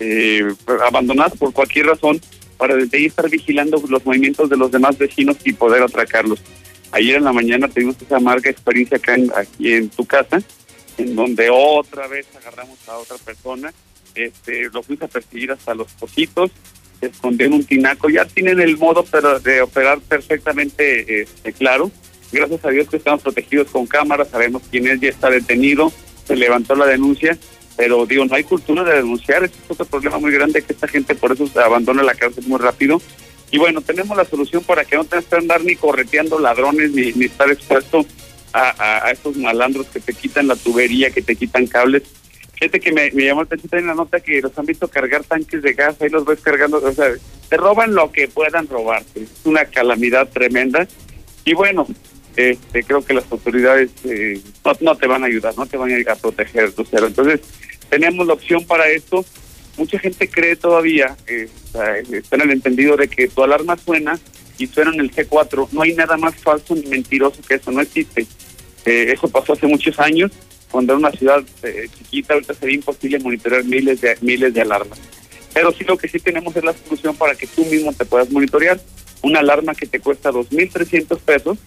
eh, 0.00 0.48
abandonadas 0.88 1.36
por 1.36 1.52
cualquier 1.52 1.84
razón, 1.84 2.18
para 2.56 2.76
desde 2.76 2.96
ahí 2.96 3.04
estar 3.04 3.28
vigilando 3.28 3.82
los 3.90 4.06
movimientos 4.06 4.48
de 4.48 4.56
los 4.56 4.72
demás 4.72 4.96
vecinos 4.96 5.36
y 5.44 5.52
poder 5.52 5.82
atracarlos. 5.82 6.40
Ayer 6.92 7.16
en 7.16 7.24
la 7.24 7.32
mañana 7.34 7.68
tuvimos 7.68 7.96
esa 8.00 8.16
amarga 8.16 8.50
experiencia 8.50 8.96
acá 8.96 9.16
en, 9.16 9.30
aquí 9.36 9.74
en 9.74 9.90
tu 9.90 10.06
casa, 10.06 10.42
en 10.98 11.14
donde 11.16 11.50
otra 11.50 12.06
vez 12.06 12.26
agarramos 12.36 12.78
a 12.88 12.98
otra 12.98 13.16
persona, 13.18 13.72
este, 14.14 14.68
lo 14.72 14.82
fuimos 14.82 15.04
a 15.04 15.08
perseguir 15.08 15.52
hasta 15.52 15.74
los 15.74 15.90
pocitos, 15.92 16.50
se 17.00 17.06
escondió 17.06 17.46
en 17.46 17.54
un 17.54 17.64
tinaco, 17.64 18.08
ya 18.08 18.24
tienen 18.24 18.60
el 18.60 18.76
modo 18.76 19.04
pero 19.10 19.40
de 19.40 19.62
operar 19.62 20.00
perfectamente 20.00 21.22
este, 21.22 21.52
claro. 21.52 21.90
Gracias 22.30 22.64
a 22.64 22.70
Dios 22.70 22.88
que 22.88 22.96
estamos 22.96 23.22
protegidos 23.22 23.68
con 23.70 23.86
cámaras, 23.86 24.30
sabemos 24.30 24.62
quién 24.70 24.86
es, 24.86 25.00
ya 25.00 25.10
está 25.10 25.28
detenido, 25.28 25.92
se 26.26 26.34
levantó 26.34 26.74
la 26.74 26.86
denuncia, 26.86 27.36
pero 27.76 28.06
digo, 28.06 28.24
no 28.24 28.34
hay 28.34 28.44
cultura 28.44 28.84
de 28.84 28.96
denunciar, 28.96 29.44
es 29.44 29.50
otro 29.68 29.84
problema 29.84 30.18
muy 30.18 30.32
grande 30.32 30.62
que 30.62 30.72
esta 30.72 30.88
gente 30.88 31.14
por 31.14 31.32
eso 31.32 31.48
abandona 31.60 32.02
la 32.02 32.14
cárcel 32.14 32.44
muy 32.46 32.58
rápido 32.58 33.02
y 33.50 33.58
bueno, 33.58 33.82
tenemos 33.82 34.16
la 34.16 34.24
solución 34.24 34.64
para 34.64 34.84
que 34.86 34.96
no 34.96 35.04
tengas 35.04 35.26
que 35.26 35.36
andar 35.36 35.62
ni 35.62 35.76
correteando 35.76 36.38
ladrones 36.38 36.92
ni 36.92 37.24
estar 37.24 37.50
expuesto 37.50 38.06
a, 38.52 39.06
a, 39.06 39.10
estos 39.10 39.36
malandros 39.36 39.86
que 39.86 40.00
te 40.00 40.12
quitan 40.12 40.48
la 40.48 40.56
tubería, 40.56 41.10
que 41.10 41.22
te 41.22 41.36
quitan 41.36 41.66
cables. 41.66 42.02
Fíjate 42.54 42.80
que 42.80 42.92
me, 42.92 43.10
llamó 43.10 43.42
la 43.42 43.46
atención 43.46 43.80
en 43.80 43.86
la 43.88 43.94
nota 43.94 44.20
que 44.20 44.40
los 44.40 44.56
han 44.56 44.66
visto 44.66 44.88
cargar 44.88 45.24
tanques 45.24 45.62
de 45.62 45.72
gas, 45.72 46.00
ahí 46.00 46.08
los 46.08 46.24
ves 46.24 46.40
cargando, 46.40 46.78
o 46.78 46.92
sea, 46.92 47.12
te 47.48 47.56
roban 47.56 47.94
lo 47.94 48.12
que 48.12 48.28
puedan 48.28 48.68
robarte. 48.68 49.22
Es 49.22 49.30
una 49.44 49.64
calamidad 49.64 50.28
tremenda. 50.28 50.86
Y 51.44 51.54
bueno, 51.54 51.86
este, 52.36 52.84
creo 52.84 53.04
que 53.04 53.14
las 53.14 53.30
autoridades 53.32 53.90
eh, 54.04 54.40
no, 54.80 54.96
te 54.96 55.06
van 55.06 55.24
a 55.24 55.26
ayudar, 55.26 55.56
no 55.56 55.66
te 55.66 55.76
van 55.76 55.90
a 55.90 55.98
ir 55.98 56.08
a 56.08 56.14
proteger. 56.14 56.72
Entonces, 56.78 57.40
tenemos 57.88 58.26
la 58.26 58.34
opción 58.34 58.64
para 58.64 58.88
esto 58.88 59.24
mucha 59.76 59.98
gente 59.98 60.28
cree 60.28 60.56
todavía, 60.56 61.16
eh, 61.26 61.48
está 62.12 62.36
en 62.36 62.42
el 62.42 62.50
entendido 62.50 62.96
de 62.96 63.08
que 63.08 63.28
tu 63.28 63.42
alarma 63.42 63.76
suena 63.76 64.18
y 64.62 64.66
suena 64.68 64.92
en 64.92 65.00
el 65.00 65.10
C4. 65.10 65.68
No 65.72 65.82
hay 65.82 65.94
nada 65.94 66.16
más 66.16 66.34
falso 66.36 66.74
ni 66.74 66.86
mentiroso 66.86 67.40
que 67.46 67.54
eso, 67.54 67.72
no 67.72 67.80
existe. 67.80 68.26
Eh, 68.84 69.12
eso 69.12 69.28
pasó 69.28 69.52
hace 69.52 69.66
muchos 69.66 69.98
años, 69.98 70.30
cuando 70.70 70.92
era 70.92 70.98
una 71.00 71.10
ciudad 71.10 71.42
eh, 71.62 71.88
chiquita, 71.96 72.34
ahorita 72.34 72.54
sería 72.54 72.76
imposible 72.76 73.18
monitorear 73.18 73.64
miles 73.64 74.00
de 74.00 74.16
miles 74.20 74.54
de 74.54 74.60
alarmas. 74.60 74.98
Pero 75.52 75.72
sí 75.72 75.84
lo 75.84 75.98
que 75.98 76.08
sí 76.08 76.18
tenemos 76.18 76.56
es 76.56 76.64
la 76.64 76.72
solución 76.72 77.14
para 77.16 77.34
que 77.34 77.46
tú 77.46 77.64
mismo 77.66 77.92
te 77.92 78.04
puedas 78.04 78.30
monitorear. 78.30 78.80
Una 79.20 79.40
alarma 79.40 79.74
que 79.74 79.86
te 79.86 80.00
cuesta 80.00 80.30
2.300 80.32 81.18
pesos, 81.20 81.58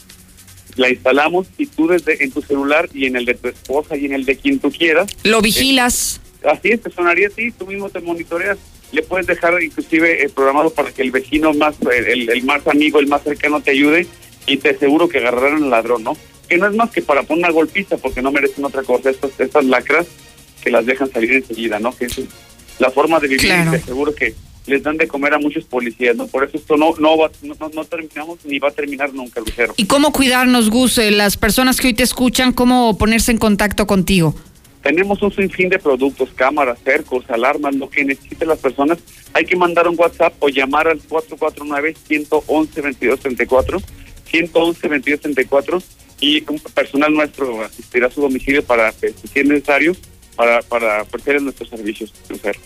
la 0.75 0.89
instalamos 0.89 1.47
y 1.57 1.67
tú 1.67 1.87
desde 1.87 2.23
en 2.23 2.31
tu 2.31 2.41
celular 2.41 2.89
y 2.93 3.05
en 3.05 3.15
el 3.15 3.25
de 3.25 3.35
tu 3.35 3.47
esposa 3.47 3.95
y 3.95 4.05
en 4.05 4.13
el 4.13 4.25
de 4.25 4.37
quien 4.37 4.59
tú 4.59 4.71
quieras. 4.71 5.07
Lo 5.23 5.41
vigilas. 5.41 6.19
Eh, 6.41 6.47
así 6.49 6.69
es, 6.71 6.81
te 6.81 6.91
sonaría 6.91 7.27
a 7.27 7.31
ti, 7.31 7.51
tú 7.51 7.67
mismo 7.67 7.89
te 7.89 7.99
monitoreas. 7.99 8.57
Le 8.91 9.01
puedes 9.03 9.27
dejar 9.27 9.61
inclusive 9.61 10.23
eh, 10.23 10.29
programado 10.29 10.69
para 10.69 10.91
que 10.91 11.01
el 11.01 11.11
vecino 11.11 11.53
más, 11.53 11.75
el, 11.91 12.29
el, 12.29 12.43
más 12.43 12.65
amigo, 12.67 12.99
el 12.99 13.07
más 13.07 13.23
cercano 13.23 13.61
te 13.61 13.71
ayude 13.71 14.07
y 14.47 14.57
te 14.57 14.69
aseguro 14.69 15.09
que 15.09 15.17
agarrarán 15.17 15.63
al 15.63 15.69
ladrón, 15.69 16.03
¿no? 16.03 16.15
Que 16.47 16.57
no 16.57 16.67
es 16.67 16.75
más 16.75 16.91
que 16.91 17.01
para 17.01 17.23
poner 17.23 17.45
una 17.45 17.53
golpiza 17.53 17.97
porque 17.97 18.21
no 18.21 18.31
merecen 18.31 18.63
otra 18.63 18.83
cosa. 18.83 19.09
Estas, 19.09 19.31
estas 19.39 19.65
lacras 19.65 20.07
que 20.63 20.71
las 20.71 20.85
dejan 20.85 21.11
salir 21.11 21.33
enseguida, 21.33 21.79
¿no? 21.79 21.95
Que 21.95 22.05
es 22.05 22.21
la 22.79 22.91
forma 22.91 23.19
de 23.19 23.27
vivir 23.27 23.45
claro. 23.45 23.69
y 23.69 23.77
te 23.77 23.83
aseguro 23.83 24.13
que 24.13 24.33
les 24.67 24.81
dan 24.81 24.97
de 24.97 25.07
comer 25.07 25.33
a 25.33 25.39
muchos 25.39 25.63
policías, 25.65 26.15
¿no? 26.15 26.27
Por 26.27 26.43
eso 26.43 26.57
esto 26.57 26.77
no 26.77 26.93
no, 26.97 27.17
va, 27.17 27.29
no, 27.43 27.55
no 27.73 27.85
terminamos 27.85 28.39
ni 28.45 28.59
va 28.59 28.69
a 28.69 28.71
terminar 28.71 29.13
nunca, 29.13 29.39
Lucero. 29.39 29.73
¿Y 29.77 29.85
cómo 29.85 30.11
cuidarnos, 30.11 30.69
Gus? 30.69 30.97
Eh, 30.97 31.11
las 31.11 31.37
personas 31.37 31.79
que 31.79 31.87
hoy 31.87 31.93
te 31.93 32.03
escuchan, 32.03 32.51
¿cómo 32.51 32.97
ponerse 32.97 33.31
en 33.31 33.37
contacto 33.37 33.85
contigo? 33.85 34.35
Tenemos 34.85 35.21
un 35.23 35.33
sinfín 35.33 35.69
de 35.69 35.79
productos, 35.79 36.29
cámaras, 36.35 36.77
cercos, 36.83 37.27
alarmas, 37.31 37.73
lo 37.73 37.89
que 37.89 38.05
necesiten 38.05 38.49
las 38.49 38.59
personas. 38.59 38.99
Hay 39.33 39.43
que 39.43 39.55
mandar 39.55 39.87
un 39.87 39.95
WhatsApp 39.97 40.35
o 40.37 40.47
llamar 40.47 40.87
al 40.87 41.01
449-111-2234, 41.01 43.81
111-2234 44.31 45.83
y 46.19 46.43
un 46.47 46.59
personal 46.59 47.15
nuestro 47.15 47.63
asistirá 47.63 48.05
a 48.05 48.11
su 48.11 48.21
domicilio 48.21 48.63
para, 48.63 48.91
si 48.91 49.07
es 49.07 49.47
necesario, 49.47 49.95
para, 50.35 50.61
para 50.61 51.01
ofrecer 51.01 51.41
nuestros 51.41 51.69
servicios. 51.69 52.13
Mujer. 52.29 52.57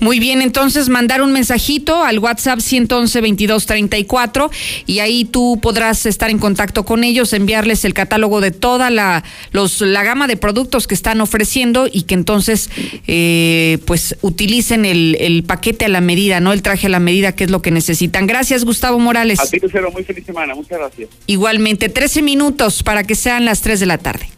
Muy 0.00 0.18
bien, 0.18 0.40
entonces 0.40 0.88
mandar 0.88 1.20
un 1.22 1.32
mensajito 1.32 2.02
al 2.02 2.18
WhatsApp 2.18 2.60
111-2234 2.60 4.50
y 4.86 5.00
ahí 5.00 5.26
tú 5.26 5.58
podrás 5.60 6.06
estar 6.06 6.30
en 6.30 6.38
contacto 6.38 6.84
con 6.84 7.04
ellos, 7.04 7.34
enviarles 7.34 7.84
el 7.84 7.92
catálogo 7.92 8.40
de 8.40 8.50
toda 8.50 8.88
la, 8.90 9.22
los, 9.52 9.82
la 9.82 10.02
gama 10.02 10.26
de 10.26 10.38
productos 10.38 10.86
que 10.86 10.94
están 10.94 11.20
ofreciendo 11.20 11.86
y 11.90 12.04
que 12.04 12.14
entonces 12.14 12.70
eh, 13.06 13.78
pues 13.84 14.16
utilicen 14.22 14.86
el, 14.86 15.16
el, 15.20 15.44
paquete 15.44 15.84
a 15.84 15.88
la 15.88 16.00
medida, 16.00 16.40
¿no? 16.40 16.52
El 16.52 16.62
traje 16.62 16.86
a 16.86 16.90
la 16.90 17.00
medida, 17.00 17.32
que 17.32 17.44
es 17.44 17.50
lo 17.50 17.60
que 17.60 17.70
necesitan. 17.70 18.26
Gracias, 18.26 18.64
Gustavo 18.64 18.98
Morales. 18.98 19.38
A 19.40 19.46
ti, 19.46 19.58
Lucero, 19.60 19.90
muy 19.90 20.04
feliz 20.04 20.24
semana, 20.24 20.54
muchas 20.54 20.78
gracias. 20.78 21.10
Igualmente, 21.26 21.88
13 21.88 22.22
minutos 22.22 22.82
para 22.82 23.04
que 23.04 23.14
sean 23.14 23.44
las 23.44 23.60
3 23.60 23.80
de 23.80 23.86
la 23.86 23.98
tarde. 23.98 24.28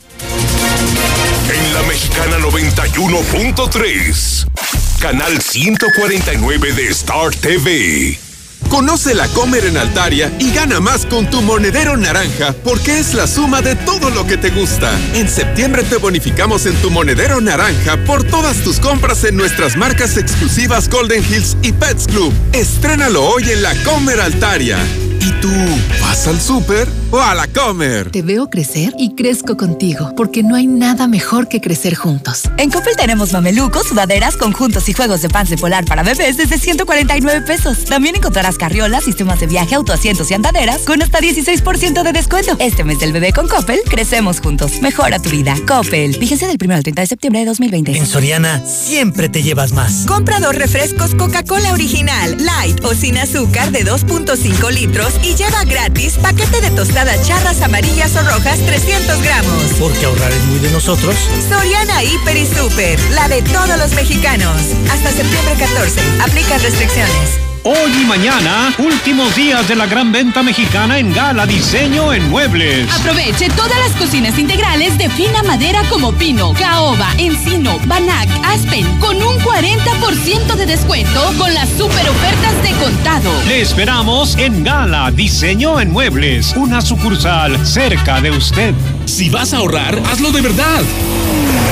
Mexicana 1.92 2.38
91.3, 2.38 4.46
canal 4.98 5.42
149 5.42 6.72
de 6.72 6.88
Star 6.88 7.34
TV. 7.34 8.18
Conoce 8.70 9.14
la 9.14 9.28
Comer 9.28 9.66
en 9.66 9.76
Altaria 9.76 10.32
y 10.38 10.54
gana 10.54 10.80
más 10.80 11.04
con 11.04 11.28
tu 11.28 11.42
monedero 11.42 11.98
naranja 11.98 12.54
porque 12.64 12.98
es 12.98 13.12
la 13.12 13.26
suma 13.26 13.60
de 13.60 13.76
todo 13.76 14.08
lo 14.08 14.26
que 14.26 14.38
te 14.38 14.48
gusta. 14.48 14.90
En 15.12 15.28
septiembre 15.28 15.82
te 15.82 15.96
bonificamos 15.96 16.64
en 16.64 16.76
tu 16.76 16.90
monedero 16.90 17.42
naranja 17.42 17.98
por 18.06 18.24
todas 18.24 18.56
tus 18.64 18.80
compras 18.80 19.24
en 19.24 19.36
nuestras 19.36 19.76
marcas 19.76 20.16
exclusivas 20.16 20.88
Golden 20.88 21.22
Hills 21.22 21.58
y 21.60 21.72
Pets 21.72 22.06
Club. 22.06 22.32
Estrénalo 22.54 23.22
hoy 23.22 23.50
en 23.50 23.60
la 23.60 23.74
Comer 23.84 24.18
Altaria. 24.18 24.78
¿Y 25.20 25.30
tú, 25.42 25.52
¿Vas 26.00 26.26
al 26.26 26.40
súper 26.40 26.88
o 27.12 27.20
a 27.20 27.34
la 27.34 27.46
comer? 27.46 28.10
Te 28.10 28.22
veo 28.22 28.48
crecer 28.48 28.94
y 28.98 29.14
crezco 29.14 29.56
contigo, 29.56 30.12
porque 30.16 30.42
no 30.42 30.56
hay 30.56 30.66
nada 30.66 31.06
mejor 31.06 31.46
que 31.46 31.60
crecer 31.60 31.94
juntos. 31.94 32.44
En 32.56 32.70
Coppel 32.70 32.96
tenemos 32.96 33.32
mamelucos, 33.32 33.86
sudaderas, 33.86 34.36
conjuntos 34.36 34.88
y 34.88 34.94
juegos 34.94 35.20
de 35.20 35.28
pants 35.28 35.52
polar 35.60 35.84
para 35.84 36.02
bebés 36.02 36.38
desde 36.38 36.58
149 36.58 37.42
pesos. 37.42 37.84
También 37.84 38.16
encontrarás 38.16 38.56
carriolas, 38.56 39.04
sistemas 39.04 39.38
de 39.40 39.46
viaje, 39.46 39.74
autoasientos 39.74 40.30
y 40.30 40.34
andaderas 40.34 40.80
con 40.82 41.02
hasta 41.02 41.20
16% 41.20 42.02
de 42.02 42.12
descuento. 42.12 42.56
Este 42.58 42.82
mes 42.82 42.98
del 42.98 43.12
bebé 43.12 43.32
con 43.32 43.46
Coppel, 43.46 43.80
crecemos 43.88 44.40
juntos. 44.40 44.80
Mejora 44.80 45.18
tu 45.18 45.28
vida. 45.28 45.54
Coppel. 45.68 46.16
Fíjense 46.16 46.46
del 46.46 46.56
1 46.62 46.74
al 46.74 46.82
30 46.82 47.02
de 47.02 47.06
septiembre 47.06 47.40
de 47.40 47.46
2020. 47.46 47.98
En 47.98 48.06
Soriana, 48.06 48.62
siempre 48.66 49.28
te 49.28 49.42
llevas 49.42 49.72
más. 49.72 50.06
Compra 50.06 50.40
dos 50.40 50.54
refrescos 50.54 51.14
Coca-Cola 51.14 51.72
original, 51.74 52.36
light 52.42 52.82
o 52.84 52.94
sin 52.94 53.18
azúcar 53.18 53.70
de 53.70 53.84
2.5 53.84 54.70
litros 54.72 55.12
y 55.22 55.34
lleva 55.34 55.64
gratis 55.64 56.14
paquete 56.14 56.60
de 56.62 56.70
tostadas 56.70 57.01
charras 57.22 57.60
amarillas 57.60 58.14
o 58.16 58.22
rojas 58.22 58.58
300 58.60 59.22
gramos. 59.22 59.64
Porque 59.78 60.06
ahorrar 60.06 60.30
es 60.32 60.44
muy 60.44 60.58
de 60.60 60.70
nosotros. 60.70 61.16
Soriana 61.48 62.02
Hiper 62.02 62.36
y 62.36 62.46
Super, 62.46 62.98
la 63.10 63.28
de 63.28 63.42
todos 63.42 63.76
los 63.78 63.92
mexicanos. 63.94 64.56
Hasta 64.90 65.10
septiembre 65.10 65.54
14. 65.58 66.00
Aplica 66.22 66.58
restricciones. 66.58 67.51
Hoy 67.64 67.92
y 68.02 68.04
mañana, 68.06 68.74
últimos 68.78 69.36
días 69.36 69.68
de 69.68 69.76
la 69.76 69.86
gran 69.86 70.10
venta 70.10 70.42
mexicana 70.42 70.98
en 70.98 71.14
Gala 71.14 71.46
Diseño 71.46 72.12
en 72.12 72.28
Muebles. 72.28 72.92
Aproveche 72.92 73.48
todas 73.50 73.78
las 73.78 73.92
cocinas 73.92 74.36
integrales 74.36 74.98
de 74.98 75.08
fina 75.08 75.44
madera 75.44 75.84
como 75.88 76.12
pino, 76.12 76.54
caoba, 76.54 77.10
encino, 77.18 77.78
banac, 77.86 78.28
aspen, 78.42 78.84
con 78.98 79.16
un 79.16 79.38
40% 79.38 80.56
de 80.56 80.66
descuento 80.66 81.32
con 81.38 81.54
las 81.54 81.68
super 81.68 82.08
ofertas 82.08 82.62
de 82.64 82.72
contado. 82.84 83.30
Le 83.46 83.60
esperamos 83.60 84.36
en 84.38 84.64
Gala 84.64 85.12
Diseño 85.12 85.78
en 85.78 85.92
Muebles, 85.92 86.56
una 86.56 86.80
sucursal 86.80 87.64
cerca 87.64 88.20
de 88.20 88.32
usted. 88.32 88.74
Si 89.06 89.28
vas 89.28 89.52
a 89.52 89.58
ahorrar, 89.58 90.02
hazlo 90.06 90.32
de 90.32 90.40
verdad. 90.40 90.82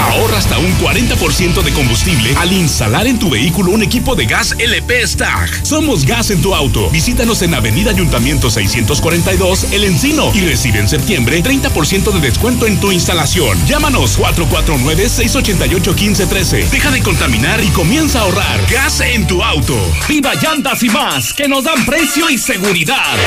Ahorra 0.01 0.39
hasta 0.39 0.59
un 0.59 0.72
40% 0.78 1.62
de 1.62 1.72
combustible 1.72 2.35
al 2.39 2.53
instalar 2.53 3.07
en 3.07 3.18
tu 3.18 3.31
vehículo 3.31 3.72
un 3.72 3.83
equipo 3.83 4.14
de 4.16 4.26
gas 4.26 4.55
LP 4.59 5.07
Stag. 5.07 5.49
Somos 5.64 6.05
gas 6.07 6.31
en 6.31 6.43
tu 6.43 6.55
auto. 6.55 6.91
Visítanos 6.91 7.41
en 7.43 7.55
Avenida 7.55 7.91
Ayuntamiento 7.91 8.51
642, 8.51 9.72
El 9.72 9.85
Encino 9.85 10.33
y 10.35 10.41
recibe 10.41 10.81
en 10.81 10.89
septiembre 10.89 11.41
30% 11.43 12.12
de 12.12 12.20
descuento 12.20 12.66
en 12.66 12.81
tu 12.81 12.91
instalación. 12.91 13.57
Llámanos 13.66 14.18
449-688-1513. 14.18 16.70
Deja 16.70 16.91
de 16.91 17.03
contaminar 17.03 17.62
y 17.62 17.68
comienza 17.68 18.20
a 18.20 18.22
ahorrar. 18.22 18.66
Gas 18.70 19.01
en 19.01 19.26
tu 19.26 19.43
auto. 19.43 19.76
Viva 20.09 20.33
Llantas 20.35 20.83
y 20.83 20.89
más, 20.89 21.35
que 21.35 21.47
nos 21.47 21.64
dan 21.64 21.85
precio 21.85 22.31
y 22.31 22.39
seguridad. 22.39 23.18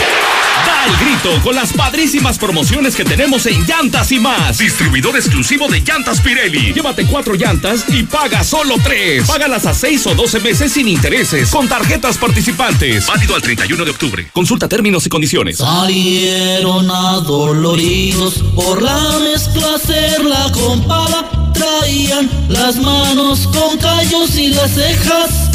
Da 0.66 0.86
el 0.86 0.98
grito 0.98 1.42
con 1.44 1.56
las 1.56 1.72
padrísimas 1.74 2.38
promociones 2.38 2.96
que 2.96 3.04
tenemos 3.06 3.46
en 3.46 3.66
Llantas 3.66 3.93
y 3.94 4.20
más. 4.20 4.58
Distribuidor 4.58 5.16
exclusivo 5.16 5.68
de 5.68 5.80
llantas 5.82 6.20
Pirelli. 6.20 6.74
Llévate 6.74 7.06
cuatro 7.06 7.36
llantas 7.36 7.86
y 7.90 8.02
paga 8.04 8.44
solo 8.44 8.76
tres. 8.84 9.26
Págalas 9.28 9.68
a 9.68 9.74
seis 9.74 10.06
o 10.08 10.16
doce 10.16 10.40
meses 10.40 10.74
sin 10.74 10.88
intereses 10.88 11.50
con 11.52 11.68
tarjetas 11.68 12.18
participantes. 12.18 13.06
Válido 13.06 13.36
al 13.36 13.44
31 13.44 13.86
de 13.86 13.92
octubre. 13.92 14.30
Consulta 14.34 14.68
términos 14.68 15.06
y 15.06 15.10
condiciones. 15.10 15.58
Salieron 15.58 16.90
adoloridos 16.90 18.44
por 18.56 18.82
la 18.82 19.20
mezcla 19.20 19.76
hacer 19.76 20.26
la 20.26 20.52
compada. 20.52 21.52
Traían 21.54 22.30
las 22.50 22.78
manos 22.78 23.48
con 23.48 23.78
callos 23.78 24.36
y 24.36 24.50
las 24.50 24.72
cejas 24.72 25.52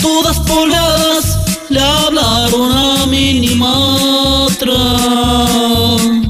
todas 0.00 0.38
polvadas. 0.40 1.38
Le 1.68 1.80
hablaron 1.80 2.72
a 2.72 3.06
Minimatra. 3.06 4.76
y 5.98 6.29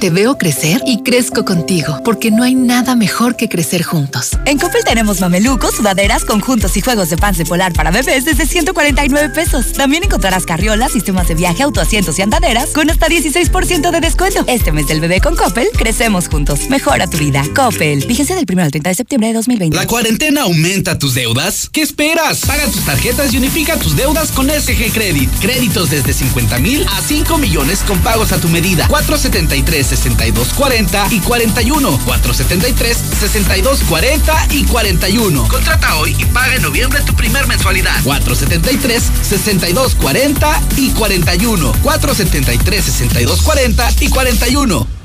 Te 0.00 0.08
veo 0.08 0.38
crecer 0.38 0.80
y 0.86 1.02
crezco 1.02 1.44
contigo, 1.44 2.00
porque 2.06 2.30
no 2.30 2.42
hay 2.42 2.54
nada 2.54 2.96
mejor 2.96 3.36
que 3.36 3.50
crecer 3.50 3.82
juntos. 3.82 4.30
En 4.46 4.58
Coppel 4.58 4.82
tenemos 4.82 5.20
mamelucos, 5.20 5.74
sudaderas, 5.74 6.24
conjuntos 6.24 6.74
y 6.78 6.80
juegos 6.80 7.10
de 7.10 7.18
pants 7.18 7.36
de 7.36 7.44
polar 7.44 7.74
para 7.74 7.90
bebés 7.90 8.24
desde 8.24 8.46
149 8.46 9.28
pesos. 9.34 9.74
También 9.74 10.02
encontrarás 10.02 10.46
carriolas, 10.46 10.92
sistemas 10.92 11.28
de 11.28 11.34
viaje, 11.34 11.64
autoasientos 11.64 12.18
y 12.18 12.22
andaderas 12.22 12.70
con 12.70 12.88
hasta 12.88 13.08
16% 13.08 13.90
de 13.90 14.00
descuento. 14.00 14.42
Este 14.46 14.72
mes 14.72 14.86
del 14.86 15.02
bebé 15.02 15.20
con 15.20 15.36
Coppel, 15.36 15.68
crecemos 15.76 16.28
juntos. 16.28 16.70
Mejora 16.70 17.06
tu 17.06 17.18
vida. 17.18 17.44
Coppel. 17.54 18.02
Fíjense 18.02 18.34
del 18.34 18.46
1 18.50 18.62
al 18.62 18.70
30 18.70 18.88
de 18.88 18.94
septiembre 18.94 19.28
de 19.28 19.34
2020. 19.34 19.76
¿La 19.76 19.86
cuarentena 19.86 20.44
aumenta 20.44 20.98
tus 20.98 21.12
deudas? 21.12 21.68
¿Qué 21.70 21.82
esperas? 21.82 22.46
Paga 22.46 22.64
tus 22.68 22.86
tarjetas 22.86 23.34
y 23.34 23.36
unifica 23.36 23.76
tus 23.76 23.96
deudas 23.96 24.30
con 24.30 24.48
SG 24.48 24.94
Credit. 24.94 25.30
Créditos 25.40 25.90
desde 25.90 26.14
50 26.14 26.58
mil 26.58 26.86
a 26.88 27.02
5 27.02 27.36
millones 27.36 27.80
con 27.80 27.98
pagos 27.98 28.32
a 28.32 28.40
tu 28.40 28.48
medida. 28.48 28.88
473 28.88 29.89
6240 29.96 31.06
y 31.10 31.20
41. 31.20 31.98
473 32.04 32.96
6240 33.20 34.46
y 34.50 34.64
41. 34.64 35.48
Contrata 35.48 35.96
hoy 35.96 36.16
y 36.18 36.24
paga 36.26 36.54
en 36.54 36.62
noviembre 36.62 37.00
tu 37.02 37.14
primer 37.14 37.46
mensualidad. 37.46 38.02
473 38.04 39.02
6240 39.22 40.62
y 40.76 40.90
41. 40.90 41.72
473 41.82 42.84
6240 42.84 43.90
y 44.00 44.08
41. 44.08 44.99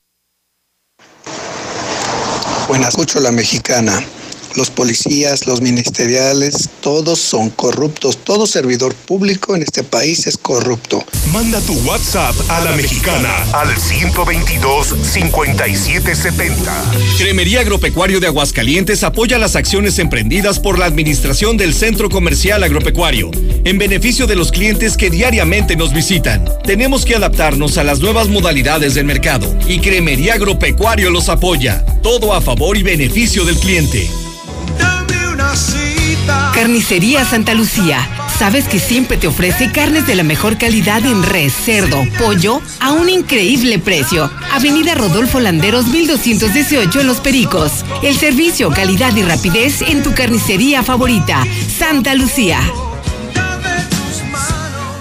Buenas, 2.67 2.89
escucho 2.89 3.17
a 3.17 3.21
la 3.21 3.31
mexicana. 3.31 4.03
Los 4.55 4.69
policías, 4.69 5.47
los 5.47 5.61
ministeriales, 5.61 6.69
todos 6.81 7.19
son 7.19 7.49
corruptos. 7.49 8.17
Todo 8.17 8.47
servidor 8.47 8.93
público 8.93 9.55
en 9.55 9.63
este 9.63 9.83
país 9.83 10.27
es 10.27 10.37
corrupto. 10.37 11.03
Manda 11.31 11.59
tu 11.61 11.73
WhatsApp 11.81 12.35
a 12.49 12.59
la 12.61 12.71
mexicana 12.73 13.45
al 13.53 13.69
122-5770. 13.75 16.53
Cremería 17.17 17.61
Agropecuario 17.61 18.19
de 18.19 18.27
Aguascalientes 18.27 19.03
apoya 19.03 19.37
las 19.37 19.55
acciones 19.55 19.99
emprendidas 19.99 20.59
por 20.59 20.79
la 20.79 20.85
administración 20.85 21.57
del 21.57 21.73
Centro 21.73 22.09
Comercial 22.09 22.63
Agropecuario 22.63 23.31
en 23.63 23.77
beneficio 23.77 24.27
de 24.27 24.35
los 24.35 24.51
clientes 24.51 24.97
que 24.97 25.09
diariamente 25.09 25.75
nos 25.75 25.93
visitan. 25.93 26.45
Tenemos 26.63 27.05
que 27.05 27.15
adaptarnos 27.15 27.77
a 27.77 27.83
las 27.83 27.99
nuevas 27.99 28.27
modalidades 28.27 28.95
del 28.95 29.05
mercado 29.05 29.55
y 29.67 29.79
Cremería 29.79 30.35
Agropecuario 30.35 31.09
los 31.09 31.29
apoya. 31.29 31.85
Todo 32.01 32.33
a 32.33 32.41
favor 32.41 32.77
y 32.77 32.83
beneficio 32.83 33.45
del 33.45 33.57
cliente. 33.57 34.09
Carnicería 36.53 37.25
Santa 37.25 37.53
Lucía. 37.53 38.07
Sabes 38.39 38.67
que 38.67 38.79
siempre 38.79 39.17
te 39.17 39.27
ofrece 39.27 39.71
carnes 39.71 40.07
de 40.07 40.15
la 40.15 40.23
mejor 40.23 40.57
calidad 40.57 41.05
en 41.05 41.23
res, 41.23 41.53
cerdo, 41.53 42.03
pollo 42.17 42.61
a 42.79 42.91
un 42.91 43.09
increíble 43.09 43.77
precio. 43.77 44.31
Avenida 44.51 44.95
Rodolfo 44.95 45.39
Landeros 45.39 45.87
1218 45.87 47.01
en 47.01 47.07
Los 47.07 47.19
Pericos. 47.19 47.83
El 48.01 48.17
servicio, 48.17 48.69
calidad 48.71 49.15
y 49.15 49.23
rapidez 49.23 49.81
en 49.81 50.03
tu 50.03 50.13
carnicería 50.13 50.83
favorita. 50.83 51.43
Santa 51.77 52.13
Lucía. 52.15 52.59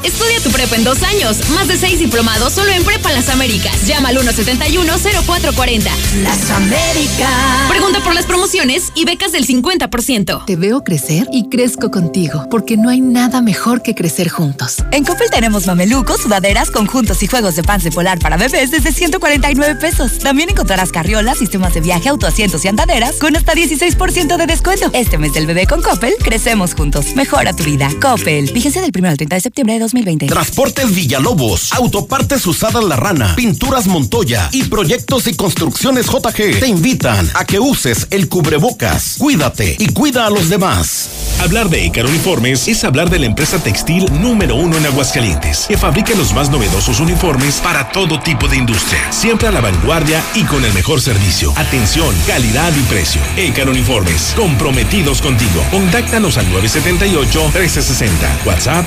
Estudia 0.03 0.41
tu 0.41 0.51
prepa 0.51 0.77
en 0.77 0.85
dos 0.85 1.03
años. 1.03 1.51
Más 1.51 1.69
de 1.69 1.77
seis 1.77 1.99
diplomados 1.99 2.55
solo 2.55 2.71
en 2.73 2.83
Prepa 2.85 3.13
Las 3.13 3.29
Américas. 3.29 3.87
Llama 3.87 4.09
al 4.09 4.19
171-0440. 4.19 5.91
Las 6.23 6.51
Américas. 6.51 7.69
Pregunta 7.69 8.01
por 8.03 8.15
las 8.15 8.25
promociones 8.25 8.93
y 8.95 9.05
becas 9.05 9.33
del 9.33 9.47
50%. 9.47 10.45
Te 10.47 10.57
veo 10.57 10.85
crecer 10.85 11.27
y 11.33 11.49
crezco 11.49 11.91
contigo, 11.91 12.47
porque 12.51 12.77
no 12.77 12.89
hay 12.89 13.01
nada 13.01 13.43
mejor 13.43 13.83
que 13.83 13.95
crecer 13.95 14.31
juntos. 14.31 14.79
En 14.91 15.05
Coppel 15.05 15.31
tenemos 15.31 15.67
mamelucos, 15.67 16.23
sudaderas, 16.23 16.71
conjuntos 16.71 17.23
y 17.23 17.27
juegos 17.27 17.57
de 17.57 17.63
pan 17.63 17.81
polar 17.95 18.19
para 18.19 18.37
bebés 18.37 18.71
desde 18.71 18.93
149 18.93 19.75
pesos. 19.77 20.19
También 20.19 20.51
encontrarás 20.51 20.93
carriolas, 20.93 21.39
sistemas 21.39 21.75
de 21.75 21.81
viaje, 21.81 22.09
autoasientos 22.09 22.65
y 22.65 22.69
andaderas 22.69 23.17
con 23.17 23.37
hasta 23.37 23.53
16% 23.53 24.37
de 24.37 24.47
descuento. 24.47 24.91
Este 24.93 25.19
mes 25.19 25.33
del 25.33 25.47
bebé 25.47 25.67
con 25.67 25.83
Coppel, 25.83 26.15
crecemos 26.23 26.75
juntos. 26.75 27.15
Mejora 27.15 27.55
tu 27.55 27.65
vida. 27.65 27.91
Coppel. 28.01 28.49
Fíjense 28.49 28.81
del 28.81 28.93
1 28.97 29.09
al 29.09 29.17
30 29.17 29.37
de 29.37 29.41
septiembre 29.41 29.75
de 29.75 29.81
2020. 29.81 30.00
Transportes 30.29 30.95
Villalobos, 30.95 31.73
Autopartes 31.73 32.47
Usadas 32.47 32.85
La 32.85 32.97
Rana, 32.97 33.35
Pinturas 33.37 33.87
Montoya 33.87 34.49
y 34.53 34.65
Proyectos 34.65 35.27
y 35.27 35.35
Construcciones 35.35 36.07
JG 36.07 36.61
te 36.61 36.67
invitan 36.67 37.29
a 37.35 37.45
que 37.45 37.61
uses 37.61 38.07
el 38.11 38.29
cubrebocas. 38.29 39.17
Cuídate 39.19 39.77
y 39.79 39.89
cuida 39.89 40.27
a 40.27 40.31
los 40.31 40.49
demás. 40.49 41.09
Hablar 41.41 41.69
de 41.71 41.85
Icar 41.85 42.07
Uniformes 42.07 42.69
es 42.69 42.85
hablar 42.85 43.11
de 43.11 43.19
la 43.19 43.27
empresa 43.27 43.59
textil 43.63 44.07
número 44.21 44.57
uno 44.57 44.77
en 44.77 44.87
Aguascalientes, 44.87 45.67
que 45.69 45.77
fabrica 45.77 46.15
los 46.15 46.33
más 46.35 46.51
novedosos 46.51 47.01
uniformes 47.01 47.57
para 47.57 47.91
todo 47.93 48.21
tipo 48.21 48.49
de 48.49 48.57
industria, 48.57 49.01
siempre 49.13 49.49
a 49.49 49.51
la 49.51 49.61
vanguardia 49.61 50.23
y 50.35 50.45
con 50.45 50.65
el 50.65 50.73
mejor 50.73 51.01
servicio, 51.01 51.53
atención, 51.57 52.15
calidad 52.27 52.73
y 52.77 52.83
precio. 52.83 53.21
Icar 53.37 53.69
Uniformes, 53.69 54.35
comprometidos 54.37 55.21
contigo. 55.23 55.65
Contáctanos 55.71 56.37
al 56.39 56.47
978-1360, 56.53 58.09
WhatsApp 58.47 58.87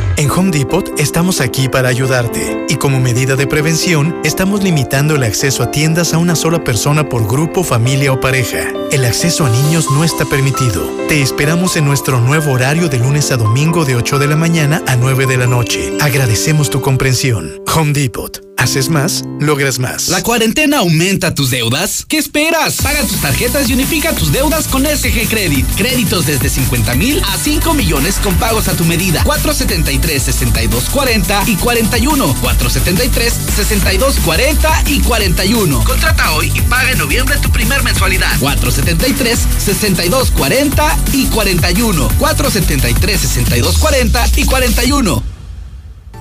En 0.21 0.29
Home 0.29 0.51
Depot 0.51 0.87
estamos 0.99 1.41
aquí 1.41 1.67
para 1.67 1.89
ayudarte 1.89 2.67
y 2.69 2.75
como 2.75 2.99
medida 2.99 3.35
de 3.35 3.47
prevención 3.47 4.15
estamos 4.23 4.61
limitando 4.61 5.15
el 5.15 5.23
acceso 5.23 5.63
a 5.63 5.71
tiendas 5.71 6.13
a 6.13 6.19
una 6.19 6.35
sola 6.35 6.63
persona 6.63 7.09
por 7.09 7.27
grupo, 7.27 7.63
familia 7.63 8.13
o 8.13 8.19
pareja. 8.19 8.67
El 8.91 9.03
acceso 9.03 9.47
a 9.47 9.49
niños 9.49 9.89
no 9.89 10.03
está 10.03 10.25
permitido. 10.25 10.87
Te 11.07 11.23
esperamos 11.23 11.75
en 11.75 11.85
nuestro 11.85 12.21
nuevo 12.21 12.51
horario 12.51 12.87
de 12.87 12.99
lunes 12.99 13.31
a 13.31 13.37
domingo 13.37 13.83
de 13.83 13.95
8 13.95 14.19
de 14.19 14.27
la 14.27 14.35
mañana 14.35 14.83
a 14.85 14.95
9 14.95 15.25
de 15.25 15.37
la 15.37 15.47
noche. 15.47 15.91
Agradecemos 15.99 16.69
tu 16.69 16.81
comprensión. 16.81 17.59
Home 17.75 17.91
Depot. 17.91 18.50
Haces 18.61 18.89
más, 18.89 19.23
logras 19.39 19.79
más. 19.79 20.09
¿La 20.09 20.21
cuarentena 20.21 20.77
aumenta 20.77 21.33
tus 21.33 21.49
deudas? 21.49 22.05
¿Qué 22.07 22.19
esperas? 22.19 22.75
Paga 22.75 23.01
tus 23.01 23.19
tarjetas 23.19 23.67
y 23.67 23.73
unifica 23.73 24.13
tus 24.13 24.31
deudas 24.31 24.67
con 24.67 24.85
SG 24.85 25.27
Credit. 25.27 25.65
Créditos 25.77 26.27
desde 26.27 26.47
50 26.47 26.93
mil 26.93 27.19
a 27.23 27.39
5 27.39 27.73
millones 27.73 28.17
con 28.23 28.35
pagos 28.35 28.67
a 28.67 28.73
tu 28.73 28.85
medida. 28.85 29.23
473-6240 29.23 31.47
y 31.47 31.55
41. 31.55 32.35
473-6240 32.35 34.89
y 34.89 34.99
41. 34.99 35.83
Contrata 35.83 36.31
hoy 36.33 36.51
y 36.53 36.61
paga 36.61 36.91
en 36.91 36.99
noviembre 36.99 37.37
tu 37.41 37.49
primer 37.49 37.81
mensualidad. 37.81 38.39
473-6240 38.39 40.97
y 41.13 41.25
41. 41.29 42.09
473-6240 42.19 44.37
y 44.37 44.45
41. 44.45 45.40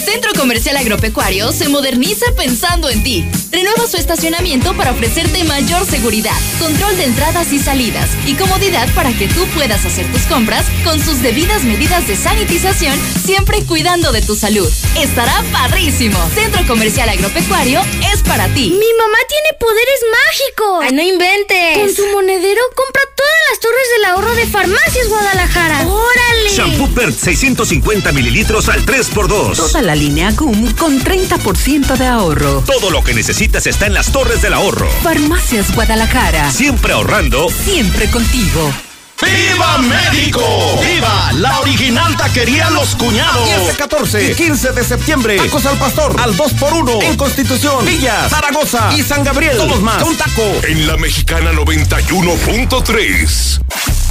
Centro 0.00 0.32
Comercial 0.32 0.76
Agropecuario 0.76 1.52
se 1.52 1.68
moderniza 1.68 2.26
pensando 2.34 2.88
en 2.88 3.02
ti. 3.02 3.24
Renueva 3.52 3.86
su 3.86 3.96
estacionamiento 3.96 4.74
para 4.74 4.92
ofrecerte 4.92 5.44
mayor 5.44 5.84
seguridad, 5.84 6.36
control 6.58 6.96
de 6.96 7.04
entradas 7.04 7.52
y 7.52 7.58
salidas 7.58 8.08
y 8.26 8.34
comodidad 8.34 8.88
para 8.94 9.12
que 9.12 9.28
tú 9.28 9.44
puedas 9.54 9.84
hacer 9.84 10.10
tus 10.10 10.22
compras 10.22 10.66
con 10.84 10.98
sus 11.00 11.20
debidas 11.20 11.64
medidas 11.64 12.08
de 12.08 12.16
sanitización, 12.16 12.98
siempre 13.24 13.62
cuidando 13.64 14.12
de 14.12 14.22
tu 14.22 14.36
salud. 14.36 14.68
Estará 14.98 15.44
padrísimo. 15.52 16.18
Centro 16.34 16.66
Comercial 16.66 17.08
Agropecuario 17.08 17.82
es 18.12 18.22
para 18.22 18.48
ti. 18.48 18.70
Mi 18.70 18.92
mamá 18.98 19.18
tiene 19.28 19.58
poderes 19.58 20.00
mágicos. 20.26 20.84
Ay, 20.84 20.92
no 20.92 21.02
inventes. 21.02 21.78
Con 21.78 21.94
su 21.94 22.06
monedero 22.12 22.62
compra 22.74 23.02
todas 23.16 23.40
las 23.50 23.60
torres 23.60 23.86
del 23.96 24.04
ahorro 24.06 24.34
de 24.34 24.46
Farmacias 24.46 25.08
Guadalajara. 25.08 25.86
¡Órale! 25.86 26.50
Shampoo 26.50 26.88
Pert 26.94 27.14
650 27.18 28.12
mililitros 28.12 28.68
al 28.68 28.84
3x2. 28.86 29.56
Toda 29.56 29.82
la 29.90 29.96
línea 29.96 30.30
GUM 30.30 30.72
con 30.74 31.02
30% 31.02 31.96
de 31.96 32.06
ahorro. 32.06 32.62
Todo 32.64 32.90
lo 32.90 33.02
que 33.02 33.12
necesitas 33.12 33.66
está 33.66 33.86
en 33.86 33.94
las 33.94 34.12
torres 34.12 34.40
del 34.40 34.54
ahorro. 34.54 34.88
Farmacias 35.02 35.74
Guadalajara. 35.74 36.48
Siempre 36.52 36.92
ahorrando. 36.92 37.48
Siempre 37.50 38.08
contigo. 38.08 38.72
¡Viva 39.20 39.78
México! 39.78 40.80
¡Viva 40.80 41.32
la 41.32 41.58
original 41.58 42.16
taquería 42.16 42.70
Los 42.70 42.94
Cuñados! 42.94 43.48
15, 43.48 43.76
14 43.76 44.30
y 44.30 44.34
15 44.34 44.70
de 44.70 44.84
septiembre. 44.84 45.36
Tacos 45.38 45.66
al 45.66 45.76
pastor 45.76 46.14
al 46.20 46.36
2x1 46.36 47.02
en 47.02 47.16
Constitución, 47.16 47.84
Villas, 47.84 48.30
Zaragoza 48.30 48.92
y 48.96 49.02
San 49.02 49.24
Gabriel. 49.24 49.56
Todos 49.56 49.82
más. 49.82 50.04
Un 50.04 50.16
taco. 50.16 50.44
En 50.68 50.86
la 50.86 50.96
mexicana 50.98 51.50
91.3. 51.50 53.60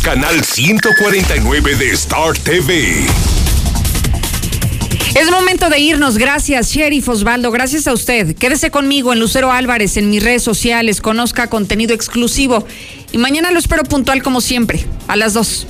Canal 0.02 0.44
149 0.44 1.76
de 1.76 1.92
Star 1.92 2.38
TV. 2.38 3.08
Es 5.16 5.32
momento 5.32 5.70
de 5.70 5.80
irnos. 5.80 6.18
Gracias, 6.18 6.72
Sheriff 6.72 7.10
Osvaldo. 7.10 7.52
Gracias 7.52 7.88
a 7.88 7.94
usted. 7.94 8.36
Quédese 8.36 8.70
conmigo 8.70 9.12
en 9.12 9.20
Lucero 9.20 9.52
Álvarez 9.52 9.98
en 9.98 10.10
mis 10.10 10.24
redes 10.24 10.44
sociales. 10.44 11.02
Conozca 11.02 11.48
contenido 11.48 11.96
exclusivo. 11.96 12.66
Y 13.12 13.18
mañana 13.18 13.52
lo 13.52 13.60
espero 13.60 13.84
puntual 13.84 14.22
como 14.22 14.40
siempre, 14.40 14.86
a 15.08 15.16
las 15.16 15.34
2. 15.34 15.68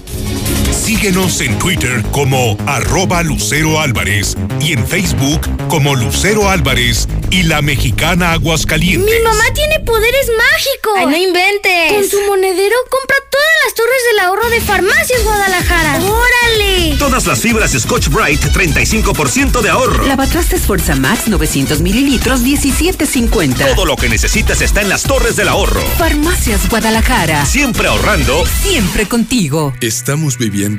Síguenos 0.89 1.39
en 1.41 1.59
Twitter 1.59 2.03
como 2.11 2.57
arroba 2.65 3.21
Lucero 3.21 3.79
Álvarez 3.79 4.35
y 4.59 4.73
en 4.73 4.87
Facebook 4.87 5.41
como 5.67 5.93
Lucero 5.93 6.49
Álvarez 6.49 7.07
y 7.29 7.43
la 7.43 7.61
mexicana 7.61 8.31
Aguascalientes. 8.31 9.05
Mi 9.05 9.23
mamá 9.23 9.43
tiene 9.53 9.79
poderes 9.81 10.31
mágicos. 10.35 10.93
Ay, 10.97 11.05
no 11.05 11.15
inventes. 11.15 11.93
Con 11.93 12.09
su 12.09 12.19
monedero 12.27 12.75
compra 12.89 13.17
todas 13.29 13.47
las 13.65 13.75
torres 13.75 13.99
del 14.09 14.19
ahorro 14.19 14.49
de 14.49 14.61
Farmacias 14.61 15.23
Guadalajara. 15.23 15.99
¡Órale! 16.01 16.95
Todas 16.97 17.27
las 17.27 17.39
fibras 17.39 17.71
Scotch 17.71 18.07
Bright, 18.07 18.41
35% 18.41 19.61
de 19.61 19.69
ahorro. 19.69 20.07
Lavatrastes 20.07 20.63
Forza 20.63 20.95
Max 20.95 21.27
900 21.27 21.81
mililitros, 21.81 22.41
17.50. 22.41 23.75
Todo 23.75 23.85
lo 23.85 23.95
que 23.95 24.09
necesitas 24.09 24.61
está 24.61 24.81
en 24.81 24.89
las 24.89 25.03
torres 25.03 25.35
del 25.35 25.49
ahorro. 25.49 25.85
Farmacias 25.99 26.67
Guadalajara. 26.67 27.45
Siempre 27.45 27.87
ahorrando. 27.87 28.43
Siempre 28.63 29.07
contigo. 29.07 29.71
Estamos 29.81 30.39
viviendo 30.39 30.78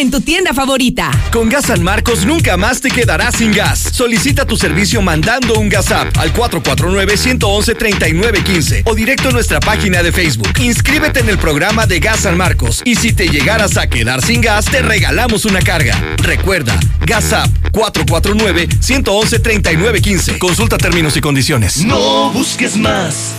En 0.00 0.10
tu 0.10 0.20
tienda 0.22 0.54
favorita. 0.54 1.10
Con 1.30 1.50
Gas 1.50 1.66
San 1.66 1.82
Marcos 1.82 2.24
nunca 2.24 2.56
más 2.56 2.80
te 2.80 2.90
quedarás 2.90 3.36
sin 3.36 3.52
gas. 3.52 3.90
Solicita 3.92 4.46
tu 4.46 4.56
servicio 4.56 5.02
mandando 5.02 5.60
un 5.60 5.68
gas 5.68 5.92
app 5.92 6.16
al 6.16 6.32
449-111-3915 6.32 8.84
o 8.86 8.94
directo 8.94 9.28
a 9.28 9.32
nuestra 9.32 9.60
página 9.60 10.02
de 10.02 10.10
Facebook. 10.10 10.58
Inscríbete 10.58 11.20
en 11.20 11.28
el 11.28 11.36
programa 11.36 11.86
de 11.86 12.00
Gas 12.00 12.20
San 12.20 12.38
Marcos 12.38 12.80
y 12.86 12.94
si 12.94 13.12
te 13.12 13.28
llegaras 13.28 13.76
a 13.76 13.88
quedar 13.88 14.22
sin 14.22 14.40
gas, 14.40 14.64
te 14.64 14.80
regalamos 14.80 15.44
una 15.44 15.60
carga. 15.60 16.02
Recuerda, 16.16 16.80
Gas 17.04 17.34
App 17.34 17.50
449-111-3915. 17.72 20.38
Consulta 20.38 20.78
términos 20.78 21.14
y 21.18 21.20
condiciones. 21.20 21.84
No 21.84 22.30
busques 22.30 22.78
más. 22.78 23.34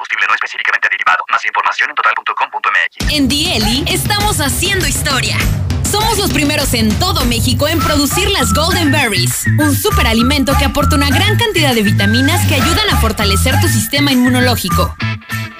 no 0.27 0.33
específicamente 0.33 0.87
derivado. 0.91 1.23
Más 1.29 1.43
información 1.45 1.89
en 1.89 1.95
total.com.mx. 1.95 3.13
En 3.13 3.27
Dieli 3.27 3.83
estamos 3.87 4.39
haciendo 4.39 4.87
historia. 4.87 5.37
Somos 5.89 6.17
los 6.17 6.31
primeros 6.31 6.73
en 6.73 6.87
todo 6.99 7.25
México 7.25 7.67
en 7.67 7.79
producir 7.79 8.29
las 8.29 8.53
Golden 8.53 8.91
Berries, 8.91 9.45
un 9.59 9.75
superalimento 9.75 10.53
que 10.57 10.65
aporta 10.65 10.95
una 10.95 11.09
gran 11.09 11.37
cantidad 11.37 11.75
de 11.75 11.81
vitaminas 11.81 12.47
que 12.47 12.55
ayudan 12.55 12.89
a 12.91 12.97
fortalecer 13.01 13.59
tu 13.59 13.67
sistema 13.67 14.11
inmunológico. 14.11 14.95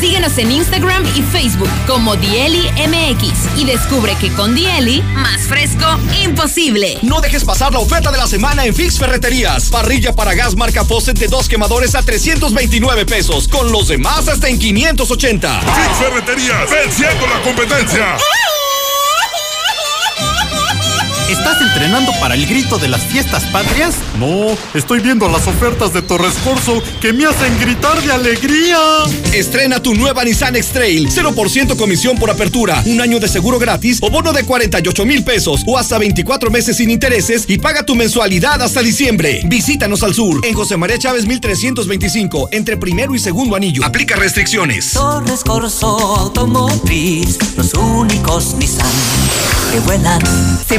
Síguenos 0.00 0.36
en 0.38 0.52
Instagram 0.52 1.04
y 1.16 1.22
Facebook 1.22 1.68
como 1.86 2.16
Dieli 2.16 2.68
MX 2.88 3.58
y 3.58 3.64
descubre 3.64 4.16
que 4.20 4.30
con 4.32 4.54
Dieli, 4.54 5.02
más 5.14 5.42
fresco, 5.42 5.84
imposible. 6.22 6.98
No 7.02 7.20
dejes 7.20 7.44
pasar 7.44 7.72
la 7.72 7.78
oferta 7.78 8.10
de 8.10 8.18
la 8.18 8.26
semana 8.26 8.64
en 8.64 8.74
Fix 8.74 8.98
Ferreterías. 8.98 9.70
Parrilla 9.70 10.14
para 10.14 10.34
gas 10.34 10.56
marca 10.56 10.84
Fawcett 10.84 11.18
de 11.18 11.28
dos 11.28 11.48
quemadores 11.48 11.94
a 11.94 12.02
329 12.02 13.06
pesos, 13.06 13.48
con 13.48 13.72
los 13.72 13.88
demás 13.88 14.28
hasta 14.28 14.48
en 14.48 14.58
580. 14.58 15.60
Fix 15.60 15.98
Ferreterías, 15.98 16.70
venciendo 16.70 17.26
la 17.26 17.40
competencia. 17.42 18.16
¿Estás 21.28 21.58
entrenando 21.62 22.12
para 22.20 22.34
el 22.34 22.46
grito 22.46 22.78
de 22.78 22.86
las 22.86 23.02
fiestas 23.02 23.44
patrias? 23.44 23.94
No, 24.18 24.56
estoy 24.74 25.00
viendo 25.00 25.26
las 25.26 25.46
ofertas 25.46 25.94
de 25.94 26.02
Torres 26.02 26.34
Corso 26.44 26.82
que 27.00 27.14
me 27.14 27.24
hacen 27.24 27.58
gritar 27.58 28.02
de 28.02 28.12
alegría. 28.12 28.78
Estrena 29.32 29.80
tu 29.80 29.94
nueva 29.94 30.22
Nissan 30.22 30.54
X-Trail. 30.56 31.08
0% 31.08 31.76
comisión 31.76 32.18
por 32.18 32.30
apertura, 32.30 32.82
un 32.84 33.00
año 33.00 33.20
de 33.20 33.28
seguro 33.28 33.58
gratis 33.58 34.00
o 34.02 34.10
bono 34.10 34.34
de 34.34 34.44
48 34.44 35.06
mil 35.06 35.24
pesos 35.24 35.62
o 35.66 35.78
hasta 35.78 35.96
24 35.96 36.50
meses 36.50 36.76
sin 36.76 36.90
intereses 36.90 37.46
y 37.48 37.56
paga 37.56 37.86
tu 37.86 37.94
mensualidad 37.94 38.60
hasta 38.60 38.82
diciembre. 38.82 39.40
Visítanos 39.46 40.02
al 40.02 40.14
sur, 40.14 40.44
en 40.44 40.52
José 40.52 40.76
María 40.76 40.98
Chávez 40.98 41.24
1325, 41.24 42.50
entre 42.52 42.76
primero 42.76 43.14
y 43.14 43.18
segundo 43.18 43.56
anillo. 43.56 43.82
Aplica 43.82 44.16
restricciones. 44.16 44.92
Torres 44.92 45.42
Corso 45.42 45.88
Automotriz, 46.16 47.38
los 47.56 47.72
únicos 47.72 48.54
Nissan 48.56 48.92
que 49.74 49.80
vuelan. 49.80 50.20
Si 50.68 50.78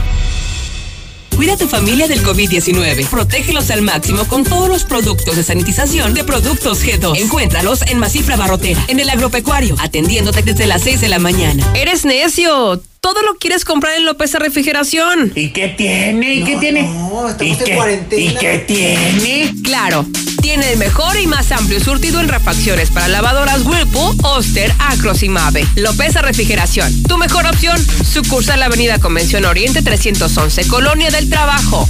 Cuida 1.41 1.53
a 1.53 1.57
tu 1.57 1.67
familia 1.67 2.07
del 2.07 2.21
COVID-19. 2.21 3.07
Protégelos 3.07 3.71
al 3.71 3.81
máximo 3.81 4.25
con 4.25 4.43
todos 4.43 4.69
los 4.69 4.83
productos 4.83 5.35
de 5.35 5.41
sanitización 5.41 6.13
de 6.13 6.23
Productos 6.23 6.85
G2. 6.85 7.19
Encuéntralos 7.19 7.81
en 7.87 7.97
Masifra 7.97 8.37
Barrotera, 8.37 8.85
en 8.87 8.99
el 8.99 9.09
agropecuario, 9.09 9.75
atendiéndote 9.79 10.43
desde 10.43 10.67
las 10.67 10.83
6 10.83 11.01
de 11.01 11.09
la 11.09 11.17
mañana. 11.17 11.65
¡Eres 11.73 12.05
necio! 12.05 12.83
Todo 13.01 13.23
lo 13.23 13.33
quieres 13.33 13.65
comprar 13.65 13.95
en 13.95 14.05
López 14.05 14.31
Refrigeración. 14.35 15.31
¿Y 15.33 15.49
qué 15.49 15.69
tiene? 15.69 16.35
¿Y 16.35 16.43
qué 16.43 16.57
tiene? 16.57 16.83
No, 16.83 17.27
¿Y 17.39 17.55
qué, 17.55 17.99
¿Y 18.11 18.35
qué 18.35 18.59
tiene? 18.59 19.51
Claro, 19.63 20.05
tiene 20.39 20.73
el 20.73 20.77
mejor 20.77 21.19
y 21.19 21.25
más 21.25 21.51
amplio 21.51 21.79
surtido 21.79 22.19
en 22.19 22.27
refacciones 22.27 22.91
para 22.91 23.07
lavadoras 23.07 23.65
Whirlpool, 23.65 24.15
Oster, 24.21 24.71
Acros 24.77 25.23
y 25.23 25.29
Mave. 25.29 25.65
López 25.77 26.13
Refrigeración, 26.13 27.01
tu 27.01 27.17
mejor 27.17 27.47
opción. 27.47 27.83
Sucursal 28.05 28.59
la 28.59 28.67
Avenida 28.67 28.99
Convención 28.99 29.45
Oriente 29.45 29.81
311, 29.81 30.67
Colonia 30.67 31.09
del 31.09 31.27
Trabajo. 31.27 31.89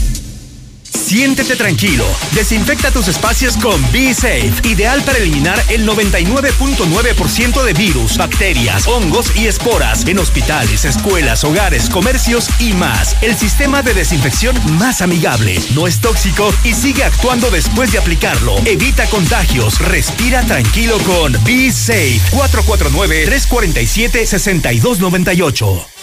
Siéntete 1.12 1.58
tranquilo. 1.58 2.06
Desinfecta 2.34 2.90
tus 2.90 3.10
espacios 3.10 3.58
con 3.58 3.82
Be 3.92 4.14
Safe, 4.14 4.50
ideal 4.64 5.04
para 5.04 5.18
eliminar 5.18 5.62
el 5.68 5.86
99.9% 5.86 7.64
de 7.66 7.74
virus, 7.74 8.16
bacterias, 8.16 8.88
hongos 8.88 9.36
y 9.36 9.48
esporas 9.48 10.06
en 10.08 10.20
hospitales, 10.20 10.86
escuelas, 10.86 11.44
hogares, 11.44 11.90
comercios 11.90 12.48
y 12.60 12.72
más. 12.72 13.18
El 13.22 13.36
sistema 13.38 13.84
de 13.84 13.94
desinfección 13.94 14.56
más 14.78 15.02
amigable, 15.02 15.60
no 15.76 15.86
es 15.86 16.00
tóxico 16.00 16.54
y 16.64 16.74
sigue 16.74 17.04
actuando 17.04 17.52
después 17.52 17.92
de 17.92 17.98
aplicarlo. 17.98 18.56
Evita 18.64 19.06
contagios, 19.08 19.80
respira 19.80 20.46
tranquilo 20.46 20.98
con 21.00 21.34
Be 21.44 21.74
Safe 21.74 22.22
449 22.32 23.26
347 23.26 24.28
6298. 24.28 26.01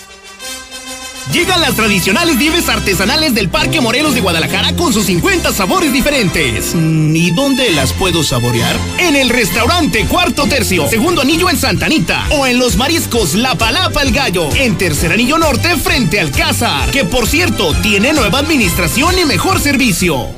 Llegan 1.32 1.60
las 1.60 1.74
tradicionales 1.74 2.36
nieves 2.36 2.68
artesanales 2.70 3.34
del 3.34 3.50
Parque 3.50 3.82
Morelos 3.82 4.14
de 4.14 4.22
Guadalajara 4.22 4.74
con 4.74 4.94
sus 4.94 5.06
50 5.06 5.52
sabores 5.52 5.92
diferentes. 5.92 6.74
Mm, 6.74 7.14
¿Y 7.14 7.30
dónde 7.32 7.70
las 7.70 7.92
puedo 7.92 8.22
saborear? 8.22 8.74
En 8.98 9.14
el 9.14 9.28
restaurante 9.28 10.06
Cuarto 10.06 10.46
Tercio, 10.46 10.88
segundo 10.88 11.20
anillo 11.20 11.50
en 11.50 11.58
Santanita. 11.58 12.26
O 12.30 12.46
en 12.46 12.58
los 12.58 12.76
mariscos 12.76 13.34
La 13.34 13.54
Palapa 13.56 14.02
el 14.02 14.12
Gallo, 14.12 14.48
en 14.56 14.78
tercer 14.78 15.12
anillo 15.12 15.36
norte 15.36 15.76
frente 15.76 16.18
al 16.18 16.30
Cázar. 16.30 16.90
Que 16.90 17.04
por 17.04 17.28
cierto, 17.28 17.74
tiene 17.82 18.14
nueva 18.14 18.38
administración 18.38 19.18
y 19.18 19.26
mejor 19.26 19.60
servicio. 19.60 20.28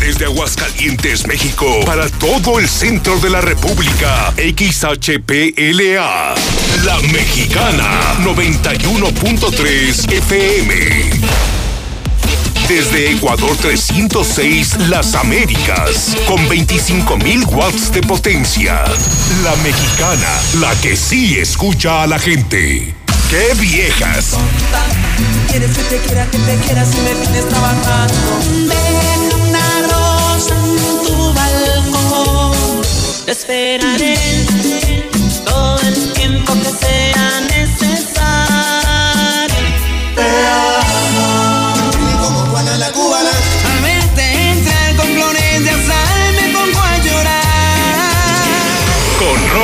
Desde 0.00 0.26
Aguascalientes, 0.26 1.26
México, 1.26 1.66
para 1.84 2.08
todo 2.08 2.60
el 2.60 2.68
centro 2.68 3.18
de 3.18 3.30
la 3.30 3.40
República, 3.40 4.32
XHPLA, 4.36 6.34
La 6.84 6.98
Mexicana, 7.12 8.14
91.3 8.22 10.12
FM. 10.12 11.10
Desde 12.68 13.12
Ecuador 13.12 13.56
306, 13.56 14.88
Las 14.88 15.14
Américas, 15.14 16.16
con 16.26 16.38
25.000 16.48 17.46
watts 17.48 17.90
de 17.92 18.02
potencia. 18.02 18.84
La 19.42 19.56
Mexicana, 19.56 20.28
la 20.60 20.74
que 20.80 20.96
sí 20.96 21.38
escucha 21.38 22.02
a 22.02 22.06
la 22.06 22.18
gente. 22.18 22.94
¡Qué 23.30 23.54
viejas! 23.58 24.36
Quieres 25.50 25.76
que 25.76 25.82
te 25.82 25.96
quiera, 25.98 26.26
que 26.26 26.38
te 26.38 26.56
quiera 26.58 26.84
si 26.84 26.98
me 26.98 27.14
tienes 27.14 27.48
trabajando. 27.48 28.14
Deja 28.68 29.36
una 29.36 29.82
rosa 29.82 30.54
en 30.54 31.06
tu 31.06 31.32
balcón. 31.34 32.82
Esperaré 33.26 34.16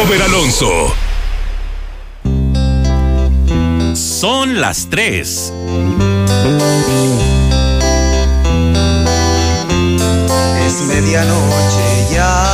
Robert 0.05 0.23
Alonso. 0.23 0.93
Son 3.95 4.61
las 4.61 4.89
3. 4.91 5.53
Es 10.67 10.81
medianoche 10.83 12.07
ya. 12.13 12.54